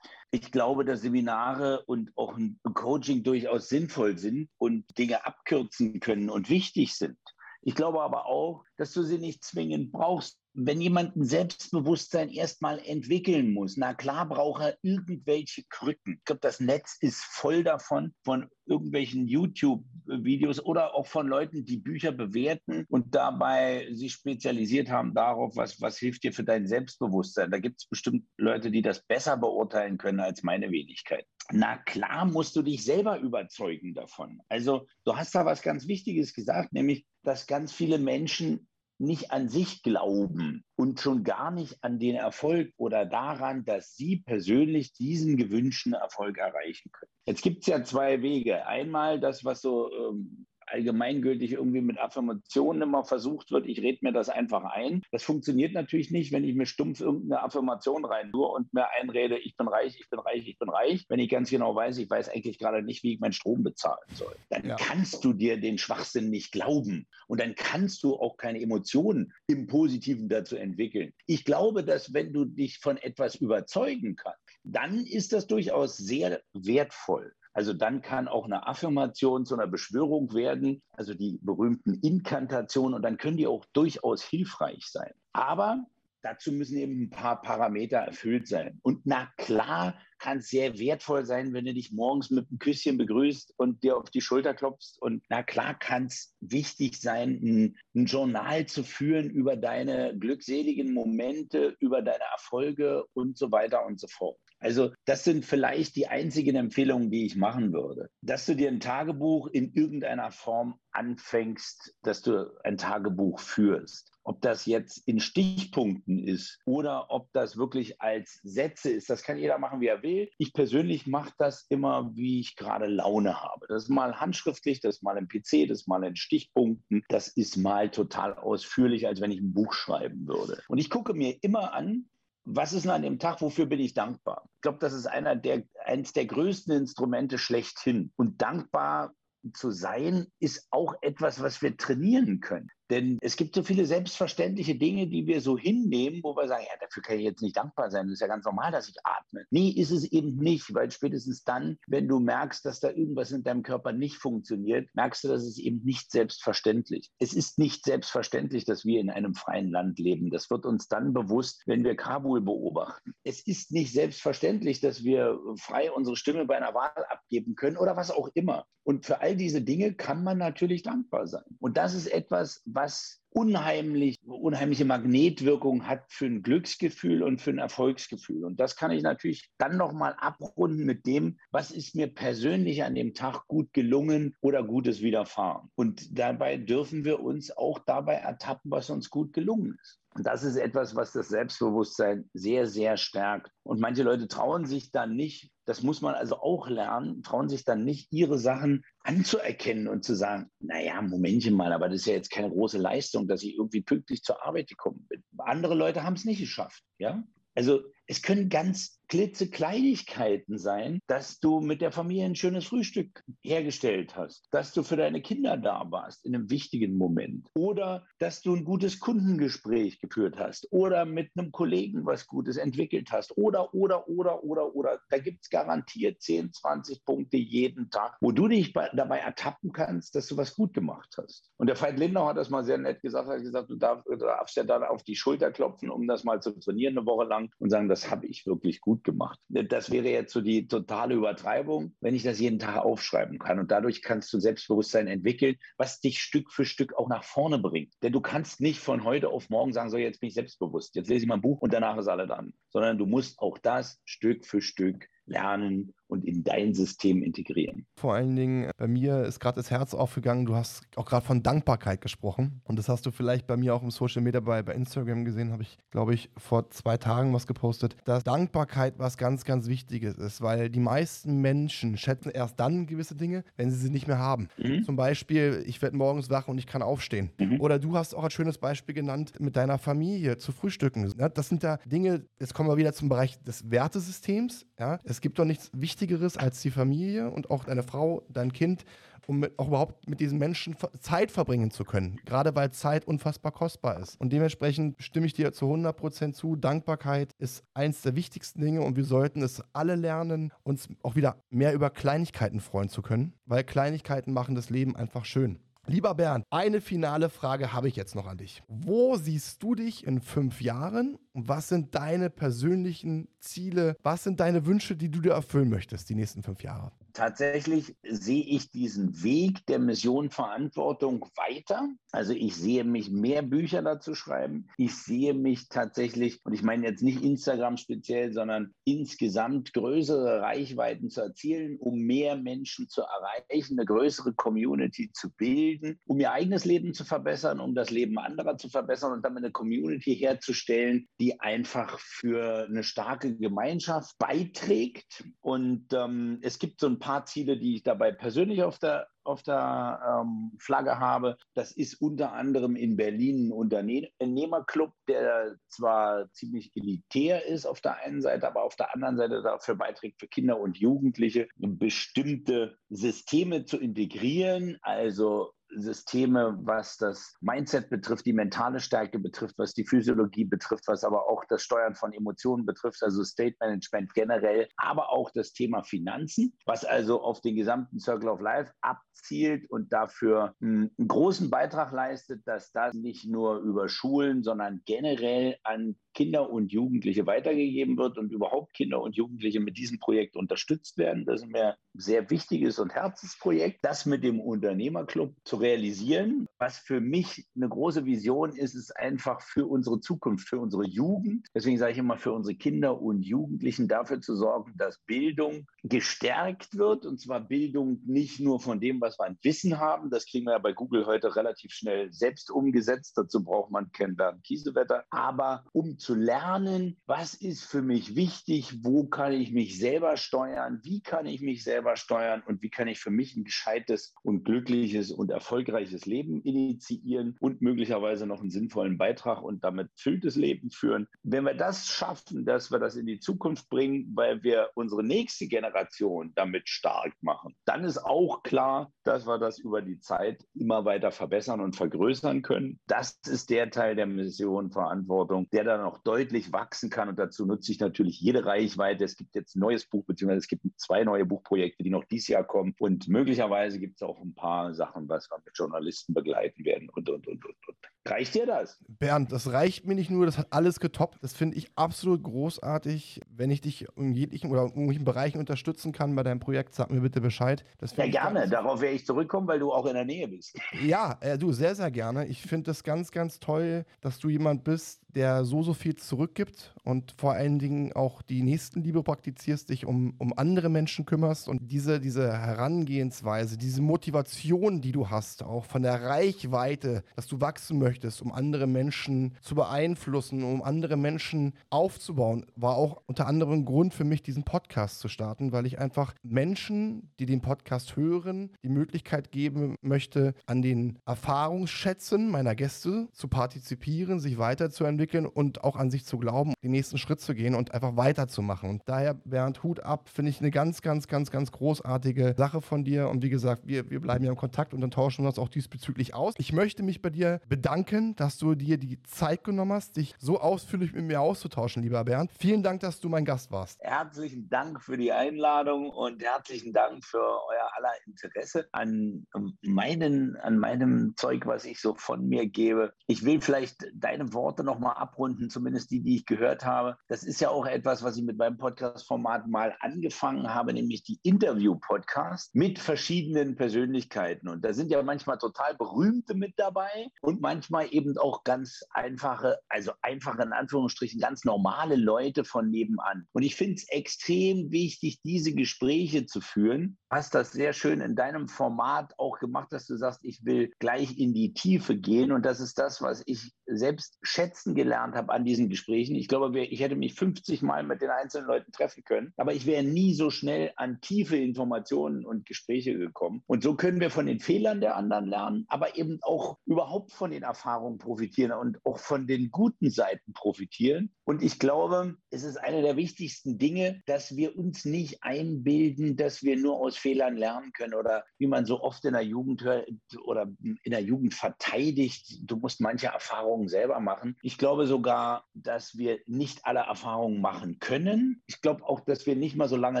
Ich 0.32 0.50
glaube, 0.50 0.84
dass 0.84 1.02
Seminare 1.02 1.84
und 1.86 2.10
auch 2.16 2.36
ein 2.36 2.58
Coaching 2.74 3.22
durchaus 3.22 3.68
sinnvoll 3.68 4.18
sind 4.18 4.48
und 4.58 4.84
Dinge 4.98 5.24
abkürzen 5.24 6.00
können 6.00 6.28
und 6.28 6.50
wichtig 6.50 6.94
sind. 6.94 7.18
Ich 7.62 7.74
glaube 7.74 8.02
aber 8.02 8.26
auch, 8.26 8.64
dass 8.76 8.92
du 8.92 9.02
sie 9.02 9.18
nicht 9.18 9.44
zwingend 9.44 9.92
brauchst, 9.92 10.39
wenn 10.52 10.80
jemand 10.80 11.16
ein 11.16 11.24
Selbstbewusstsein 11.24 12.28
erstmal 12.28 12.80
entwickeln 12.80 13.52
muss, 13.52 13.76
na 13.76 13.94
klar 13.94 14.28
braucht 14.28 14.62
er 14.62 14.78
irgendwelche 14.82 15.62
Krücken. 15.68 16.14
Ich 16.14 16.24
glaube, 16.24 16.40
das 16.40 16.60
Netz 16.60 16.96
ist 17.00 17.22
voll 17.22 17.62
davon, 17.62 18.14
von 18.24 18.48
irgendwelchen 18.66 19.26
YouTube-Videos 19.26 20.64
oder 20.64 20.94
auch 20.94 21.06
von 21.06 21.26
Leuten, 21.26 21.64
die 21.64 21.76
Bücher 21.76 22.12
bewerten 22.12 22.84
und 22.88 23.14
dabei 23.14 23.88
sich 23.92 24.12
spezialisiert 24.12 24.90
haben 24.90 25.14
darauf, 25.14 25.56
was, 25.56 25.80
was 25.80 25.98
hilft 25.98 26.24
dir 26.24 26.32
für 26.32 26.44
dein 26.44 26.66
Selbstbewusstsein. 26.66 27.50
Da 27.50 27.58
gibt 27.58 27.82
es 27.82 27.88
bestimmt 27.88 28.24
Leute, 28.36 28.70
die 28.70 28.82
das 28.82 29.04
besser 29.06 29.36
beurteilen 29.36 29.98
können 29.98 30.20
als 30.20 30.42
meine 30.42 30.70
Wenigkeit. 30.70 31.26
Na 31.52 31.78
klar 31.78 32.24
musst 32.24 32.54
du 32.54 32.62
dich 32.62 32.84
selber 32.84 33.18
überzeugen 33.18 33.94
davon. 33.94 34.40
Also 34.48 34.86
du 35.04 35.16
hast 35.16 35.34
da 35.34 35.44
was 35.44 35.62
ganz 35.62 35.88
Wichtiges 35.88 36.32
gesagt, 36.32 36.72
nämlich, 36.72 37.04
dass 37.22 37.46
ganz 37.46 37.72
viele 37.72 37.98
Menschen 37.98 38.68
nicht 39.00 39.30
an 39.32 39.48
sich 39.48 39.82
glauben 39.82 40.62
und 40.76 41.00
schon 41.00 41.24
gar 41.24 41.50
nicht 41.50 41.82
an 41.82 41.98
den 41.98 42.16
Erfolg 42.16 42.72
oder 42.76 43.06
daran, 43.06 43.64
dass 43.64 43.96
sie 43.96 44.16
persönlich 44.16 44.92
diesen 44.92 45.36
gewünschten 45.36 45.94
Erfolg 45.94 46.36
erreichen 46.36 46.90
können. 46.92 47.10
Jetzt 47.26 47.42
gibt 47.42 47.62
es 47.62 47.66
ja 47.66 47.82
zwei 47.82 48.20
Wege. 48.22 48.66
Einmal 48.66 49.18
das, 49.18 49.44
was 49.44 49.62
so 49.62 49.90
ähm, 49.92 50.46
allgemeingültig 50.70 51.52
irgendwie 51.52 51.80
mit 51.80 51.98
Affirmationen 51.98 52.82
immer 52.82 53.04
versucht 53.04 53.50
wird, 53.50 53.66
ich 53.66 53.80
rede 53.80 53.98
mir 54.02 54.12
das 54.12 54.28
einfach 54.28 54.64
ein. 54.64 55.02
Das 55.10 55.22
funktioniert 55.22 55.72
natürlich 55.72 56.10
nicht, 56.10 56.32
wenn 56.32 56.44
ich 56.44 56.54
mir 56.54 56.66
stumpf 56.66 57.00
irgendeine 57.00 57.42
Affirmation 57.42 58.04
rein 58.04 58.32
tue 58.32 58.46
und 58.46 58.72
mir 58.72 58.86
einrede, 59.00 59.38
ich 59.38 59.56
bin 59.56 59.68
reich, 59.68 59.98
ich 59.98 60.08
bin 60.08 60.20
reich, 60.20 60.46
ich 60.46 60.58
bin 60.58 60.68
reich, 60.68 61.04
wenn 61.08 61.20
ich 61.20 61.28
ganz 61.28 61.50
genau 61.50 61.74
weiß, 61.74 61.98
ich 61.98 62.08
weiß 62.08 62.28
eigentlich 62.28 62.58
gerade 62.58 62.82
nicht, 62.82 63.02
wie 63.02 63.14
ich 63.14 63.20
meinen 63.20 63.32
Strom 63.32 63.62
bezahlen 63.62 63.98
soll. 64.14 64.34
Dann 64.48 64.66
ja. 64.66 64.76
kannst 64.76 65.24
du 65.24 65.32
dir 65.32 65.60
den 65.60 65.78
Schwachsinn 65.78 66.30
nicht 66.30 66.52
glauben 66.52 67.06
und 67.26 67.40
dann 67.40 67.54
kannst 67.54 68.02
du 68.02 68.16
auch 68.16 68.36
keine 68.36 68.60
Emotionen 68.60 69.32
im 69.46 69.66
Positiven 69.66 70.28
dazu 70.28 70.56
entwickeln. 70.56 71.12
Ich 71.26 71.44
glaube, 71.44 71.84
dass 71.84 72.12
wenn 72.14 72.32
du 72.32 72.44
dich 72.44 72.78
von 72.78 72.96
etwas 72.96 73.34
überzeugen 73.36 74.16
kannst, 74.16 74.40
dann 74.64 75.04
ist 75.04 75.32
das 75.32 75.46
durchaus 75.46 75.96
sehr 75.96 76.42
wertvoll. 76.52 77.32
Also 77.52 77.72
dann 77.72 78.00
kann 78.00 78.28
auch 78.28 78.44
eine 78.44 78.66
Affirmation 78.66 79.44
zu 79.44 79.54
einer 79.54 79.66
Beschwörung 79.66 80.32
werden, 80.34 80.82
also 80.92 81.14
die 81.14 81.38
berühmten 81.42 81.94
Inkantationen, 81.94 82.94
und 82.94 83.02
dann 83.02 83.16
können 83.16 83.36
die 83.36 83.46
auch 83.46 83.64
durchaus 83.72 84.22
hilfreich 84.22 84.86
sein. 84.86 85.12
Aber 85.32 85.84
dazu 86.22 86.52
müssen 86.52 86.78
eben 86.78 87.02
ein 87.02 87.10
paar 87.10 87.40
Parameter 87.42 87.98
erfüllt 87.98 88.46
sein. 88.46 88.78
Und 88.82 89.00
na 89.04 89.26
klar 89.36 89.98
kann 90.18 90.38
es 90.38 90.48
sehr 90.48 90.78
wertvoll 90.78 91.24
sein, 91.24 91.52
wenn 91.54 91.64
du 91.64 91.72
dich 91.72 91.92
morgens 91.92 92.30
mit 92.30 92.48
einem 92.48 92.58
Küsschen 92.58 92.98
begrüßt 92.98 93.54
und 93.56 93.82
dir 93.82 93.96
auf 93.96 94.10
die 94.10 94.20
Schulter 94.20 94.54
klopfst. 94.54 95.00
Und 95.00 95.24
na 95.28 95.42
klar 95.42 95.78
kann 95.78 96.06
es 96.06 96.36
wichtig 96.40 97.00
sein, 97.00 97.40
ein, 97.42 97.76
ein, 97.94 98.04
Journal 98.04 98.66
zu 98.66 98.84
führen 98.84 99.30
über 99.30 99.56
deine 99.56 100.16
glückseligen 100.18 100.92
Momente, 100.92 101.76
über 101.80 102.02
deine 102.02 102.24
Erfolge 102.32 103.04
und 103.14 103.38
so 103.38 103.50
weiter 103.50 103.86
und 103.86 103.98
so 103.98 104.08
fort. 104.08 104.38
Also 104.60 104.92
das 105.06 105.24
sind 105.24 105.44
vielleicht 105.44 105.96
die 105.96 106.06
einzigen 106.06 106.54
Empfehlungen, 106.54 107.10
die 107.10 107.24
ich 107.24 107.36
machen 107.36 107.72
würde. 107.72 108.10
Dass 108.20 108.46
du 108.46 108.54
dir 108.54 108.68
ein 108.68 108.80
Tagebuch 108.80 109.48
in 109.48 109.72
irgendeiner 109.72 110.30
Form 110.30 110.78
anfängst, 110.92 111.94
dass 112.02 112.20
du 112.22 112.50
ein 112.62 112.76
Tagebuch 112.76 113.40
führst. 113.40 114.12
Ob 114.22 114.42
das 114.42 114.66
jetzt 114.66 115.08
in 115.08 115.18
Stichpunkten 115.18 116.18
ist 116.18 116.60
oder 116.66 117.10
ob 117.10 117.32
das 117.32 117.56
wirklich 117.56 118.02
als 118.02 118.38
Sätze 118.42 118.90
ist, 118.90 119.08
das 119.08 119.22
kann 119.22 119.38
jeder 119.38 119.58
machen, 119.58 119.80
wie 119.80 119.86
er 119.86 120.02
will. 120.02 120.30
Ich 120.36 120.52
persönlich 120.52 121.06
mache 121.06 121.32
das 121.38 121.64
immer, 121.70 122.14
wie 122.14 122.40
ich 122.40 122.54
gerade 122.54 122.86
Laune 122.86 123.42
habe. 123.42 123.66
Das 123.68 123.84
ist 123.84 123.88
mal 123.88 124.20
handschriftlich, 124.20 124.80
das 124.80 124.96
ist 124.96 125.02
mal 125.02 125.16
im 125.16 125.26
PC, 125.26 125.68
das 125.68 125.80
ist 125.80 125.88
mal 125.88 126.04
in 126.04 126.16
Stichpunkten, 126.16 127.02
das 127.08 127.28
ist 127.28 127.56
mal 127.56 127.90
total 127.90 128.34
ausführlich, 128.34 129.06
als 129.06 129.22
wenn 129.22 129.30
ich 129.30 129.40
ein 129.40 129.54
Buch 129.54 129.72
schreiben 129.72 130.28
würde. 130.28 130.62
Und 130.68 130.78
ich 130.78 130.90
gucke 130.90 131.14
mir 131.14 131.38
immer 131.40 131.72
an, 131.72 132.10
was 132.52 132.72
ist 132.72 132.84
denn 132.84 132.90
an 132.90 133.02
dem 133.02 133.18
Tag, 133.18 133.40
wofür 133.40 133.66
bin 133.66 133.80
ich 133.80 133.94
dankbar? 133.94 134.48
Ich 134.56 134.60
glaube, 134.62 134.78
das 134.78 134.92
ist 134.92 135.06
einer 135.06 135.36
der, 135.36 135.62
eines 135.84 136.12
der 136.12 136.26
größten 136.26 136.74
Instrumente 136.74 137.38
schlechthin. 137.38 138.12
Und 138.16 138.42
dankbar 138.42 139.12
zu 139.54 139.70
sein, 139.70 140.26
ist 140.40 140.66
auch 140.70 140.94
etwas, 141.00 141.40
was 141.40 141.62
wir 141.62 141.76
trainieren 141.76 142.40
können. 142.40 142.70
Denn 142.90 143.18
es 143.20 143.36
gibt 143.36 143.54
so 143.54 143.62
viele 143.62 143.86
selbstverständliche 143.86 144.74
Dinge, 144.74 145.06
die 145.06 145.26
wir 145.26 145.40
so 145.40 145.56
hinnehmen, 145.56 146.20
wo 146.22 146.36
wir 146.36 146.48
sagen, 146.48 146.64
ja, 146.64 146.76
dafür 146.80 147.02
kann 147.02 147.18
ich 147.18 147.24
jetzt 147.24 147.42
nicht 147.42 147.56
dankbar 147.56 147.90
sein. 147.90 148.06
Das 148.06 148.14
ist 148.14 148.20
ja 148.20 148.26
ganz 148.26 148.44
normal, 148.44 148.72
dass 148.72 148.88
ich 148.88 148.96
atme. 149.04 149.44
Nee, 149.50 149.68
ist 149.68 149.92
es 149.92 150.04
eben 150.04 150.36
nicht, 150.36 150.74
weil 150.74 150.90
spätestens 150.90 151.44
dann, 151.44 151.78
wenn 151.86 152.08
du 152.08 152.18
merkst, 152.18 152.64
dass 152.64 152.80
da 152.80 152.90
irgendwas 152.90 153.30
in 153.30 153.44
deinem 153.44 153.62
Körper 153.62 153.92
nicht 153.92 154.16
funktioniert, 154.16 154.88
merkst 154.94 155.24
du, 155.24 155.28
dass 155.28 155.44
es 155.44 155.58
eben 155.58 155.82
nicht 155.84 156.10
selbstverständlich. 156.10 157.10
Es 157.18 157.32
ist 157.32 157.58
nicht 157.58 157.84
selbstverständlich, 157.84 158.64
dass 158.64 158.84
wir 158.84 159.00
in 159.00 159.10
einem 159.10 159.34
freien 159.34 159.70
Land 159.70 159.98
leben. 159.98 160.30
Das 160.30 160.50
wird 160.50 160.66
uns 160.66 160.88
dann 160.88 161.12
bewusst, 161.12 161.62
wenn 161.66 161.84
wir 161.84 161.96
Kabul 161.96 162.40
beobachten. 162.40 163.12
Es 163.22 163.46
ist 163.46 163.70
nicht 163.70 163.92
selbstverständlich, 163.92 164.80
dass 164.80 165.04
wir 165.04 165.38
frei 165.56 165.92
unsere 165.92 166.16
Stimme 166.16 166.44
bei 166.44 166.56
einer 166.56 166.74
Wahl 166.74 166.90
abgeben 167.08 167.54
können 167.54 167.76
oder 167.76 167.96
was 167.96 168.10
auch 168.10 168.28
immer. 168.34 168.66
Und 168.82 169.06
für 169.06 169.20
all 169.20 169.36
diese 169.36 169.62
Dinge 169.62 169.94
kann 169.94 170.24
man 170.24 170.38
natürlich 170.38 170.82
dankbar 170.82 171.26
sein. 171.26 171.44
Und 171.60 171.76
das 171.76 171.94
ist 171.94 172.06
etwas, 172.06 172.62
was 172.64 172.79
was 172.82 173.20
unheimlich, 173.32 174.16
unheimliche 174.24 174.86
Magnetwirkung 174.86 175.86
hat 175.86 176.04
für 176.08 176.26
ein 176.26 176.42
Glücksgefühl 176.42 177.22
und 177.22 177.40
für 177.40 177.50
ein 177.50 177.58
Erfolgsgefühl. 177.58 178.44
Und 178.44 178.58
das 178.58 178.74
kann 178.74 178.90
ich 178.90 179.02
natürlich 179.02 179.50
dann 179.58 179.76
nochmal 179.76 180.14
abrunden 180.18 180.84
mit 180.84 181.06
dem, 181.06 181.38
was 181.50 181.70
ist 181.70 181.94
mir 181.94 182.08
persönlich 182.08 182.82
an 182.82 182.94
dem 182.94 183.12
Tag 183.12 183.46
gut 183.46 183.72
gelungen 183.72 184.34
oder 184.40 184.62
Gutes 184.64 185.02
widerfahren. 185.02 185.68
Und 185.74 186.18
dabei 186.18 186.56
dürfen 186.56 187.04
wir 187.04 187.20
uns 187.20 187.54
auch 187.54 187.78
dabei 187.80 188.14
ertappen, 188.14 188.70
was 188.70 188.88
uns 188.88 189.10
gut 189.10 189.32
gelungen 189.32 189.78
ist. 189.80 190.00
Das 190.16 190.42
ist 190.42 190.56
etwas, 190.56 190.96
was 190.96 191.12
das 191.12 191.28
Selbstbewusstsein 191.28 192.28
sehr, 192.34 192.66
sehr 192.66 192.96
stärkt. 192.96 193.50
Und 193.62 193.80
manche 193.80 194.02
Leute 194.02 194.26
trauen 194.26 194.66
sich 194.66 194.90
dann 194.90 195.14
nicht, 195.14 195.52
das 195.66 195.82
muss 195.82 196.02
man 196.02 196.14
also 196.14 196.40
auch 196.40 196.68
lernen, 196.68 197.22
trauen 197.22 197.48
sich 197.48 197.64
dann 197.64 197.84
nicht, 197.84 198.08
ihre 198.10 198.38
Sachen 198.38 198.84
anzuerkennen 199.04 199.86
und 199.86 200.04
zu 200.04 200.14
sagen, 200.14 200.50
naja, 200.58 201.00
Momentchen 201.00 201.54
mal, 201.54 201.72
aber 201.72 201.88
das 201.88 202.00
ist 202.00 202.06
ja 202.06 202.14
jetzt 202.14 202.30
keine 202.30 202.50
große 202.50 202.78
Leistung, 202.78 203.28
dass 203.28 203.44
ich 203.44 203.54
irgendwie 203.54 203.82
pünktlich 203.82 204.22
zur 204.22 204.44
Arbeit 204.44 204.68
gekommen 204.68 205.06
bin. 205.08 205.22
Andere 205.38 205.74
Leute 205.74 206.02
haben 206.02 206.14
es 206.14 206.24
nicht 206.24 206.40
geschafft. 206.40 206.82
Ja? 206.98 207.22
Also 207.54 207.82
es 208.06 208.20
können 208.20 208.48
ganz 208.48 208.99
klitzekleinigkeiten 209.10 210.56
sein, 210.56 211.00
dass 211.08 211.40
du 211.40 211.60
mit 211.60 211.80
der 211.80 211.90
Familie 211.90 212.26
ein 212.26 212.36
schönes 212.36 212.64
Frühstück 212.64 213.24
hergestellt 213.42 214.16
hast, 214.16 214.46
dass 214.52 214.72
du 214.72 214.84
für 214.84 214.96
deine 214.96 215.20
Kinder 215.20 215.56
da 215.56 215.84
warst 215.90 216.24
in 216.24 216.34
einem 216.34 216.48
wichtigen 216.48 216.96
Moment 216.96 217.48
oder 217.54 218.06
dass 218.18 218.40
du 218.40 218.54
ein 218.54 218.64
gutes 218.64 219.00
Kundengespräch 219.00 220.00
geführt 220.00 220.38
hast 220.38 220.68
oder 220.70 221.04
mit 221.04 221.30
einem 221.36 221.50
Kollegen 221.50 222.06
was 222.06 222.28
Gutes 222.28 222.56
entwickelt 222.56 223.10
hast 223.10 223.36
oder, 223.36 223.74
oder, 223.74 224.08
oder, 224.08 224.44
oder, 224.44 224.76
oder. 224.76 225.00
Da 225.10 225.18
gibt 225.18 225.42
es 225.42 225.50
garantiert 225.50 226.22
10, 226.22 226.52
20 226.52 227.04
Punkte 227.04 227.36
jeden 227.36 227.90
Tag, 227.90 228.16
wo 228.20 228.30
du 228.30 228.46
dich 228.46 228.72
dabei 228.72 229.18
ertappen 229.18 229.72
kannst, 229.72 230.14
dass 230.14 230.28
du 230.28 230.36
was 230.36 230.54
gut 230.54 230.72
gemacht 230.72 231.16
hast. 231.18 231.50
Und 231.56 231.66
der 231.66 231.80
Veit 231.80 231.98
Lindau 231.98 232.28
hat 232.28 232.36
das 232.36 232.48
mal 232.48 232.64
sehr 232.64 232.78
nett 232.78 233.02
gesagt, 233.02 233.28
hat 233.28 233.42
gesagt, 233.42 233.70
du 233.70 233.76
darfst, 233.76 234.06
du 234.06 234.14
darfst 234.14 234.56
ja 234.56 234.62
dann 234.62 234.84
auf 234.84 235.02
die 235.02 235.16
Schulter 235.16 235.50
klopfen, 235.50 235.90
um 235.90 236.06
das 236.06 236.22
mal 236.22 236.40
zu 236.40 236.52
trainieren 236.52 236.96
eine 236.96 237.06
Woche 237.06 237.24
lang 237.24 237.50
und 237.58 237.70
sagen, 237.70 237.88
das 237.88 238.08
habe 238.08 238.26
ich 238.26 238.46
wirklich 238.46 238.80
gut 238.80 238.99
gemacht. 239.04 239.38
Das 239.48 239.90
wäre 239.90 240.08
jetzt 240.08 240.32
so 240.32 240.40
die 240.40 240.66
totale 240.66 241.14
Übertreibung, 241.14 241.94
wenn 242.00 242.14
ich 242.14 242.22
das 242.22 242.40
jeden 242.40 242.58
Tag 242.58 242.76
aufschreiben 242.76 243.38
kann. 243.38 243.58
Und 243.58 243.70
dadurch 243.70 244.02
kannst 244.02 244.32
du 244.32 244.40
Selbstbewusstsein 244.40 245.06
entwickeln, 245.06 245.56
was 245.76 246.00
dich 246.00 246.20
Stück 246.20 246.50
für 246.52 246.64
Stück 246.64 246.94
auch 246.94 247.08
nach 247.08 247.24
vorne 247.24 247.58
bringt. 247.58 247.92
Denn 248.02 248.12
du 248.12 248.20
kannst 248.20 248.60
nicht 248.60 248.80
von 248.80 249.04
heute 249.04 249.28
auf 249.28 249.50
morgen 249.50 249.72
sagen, 249.72 249.90
so 249.90 249.96
jetzt 249.96 250.20
bin 250.20 250.28
ich 250.28 250.34
selbstbewusst, 250.34 250.94
jetzt 250.96 251.08
lese 251.08 251.24
ich 251.24 251.28
mein 251.28 251.40
Buch 251.40 251.60
und 251.60 251.72
danach 251.72 251.96
ist 251.96 252.08
alles 252.08 252.28
dann. 252.28 252.52
Sondern 252.70 252.98
du 252.98 253.06
musst 253.06 253.38
auch 253.38 253.58
das 253.58 254.00
Stück 254.04 254.46
für 254.46 254.60
Stück 254.60 255.08
lernen 255.26 255.94
und 256.10 256.24
in 256.24 256.42
dein 256.42 256.74
System 256.74 257.22
integrieren. 257.22 257.86
Vor 257.96 258.14
allen 258.14 258.34
Dingen, 258.34 258.70
bei 258.76 258.88
mir 258.88 259.22
ist 259.24 259.40
gerade 259.40 259.56
das 259.56 259.70
Herz 259.70 259.94
aufgegangen, 259.94 260.46
du 260.46 260.54
hast 260.54 260.82
auch 260.96 261.06
gerade 261.06 261.24
von 261.24 261.42
Dankbarkeit 261.42 262.00
gesprochen 262.00 262.60
und 262.64 262.78
das 262.78 262.88
hast 262.88 263.06
du 263.06 263.10
vielleicht 263.10 263.46
bei 263.46 263.56
mir 263.56 263.74
auch 263.74 263.82
im 263.82 263.90
Social 263.90 264.22
Media 264.22 264.40
bei, 264.40 264.62
bei 264.62 264.74
Instagram 264.74 265.24
gesehen, 265.24 265.52
habe 265.52 265.62
ich, 265.62 265.78
glaube 265.90 266.14
ich, 266.14 266.30
vor 266.36 266.70
zwei 266.70 266.96
Tagen 266.96 267.32
was 267.32 267.46
gepostet, 267.46 267.96
dass 268.04 268.24
Dankbarkeit 268.24 268.98
was 268.98 269.16
ganz, 269.16 269.44
ganz 269.44 269.68
Wichtiges 269.68 270.16
ist, 270.16 270.40
weil 270.40 270.70
die 270.70 270.80
meisten 270.80 271.40
Menschen 271.40 271.96
schätzen 271.96 272.30
erst 272.30 272.58
dann 272.58 272.86
gewisse 272.86 273.14
Dinge, 273.14 273.44
wenn 273.56 273.70
sie 273.70 273.76
sie 273.76 273.90
nicht 273.90 274.06
mehr 274.06 274.18
haben. 274.18 274.48
Mhm. 274.58 274.84
Zum 274.84 274.96
Beispiel, 274.96 275.62
ich 275.66 275.80
werde 275.82 275.96
morgens 275.96 276.30
wach 276.30 276.48
und 276.48 276.58
ich 276.58 276.66
kann 276.66 276.82
aufstehen. 276.82 277.30
Mhm. 277.38 277.60
Oder 277.60 277.78
du 277.78 277.96
hast 277.96 278.14
auch 278.14 278.24
ein 278.24 278.30
schönes 278.30 278.58
Beispiel 278.58 278.94
genannt, 278.94 279.32
mit 279.38 279.56
deiner 279.56 279.78
Familie 279.78 280.38
zu 280.38 280.52
frühstücken. 280.52 281.12
Das 281.34 281.48
sind 281.48 281.62
ja 281.62 281.78
Dinge, 281.84 282.24
jetzt 282.40 282.54
kommen 282.54 282.68
wir 282.68 282.76
wieder 282.76 282.92
zum 282.92 283.08
Bereich 283.08 283.40
des 283.42 283.70
Wertesystems. 283.70 284.66
Ja? 284.78 284.98
Es 285.04 285.20
gibt 285.20 285.38
doch 285.38 285.44
nichts 285.44 285.70
Wichtigeres 286.00 286.38
als 286.38 286.62
die 286.62 286.70
Familie 286.70 287.30
und 287.30 287.50
auch 287.50 287.64
deine 287.64 287.82
Frau, 287.82 288.22
dein 288.30 288.54
Kind, 288.54 288.86
um 289.26 289.40
mit, 289.40 289.58
auch 289.58 289.68
überhaupt 289.68 290.08
mit 290.08 290.18
diesen 290.18 290.38
Menschen 290.38 290.74
Zeit 290.98 291.30
verbringen 291.30 291.70
zu 291.70 291.84
können. 291.84 292.18
Gerade 292.24 292.54
weil 292.56 292.70
Zeit 292.70 293.04
unfassbar 293.04 293.52
kostbar 293.52 294.00
ist. 294.00 294.18
Und 294.18 294.32
dementsprechend 294.32 294.96
stimme 295.02 295.26
ich 295.26 295.34
dir 295.34 295.52
zu 295.52 295.66
100% 295.66 296.32
zu. 296.32 296.56
Dankbarkeit 296.56 297.34
ist 297.38 297.64
eins 297.74 298.00
der 298.00 298.16
wichtigsten 298.16 298.62
Dinge 298.62 298.80
und 298.80 298.96
wir 298.96 299.04
sollten 299.04 299.42
es 299.42 299.62
alle 299.74 299.94
lernen, 299.94 300.54
uns 300.62 300.88
auch 301.02 301.16
wieder 301.16 301.36
mehr 301.50 301.74
über 301.74 301.90
Kleinigkeiten 301.90 302.60
freuen 302.60 302.88
zu 302.88 303.02
können, 303.02 303.34
weil 303.44 303.62
Kleinigkeiten 303.62 304.32
machen 304.32 304.54
das 304.54 304.70
Leben 304.70 304.96
einfach 304.96 305.26
schön. 305.26 305.58
Lieber 305.86 306.14
Bernd, 306.14 306.44
eine 306.50 306.80
finale 306.80 307.30
Frage 307.30 307.72
habe 307.72 307.88
ich 307.88 307.96
jetzt 307.96 308.14
noch 308.14 308.26
an 308.26 308.36
dich. 308.36 308.62
Wo 308.68 309.16
siehst 309.16 309.62
du 309.62 309.74
dich 309.74 310.06
in 310.06 310.20
fünf 310.20 310.60
Jahren 310.60 311.18
was 311.32 311.68
sind 311.68 311.94
deine 311.94 312.30
persönlichen 312.30 313.28
Ziele? 313.38 313.96
Was 314.02 314.24
sind 314.24 314.40
deine 314.40 314.66
Wünsche, 314.66 314.96
die 314.96 315.10
du 315.10 315.20
dir 315.20 315.32
erfüllen 315.32 315.70
möchtest, 315.70 316.08
die 316.08 316.14
nächsten 316.14 316.42
fünf 316.42 316.62
Jahre? 316.62 316.92
Tatsächlich 317.12 317.96
sehe 318.02 318.44
ich 318.44 318.70
diesen 318.70 319.22
Weg 319.22 319.66
der 319.66 319.78
Mission 319.78 320.30
Verantwortung 320.30 321.26
weiter. 321.36 321.88
Also 322.12 322.32
ich 322.32 322.56
sehe 322.56 322.84
mich 322.84 323.10
mehr 323.10 323.42
Bücher 323.42 323.82
dazu 323.82 324.14
schreiben. 324.14 324.68
Ich 324.76 324.94
sehe 324.96 325.34
mich 325.34 325.68
tatsächlich, 325.68 326.40
und 326.44 326.52
ich 326.52 326.62
meine 326.62 326.86
jetzt 326.86 327.02
nicht 327.02 327.22
Instagram 327.22 327.76
speziell, 327.76 328.32
sondern 328.32 328.74
insgesamt 328.84 329.72
größere 329.72 330.40
Reichweiten 330.40 331.10
zu 331.10 331.22
erzielen, 331.22 331.76
um 331.78 332.00
mehr 332.00 332.36
Menschen 332.36 332.88
zu 332.88 333.02
erreichen, 333.02 333.78
eine 333.78 333.86
größere 333.86 334.32
Community 334.34 335.10
zu 335.12 335.30
bilden, 335.32 335.98
um 336.06 336.20
ihr 336.20 336.32
eigenes 336.32 336.64
Leben 336.64 336.94
zu 336.94 337.04
verbessern, 337.04 337.60
um 337.60 337.74
das 337.74 337.90
Leben 337.90 338.18
anderer 338.18 338.56
zu 338.56 338.68
verbessern 338.68 339.12
und 339.12 339.24
damit 339.24 339.44
eine 339.44 339.52
Community 339.52 340.14
herzustellen, 340.16 341.08
die 341.18 341.40
einfach 341.40 341.98
für 341.98 342.66
eine 342.68 342.82
starke 342.82 343.36
Gemeinschaft 343.36 344.16
beiträgt. 344.18 345.24
Und 345.40 345.92
ähm, 345.92 346.38
es 346.42 346.58
gibt 346.58 346.80
so 346.80 346.86
ein 346.86 346.99
paar 347.00 347.26
Ziele, 347.26 347.58
die 347.58 347.74
ich 347.74 347.82
dabei 347.82 348.12
persönlich 348.12 348.62
auf 348.62 348.78
der, 348.78 349.08
auf 349.24 349.42
der 349.42 350.22
ähm, 350.22 350.52
Flagge 350.60 351.00
habe. 351.00 351.36
Das 351.54 351.72
ist 351.72 352.00
unter 352.00 352.32
anderem 352.32 352.76
in 352.76 352.96
Berlin 352.96 353.48
ein 353.48 353.52
Unternehmerclub, 353.52 354.92
der 355.08 355.56
zwar 355.68 356.30
ziemlich 356.32 356.70
elitär 356.76 357.44
ist 357.44 357.66
auf 357.66 357.80
der 357.80 357.96
einen 357.96 358.22
Seite, 358.22 358.46
aber 358.46 358.62
auf 358.62 358.76
der 358.76 358.94
anderen 358.94 359.16
Seite 359.16 359.42
dafür 359.42 359.74
beiträgt, 359.74 360.20
für 360.20 360.28
Kinder 360.28 360.60
und 360.60 360.78
Jugendliche 360.78 361.48
bestimmte 361.56 362.78
Systeme 362.88 363.64
zu 363.64 363.78
integrieren, 363.78 364.78
also 364.82 365.50
Systeme, 365.76 366.58
was 366.62 366.96
das 366.96 367.36
Mindset 367.40 367.90
betrifft, 367.90 368.26
die 368.26 368.32
mentale 368.32 368.80
Stärke 368.80 369.18
betrifft, 369.18 369.58
was 369.58 369.72
die 369.72 369.84
Physiologie 369.84 370.44
betrifft, 370.44 370.88
was 370.88 371.04
aber 371.04 371.28
auch 371.28 371.44
das 371.48 371.62
Steuern 371.62 371.94
von 371.94 372.12
Emotionen 372.12 372.66
betrifft, 372.66 373.02
also 373.02 373.24
State 373.24 373.56
Management 373.60 374.12
generell, 374.14 374.68
aber 374.76 375.10
auch 375.10 375.30
das 375.30 375.52
Thema 375.52 375.82
Finanzen, 375.82 376.56
was 376.66 376.84
also 376.84 377.22
auf 377.22 377.40
den 377.40 377.56
gesamten 377.56 377.98
Circle 377.98 378.28
of 378.28 378.40
Life 378.40 378.72
abzielt 378.80 379.70
und 379.70 379.92
dafür 379.92 380.54
einen 380.60 380.90
großen 380.98 381.50
Beitrag 381.50 381.92
leistet, 381.92 382.46
dass 382.46 382.72
das 382.72 382.94
nicht 382.94 383.26
nur 383.26 383.58
über 383.58 383.88
Schulen, 383.88 384.42
sondern 384.42 384.82
generell 384.84 385.56
an 385.62 385.96
Kinder 386.14 386.50
und 386.50 386.72
Jugendliche 386.72 387.26
weitergegeben 387.26 387.96
wird 387.96 388.18
und 388.18 388.32
überhaupt 388.32 388.74
Kinder 388.74 389.00
und 389.00 389.16
Jugendliche 389.16 389.60
mit 389.60 389.76
diesem 389.78 389.98
Projekt 389.98 390.36
unterstützt 390.36 390.98
werden. 390.98 391.24
Das 391.24 391.42
ist 391.42 391.48
mir 391.48 391.76
ein 391.94 392.00
sehr 392.00 392.30
wichtiges 392.30 392.78
und 392.78 392.92
Herzensprojekt, 392.92 393.80
das 393.82 394.06
mit 394.06 394.24
dem 394.24 394.40
Unternehmerclub 394.40 395.34
zu 395.44 395.56
realisieren. 395.56 396.46
Was 396.58 396.78
für 396.78 397.00
mich 397.00 397.46
eine 397.56 397.68
große 397.68 398.04
Vision 398.04 398.54
ist, 398.56 398.74
ist 398.74 398.96
einfach 398.96 399.40
für 399.40 399.66
unsere 399.66 400.00
Zukunft, 400.00 400.48
für 400.48 400.58
unsere 400.58 400.84
Jugend. 400.84 401.46
Deswegen 401.54 401.78
sage 401.78 401.92
ich 401.92 401.98
immer, 401.98 402.16
für 402.16 402.32
unsere 402.32 402.56
Kinder 402.56 403.00
und 403.00 403.22
Jugendlichen 403.22 403.88
dafür 403.88 404.20
zu 404.20 404.36
sorgen, 404.36 404.74
dass 404.76 405.00
Bildung 405.06 405.66
gestärkt 405.82 406.76
wird. 406.76 407.06
Und 407.06 407.20
zwar 407.20 407.40
Bildung 407.40 408.00
nicht 408.04 408.40
nur 408.40 408.60
von 408.60 408.80
dem, 408.80 409.00
was 409.00 409.18
wir 409.18 409.26
an 409.26 409.38
Wissen 409.42 409.78
haben. 409.78 410.10
Das 410.10 410.26
kriegen 410.26 410.46
wir 410.46 410.52
ja 410.52 410.58
bei 410.58 410.72
Google 410.72 411.06
heute 411.06 411.34
relativ 411.36 411.72
schnell 411.72 412.12
selbst 412.12 412.50
umgesetzt. 412.50 413.16
Dazu 413.16 413.42
braucht 413.42 413.70
man 413.70 413.90
Kennenlernen 413.92 414.42
Kiesewetter. 414.42 415.04
Aber 415.10 415.64
um 415.72 415.98
zu 415.98 416.09
lernen, 416.14 416.96
was 417.06 417.34
ist 417.34 417.64
für 417.64 417.82
mich 417.82 418.16
wichtig, 418.16 418.82
wo 418.82 419.06
kann 419.06 419.32
ich 419.32 419.52
mich 419.52 419.78
selber 419.78 420.16
steuern, 420.16 420.80
wie 420.82 421.02
kann 421.02 421.26
ich 421.26 421.40
mich 421.40 421.64
selber 421.64 421.96
steuern 421.96 422.42
und 422.46 422.62
wie 422.62 422.70
kann 422.70 422.88
ich 422.88 422.98
für 422.98 423.10
mich 423.10 423.36
ein 423.36 423.44
gescheites 423.44 424.14
und 424.22 424.44
glückliches 424.44 425.10
und 425.10 425.30
erfolgreiches 425.30 426.06
Leben 426.06 426.42
initiieren 426.42 427.36
und 427.40 427.62
möglicherweise 427.62 428.26
noch 428.26 428.40
einen 428.40 428.50
sinnvollen 428.50 428.98
Beitrag 428.98 429.42
und 429.42 429.64
damit 429.64 429.90
fülltes 429.96 430.36
Leben 430.36 430.70
führen. 430.70 431.06
Wenn 431.22 431.44
wir 431.44 431.54
das 431.54 431.86
schaffen, 431.88 432.44
dass 432.44 432.70
wir 432.70 432.78
das 432.78 432.96
in 432.96 433.06
die 433.06 433.20
Zukunft 433.20 433.68
bringen, 433.68 434.12
weil 434.14 434.42
wir 434.42 434.70
unsere 434.74 435.02
nächste 435.02 435.46
Generation 435.46 436.32
damit 436.34 436.68
stark 436.68 437.12
machen, 437.20 437.54
dann 437.64 437.84
ist 437.84 437.98
auch 437.98 438.42
klar, 438.42 438.92
dass 439.04 439.26
wir 439.26 439.38
das 439.38 439.58
über 439.58 439.82
die 439.82 440.00
Zeit 440.00 440.44
immer 440.54 440.84
weiter 440.84 441.10
verbessern 441.10 441.60
und 441.60 441.76
vergrößern 441.76 442.42
können. 442.42 442.80
Das 442.86 443.18
ist 443.26 443.50
der 443.50 443.70
Teil 443.70 443.96
der 443.96 444.06
Mission 444.06 444.70
Verantwortung, 444.70 445.48
der 445.50 445.64
dann 445.64 445.80
noch 445.90 445.98
deutlich 445.98 446.52
wachsen 446.52 446.88
kann. 446.88 447.08
Und 447.08 447.18
dazu 447.18 447.44
nutze 447.46 447.72
ich 447.72 447.80
natürlich 447.80 448.20
jede 448.20 448.44
Reichweite. 448.44 449.04
Es 449.04 449.16
gibt 449.16 449.34
jetzt 449.34 449.56
ein 449.56 449.60
neues 449.60 449.86
Buch, 449.86 450.04
beziehungsweise 450.04 450.38
es 450.38 450.48
gibt 450.48 450.64
zwei 450.76 451.02
neue 451.04 451.26
Buchprojekte, 451.26 451.82
die 451.82 451.90
noch 451.90 452.04
dieses 452.04 452.28
Jahr 452.28 452.44
kommen. 452.44 452.74
Und 452.78 453.08
möglicherweise 453.08 453.78
gibt 453.80 453.96
es 453.96 454.02
auch 454.02 454.20
ein 454.20 454.34
paar 454.34 454.72
Sachen, 454.74 455.08
was 455.08 455.28
wir 455.30 455.38
mit 455.44 455.56
Journalisten 455.56 456.14
begleiten 456.14 456.64
werden 456.64 456.88
und, 456.90 457.08
und, 457.08 457.26
und, 457.26 457.44
und, 457.44 457.68
und. 457.68 457.76
Reicht 458.06 458.34
dir 458.34 458.46
das? 458.46 458.80
Bernd, 458.88 459.30
das 459.30 459.52
reicht 459.52 459.86
mir 459.86 459.94
nicht 459.94 460.10
nur, 460.10 460.24
das 460.24 460.38
hat 460.38 460.46
alles 460.50 460.80
getoppt. 460.80 461.18
Das 461.22 461.34
finde 461.34 461.56
ich 461.56 461.70
absolut 461.76 462.22
großartig. 462.22 463.20
Wenn 463.28 463.50
ich 463.50 463.60
dich 463.60 463.86
in 463.96 464.14
jeglichen 464.14 464.50
oder 464.50 464.62
in 464.62 464.68
irgendwelchen 464.68 465.04
Bereichen 465.04 465.38
unterstützen 465.38 465.92
kann 465.92 466.14
bei 466.14 466.22
deinem 466.22 466.40
Projekt, 466.40 466.74
sag 466.74 466.90
mir 466.90 467.00
bitte 467.00 467.20
Bescheid. 467.20 467.62
ja, 467.96 468.06
gerne. 468.06 468.48
Darauf 468.48 468.80
werde 468.80 468.96
ich 468.96 469.04
zurückkommen, 469.04 469.46
weil 469.48 469.58
du 469.58 469.70
auch 469.70 469.84
in 469.84 469.94
der 469.94 470.06
Nähe 470.06 470.26
bist. 470.28 470.58
Ja, 470.82 471.18
äh, 471.20 471.36
du, 471.36 471.52
sehr, 471.52 471.74
sehr 471.74 471.90
gerne. 471.90 472.26
Ich 472.26 472.40
finde 472.40 472.66
das 472.66 472.84
ganz, 472.84 473.10
ganz 473.10 473.38
toll, 473.38 473.84
dass 474.00 474.18
du 474.18 474.30
jemand 474.30 474.64
bist, 474.64 475.02
der 475.14 475.44
so, 475.44 475.62
so 475.62 475.74
viel 475.80 475.96
zurückgibt 475.96 476.74
und 476.84 477.14
vor 477.16 477.32
allen 477.32 477.58
Dingen 477.58 477.92
auch 477.92 478.22
die 478.22 478.42
Nächstenliebe 478.42 479.02
praktizierst, 479.02 479.70
dich 479.70 479.86
um, 479.86 480.14
um 480.18 480.32
andere 480.36 480.68
Menschen 480.68 481.06
kümmerst 481.06 481.48
und 481.48 481.70
diese, 481.70 482.00
diese 482.00 482.32
Herangehensweise, 482.32 483.56
diese 483.56 483.82
Motivation, 483.82 484.80
die 484.80 484.92
du 484.92 485.10
hast, 485.10 485.42
auch 485.42 485.64
von 485.64 485.82
der 485.82 486.02
Reichweite, 486.02 487.04
dass 487.16 487.26
du 487.26 487.40
wachsen 487.40 487.78
möchtest, 487.78 488.22
um 488.22 488.32
andere 488.32 488.66
Menschen 488.66 489.34
zu 489.40 489.54
beeinflussen, 489.54 490.42
um 490.44 490.62
andere 490.62 490.96
Menschen 490.96 491.54
aufzubauen, 491.70 492.46
war 492.56 492.76
auch 492.76 493.02
unter 493.06 493.26
anderem 493.26 493.64
Grund 493.64 493.94
für 493.94 494.04
mich, 494.04 494.22
diesen 494.22 494.44
Podcast 494.44 495.00
zu 495.00 495.08
starten, 495.08 495.52
weil 495.52 495.66
ich 495.66 495.78
einfach 495.78 496.14
Menschen, 496.22 497.10
die 497.18 497.26
den 497.26 497.40
Podcast 497.40 497.96
hören, 497.96 498.50
die 498.62 498.68
Möglichkeit 498.68 499.32
geben 499.32 499.76
möchte, 499.82 500.34
an 500.46 500.62
den 500.62 500.98
Erfahrungsschätzen 501.06 502.30
meiner 502.30 502.54
Gäste 502.54 503.08
zu 503.12 503.28
partizipieren, 503.28 504.20
sich 504.20 504.38
weiterzuentwickeln 504.38 505.26
und 505.26 505.64
auch 505.64 505.76
an 505.76 505.90
sich 505.90 506.04
zu 506.04 506.18
glauben, 506.18 506.54
den 506.62 506.69
nächsten 506.70 506.98
Schritt 506.98 507.20
zu 507.20 507.34
gehen 507.34 507.54
und 507.54 507.72
einfach 507.72 507.96
weiterzumachen. 507.96 508.70
Und 508.70 508.82
daher, 508.86 509.14
Bernd, 509.14 509.62
Hut 509.62 509.80
ab, 509.80 510.08
finde 510.08 510.30
ich 510.30 510.40
eine 510.40 510.50
ganz, 510.50 510.82
ganz, 510.82 511.08
ganz, 511.08 511.30
ganz 511.30 511.52
großartige 511.52 512.34
Sache 512.36 512.60
von 512.60 512.84
dir. 512.84 513.08
Und 513.08 513.22
wie 513.22 513.30
gesagt, 513.30 513.66
wir, 513.66 513.90
wir 513.90 514.00
bleiben 514.00 514.24
ja 514.24 514.30
im 514.30 514.36
Kontakt 514.36 514.74
und 514.74 514.80
dann 514.80 514.90
tauschen 514.90 515.24
wir 515.24 515.28
uns 515.28 515.38
auch 515.38 515.48
diesbezüglich 515.48 516.14
aus. 516.14 516.34
Ich 516.38 516.52
möchte 516.52 516.82
mich 516.82 517.02
bei 517.02 517.10
dir 517.10 517.40
bedanken, 517.48 518.16
dass 518.16 518.38
du 518.38 518.54
dir 518.54 518.78
die 518.78 519.02
Zeit 519.02 519.44
genommen 519.44 519.72
hast, 519.72 519.96
dich 519.96 520.14
so 520.18 520.40
ausführlich 520.40 520.92
mit 520.92 521.04
mir 521.04 521.20
auszutauschen, 521.20 521.82
lieber 521.82 522.04
Bernd. 522.04 522.30
Vielen 522.38 522.62
Dank, 522.62 522.80
dass 522.80 523.00
du 523.00 523.08
mein 523.08 523.24
Gast 523.24 523.50
warst. 523.50 523.80
Herzlichen 523.80 524.48
Dank 524.48 524.82
für 524.82 524.96
die 524.96 525.12
Einladung 525.12 525.90
und 525.90 526.22
herzlichen 526.22 526.72
Dank 526.72 527.04
für 527.04 527.18
euer 527.18 527.70
aller 527.76 527.92
Interesse 528.06 528.68
an 528.72 529.26
meinen, 529.62 530.36
an 530.36 530.58
meinem 530.58 531.14
Zeug, 531.16 531.46
was 531.46 531.64
ich 531.64 531.80
so 531.80 531.94
von 531.94 532.26
mir 532.26 532.46
gebe. 532.46 532.92
Ich 533.06 533.24
will 533.24 533.40
vielleicht 533.40 533.86
deine 533.94 534.32
Worte 534.32 534.64
nochmal 534.64 534.94
abrunden, 534.96 535.50
zumindest 535.50 535.90
die, 535.90 536.02
die 536.02 536.16
ich 536.16 536.26
gehört 536.26 536.59
habe. 536.64 536.96
Das 537.08 537.22
ist 537.22 537.40
ja 537.40 537.50
auch 537.50 537.66
etwas, 537.66 538.02
was 538.02 538.16
ich 538.16 538.22
mit 538.22 538.36
meinem 538.38 538.58
Podcast-Format 538.58 539.46
mal 539.46 539.76
angefangen 539.80 540.52
habe, 540.52 540.72
nämlich 540.72 541.02
die 541.02 541.18
Interview-Podcast 541.22 542.54
mit 542.54 542.78
verschiedenen 542.78 543.56
Persönlichkeiten. 543.56 544.48
Und 544.48 544.64
da 544.64 544.72
sind 544.72 544.90
ja 544.90 545.02
manchmal 545.02 545.38
total 545.38 545.74
berühmte 545.74 546.34
mit 546.34 546.54
dabei 546.56 547.08
und 547.22 547.40
manchmal 547.40 547.88
eben 547.92 548.16
auch 548.18 548.44
ganz 548.44 548.82
einfache, 548.90 549.58
also 549.68 549.92
einfache 550.02 550.42
in 550.42 550.52
Anführungsstrichen, 550.52 551.20
ganz 551.20 551.44
normale 551.44 551.96
Leute 551.96 552.44
von 552.44 552.70
nebenan. 552.70 553.26
Und 553.32 553.42
ich 553.42 553.56
finde 553.56 553.74
es 553.74 553.88
extrem 553.88 554.70
wichtig, 554.70 555.20
diese 555.22 555.54
Gespräche 555.54 556.26
zu 556.26 556.40
führen. 556.40 556.98
Hast 557.10 557.34
das 557.34 557.52
sehr 557.52 557.72
schön 557.72 558.00
in 558.00 558.16
deinem 558.16 558.48
Format 558.48 559.12
auch 559.18 559.38
gemacht, 559.38 559.72
dass 559.72 559.86
du 559.86 559.96
sagst, 559.96 560.20
ich 560.22 560.44
will 560.44 560.72
gleich 560.78 561.18
in 561.18 561.34
die 561.34 561.52
Tiefe 561.52 561.96
gehen. 561.96 562.32
Und 562.32 562.44
das 562.44 562.60
ist 562.60 562.78
das, 562.78 563.02
was 563.02 563.22
ich 563.26 563.52
selbst 563.70 564.18
schätzen 564.22 564.74
gelernt 564.74 565.14
habe 565.14 565.32
an 565.32 565.44
diesen 565.44 565.68
Gesprächen. 565.68 566.14
Ich 566.14 566.28
glaube, 566.28 566.60
ich 566.64 566.80
hätte 566.80 566.96
mich 566.96 567.14
50 567.14 567.62
Mal 567.62 567.82
mit 567.82 568.00
den 568.02 568.10
einzelnen 568.10 568.46
Leuten 568.46 568.72
treffen 568.72 569.04
können, 569.04 569.32
aber 569.36 569.54
ich 569.54 569.66
wäre 569.66 569.82
nie 569.82 570.14
so 570.14 570.30
schnell 570.30 570.72
an 570.76 571.00
tiefe 571.00 571.36
Informationen 571.36 572.24
und 572.24 572.46
Gespräche 572.46 572.96
gekommen. 572.96 573.42
Und 573.46 573.62
so 573.62 573.74
können 573.74 574.00
wir 574.00 574.10
von 574.10 574.26
den 574.26 574.40
Fehlern 574.40 574.80
der 574.80 574.96
anderen 574.96 575.26
lernen, 575.26 575.64
aber 575.68 575.96
eben 575.96 576.18
auch 576.22 576.58
überhaupt 576.66 577.12
von 577.12 577.30
den 577.30 577.42
Erfahrungen 577.42 577.98
profitieren 577.98 578.52
und 578.52 578.78
auch 578.84 578.98
von 578.98 579.26
den 579.26 579.50
guten 579.50 579.90
Seiten 579.90 580.32
profitieren. 580.32 581.12
Und 581.24 581.42
ich 581.42 581.58
glaube, 581.58 582.16
es 582.30 582.42
ist 582.42 582.56
eine 582.56 582.82
der 582.82 582.96
wichtigsten 582.96 583.58
Dinge, 583.58 584.02
dass 584.06 584.36
wir 584.36 584.56
uns 584.58 584.84
nicht 584.84 585.22
einbilden, 585.22 586.16
dass 586.16 586.42
wir 586.42 586.56
nur 586.56 586.76
aus 586.76 586.96
Fehlern 586.96 587.36
lernen 587.36 587.72
können 587.72 587.94
oder 587.94 588.24
wie 588.38 588.46
man 588.46 588.66
so 588.66 588.80
oft 588.80 589.04
in 589.04 589.12
der 589.12 589.22
Jugend 589.22 589.62
hört 589.62 589.88
oder 590.24 590.50
in 590.60 590.90
der 590.90 591.02
Jugend 591.02 591.34
verteidigt, 591.34 592.40
du 592.42 592.56
musst 592.56 592.80
manche 592.80 593.12
Erfahrungen 593.60 593.68
selber 593.68 594.00
machen. 594.00 594.36
Ich 594.42 594.58
glaube 594.58 594.86
sogar, 594.86 595.44
dass 595.54 595.96
wir 595.96 596.20
nicht 596.26 596.64
alle 596.64 596.80
Erfahrungen 596.80 597.40
machen 597.40 597.78
können. 597.78 598.42
Ich 598.46 598.60
glaube 598.60 598.84
auch, 598.84 599.00
dass 599.00 599.26
wir 599.26 599.36
nicht 599.36 599.56
mal 599.56 599.68
so 599.68 599.76
lange 599.76 600.00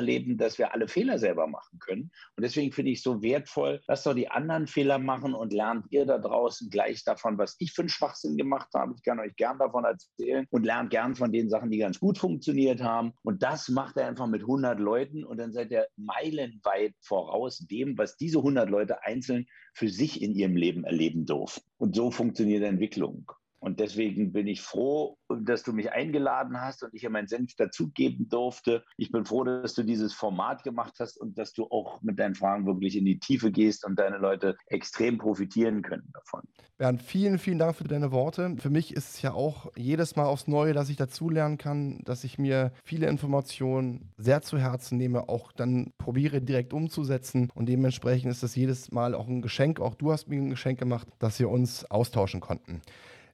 leben, 0.00 0.38
dass 0.38 0.58
wir 0.58 0.72
alle 0.72 0.88
Fehler 0.88 1.18
selber 1.18 1.46
machen 1.46 1.78
können. 1.78 2.10
Und 2.36 2.42
deswegen 2.42 2.72
finde 2.72 2.92
ich 2.92 3.02
so 3.02 3.22
wertvoll, 3.22 3.80
lasst 3.86 4.06
doch 4.06 4.14
die 4.14 4.30
anderen 4.30 4.66
Fehler 4.66 4.98
machen 4.98 5.34
und 5.34 5.52
lernt 5.52 5.86
ihr 5.90 6.06
da 6.06 6.18
draußen 6.18 6.70
gleich 6.70 7.04
davon, 7.04 7.38
was 7.38 7.56
ich 7.58 7.72
für 7.72 7.82
einen 7.82 7.88
Schwachsinn 7.88 8.36
gemacht 8.36 8.68
habe. 8.74 8.94
Ich 8.96 9.02
kann 9.02 9.20
euch 9.20 9.34
gern 9.36 9.58
davon 9.58 9.84
erzählen 9.84 10.46
und 10.50 10.64
lernt 10.64 10.90
gern 10.90 11.14
von 11.14 11.32
den 11.32 11.48
Sachen, 11.48 11.70
die 11.70 11.78
ganz 11.78 11.98
gut 11.98 12.18
funktioniert 12.18 12.82
haben. 12.82 13.12
Und 13.22 13.42
das 13.42 13.68
macht 13.68 13.96
er 13.96 14.06
einfach 14.06 14.26
mit 14.26 14.42
100 14.42 14.78
Leuten 14.78 15.24
und 15.24 15.38
dann 15.38 15.52
seid 15.52 15.70
ihr 15.70 15.86
meilenweit 15.96 16.94
voraus 17.00 17.58
dem, 17.58 17.98
was 17.98 18.16
diese 18.16 18.38
100 18.38 18.68
Leute 18.70 19.02
einzeln 19.04 19.46
für 19.74 19.88
sich 19.88 20.22
in 20.22 20.34
ihrem 20.34 20.56
Leben 20.56 20.84
erleben 20.84 21.26
durften. 21.26 21.68
Und 21.78 21.94
so 21.94 22.10
funktioniert 22.10 22.62
Entwicklung. 22.62 23.30
Und 23.60 23.78
deswegen 23.78 24.32
bin 24.32 24.46
ich 24.46 24.62
froh, 24.62 25.18
dass 25.28 25.62
du 25.62 25.74
mich 25.74 25.92
eingeladen 25.92 26.60
hast 26.60 26.82
und 26.82 26.94
ich 26.94 27.02
hier 27.02 27.10
meinen 27.10 27.28
Senf 27.28 27.54
dazugeben 27.56 28.28
durfte. 28.28 28.82
Ich 28.96 29.12
bin 29.12 29.26
froh, 29.26 29.44
dass 29.44 29.74
du 29.74 29.82
dieses 29.82 30.14
Format 30.14 30.64
gemacht 30.64 30.94
hast 30.98 31.18
und 31.18 31.38
dass 31.38 31.52
du 31.52 31.64
auch 31.64 32.00
mit 32.00 32.18
deinen 32.18 32.34
Fragen 32.34 32.64
wirklich 32.66 32.96
in 32.96 33.04
die 33.04 33.18
Tiefe 33.18 33.52
gehst 33.52 33.84
und 33.84 33.98
deine 33.98 34.16
Leute 34.16 34.56
extrem 34.66 35.18
profitieren 35.18 35.82
können 35.82 36.10
davon. 36.14 36.42
Bernd, 36.78 37.02
vielen, 37.02 37.38
vielen 37.38 37.58
Dank 37.58 37.76
für 37.76 37.84
deine 37.84 38.10
Worte. 38.10 38.56
Für 38.58 38.70
mich 38.70 38.94
ist 38.96 39.10
es 39.10 39.22
ja 39.22 39.34
auch 39.34 39.70
jedes 39.76 40.16
Mal 40.16 40.24
aufs 40.24 40.48
Neue, 40.48 40.72
dass 40.72 40.88
ich 40.88 40.96
dazulernen 40.96 41.58
kann, 41.58 42.00
dass 42.06 42.24
ich 42.24 42.38
mir 42.38 42.72
viele 42.82 43.06
Informationen 43.08 44.10
sehr 44.16 44.40
zu 44.40 44.56
Herzen 44.56 44.96
nehme, 44.96 45.28
auch 45.28 45.52
dann 45.52 45.92
probiere 45.98 46.40
direkt 46.40 46.72
umzusetzen. 46.72 47.50
Und 47.54 47.68
dementsprechend 47.68 48.30
ist 48.30 48.42
das 48.42 48.56
jedes 48.56 48.90
Mal 48.92 49.14
auch 49.14 49.28
ein 49.28 49.42
Geschenk. 49.42 49.78
Auch 49.78 49.94
du 49.94 50.10
hast 50.10 50.28
mir 50.28 50.40
ein 50.40 50.48
Geschenk 50.48 50.78
gemacht, 50.78 51.06
dass 51.18 51.38
wir 51.38 51.50
uns 51.50 51.84
austauschen 51.90 52.40
konnten. 52.40 52.80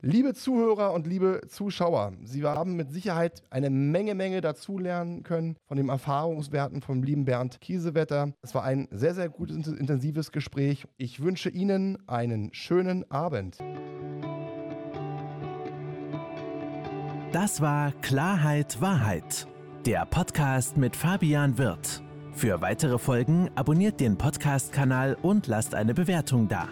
Liebe 0.02 0.34
Zuhörer 0.34 0.92
und 0.92 1.06
liebe 1.06 1.40
Zuschauer, 1.48 2.12
Sie 2.24 2.44
haben 2.44 2.76
mit 2.76 2.92
Sicherheit 2.92 3.42
eine 3.50 3.70
Menge, 3.70 4.14
Menge 4.14 4.42
dazulernen 4.42 5.22
können 5.22 5.56
von 5.66 5.78
den 5.78 5.88
Erfahrungswerten 5.88 6.82
vom 6.82 7.02
lieben 7.02 7.24
Bernd 7.24 7.60
Kiesewetter. 7.60 8.32
Es 8.42 8.54
war 8.54 8.62
ein 8.62 8.88
sehr, 8.90 9.14
sehr 9.14 9.30
gutes, 9.30 9.68
intensives 9.68 10.32
Gespräch. 10.32 10.84
Ich 10.98 11.22
wünsche 11.22 11.48
Ihnen 11.48 11.98
einen 12.06 12.52
schönen 12.52 13.10
Abend. 13.10 13.58
Das 17.32 17.60
war 17.60 17.92
Klarheit 18.02 18.80
Wahrheit, 18.80 19.46
der 19.86 20.04
Podcast 20.04 20.76
mit 20.76 20.94
Fabian 20.94 21.56
Wirth. 21.58 22.02
Für 22.32 22.60
weitere 22.60 22.98
Folgen 22.98 23.50
abonniert 23.54 23.98
den 24.00 24.18
Podcast-Kanal 24.18 25.16
und 25.22 25.46
lasst 25.46 25.74
eine 25.74 25.94
Bewertung 25.94 26.48
da. 26.48 26.68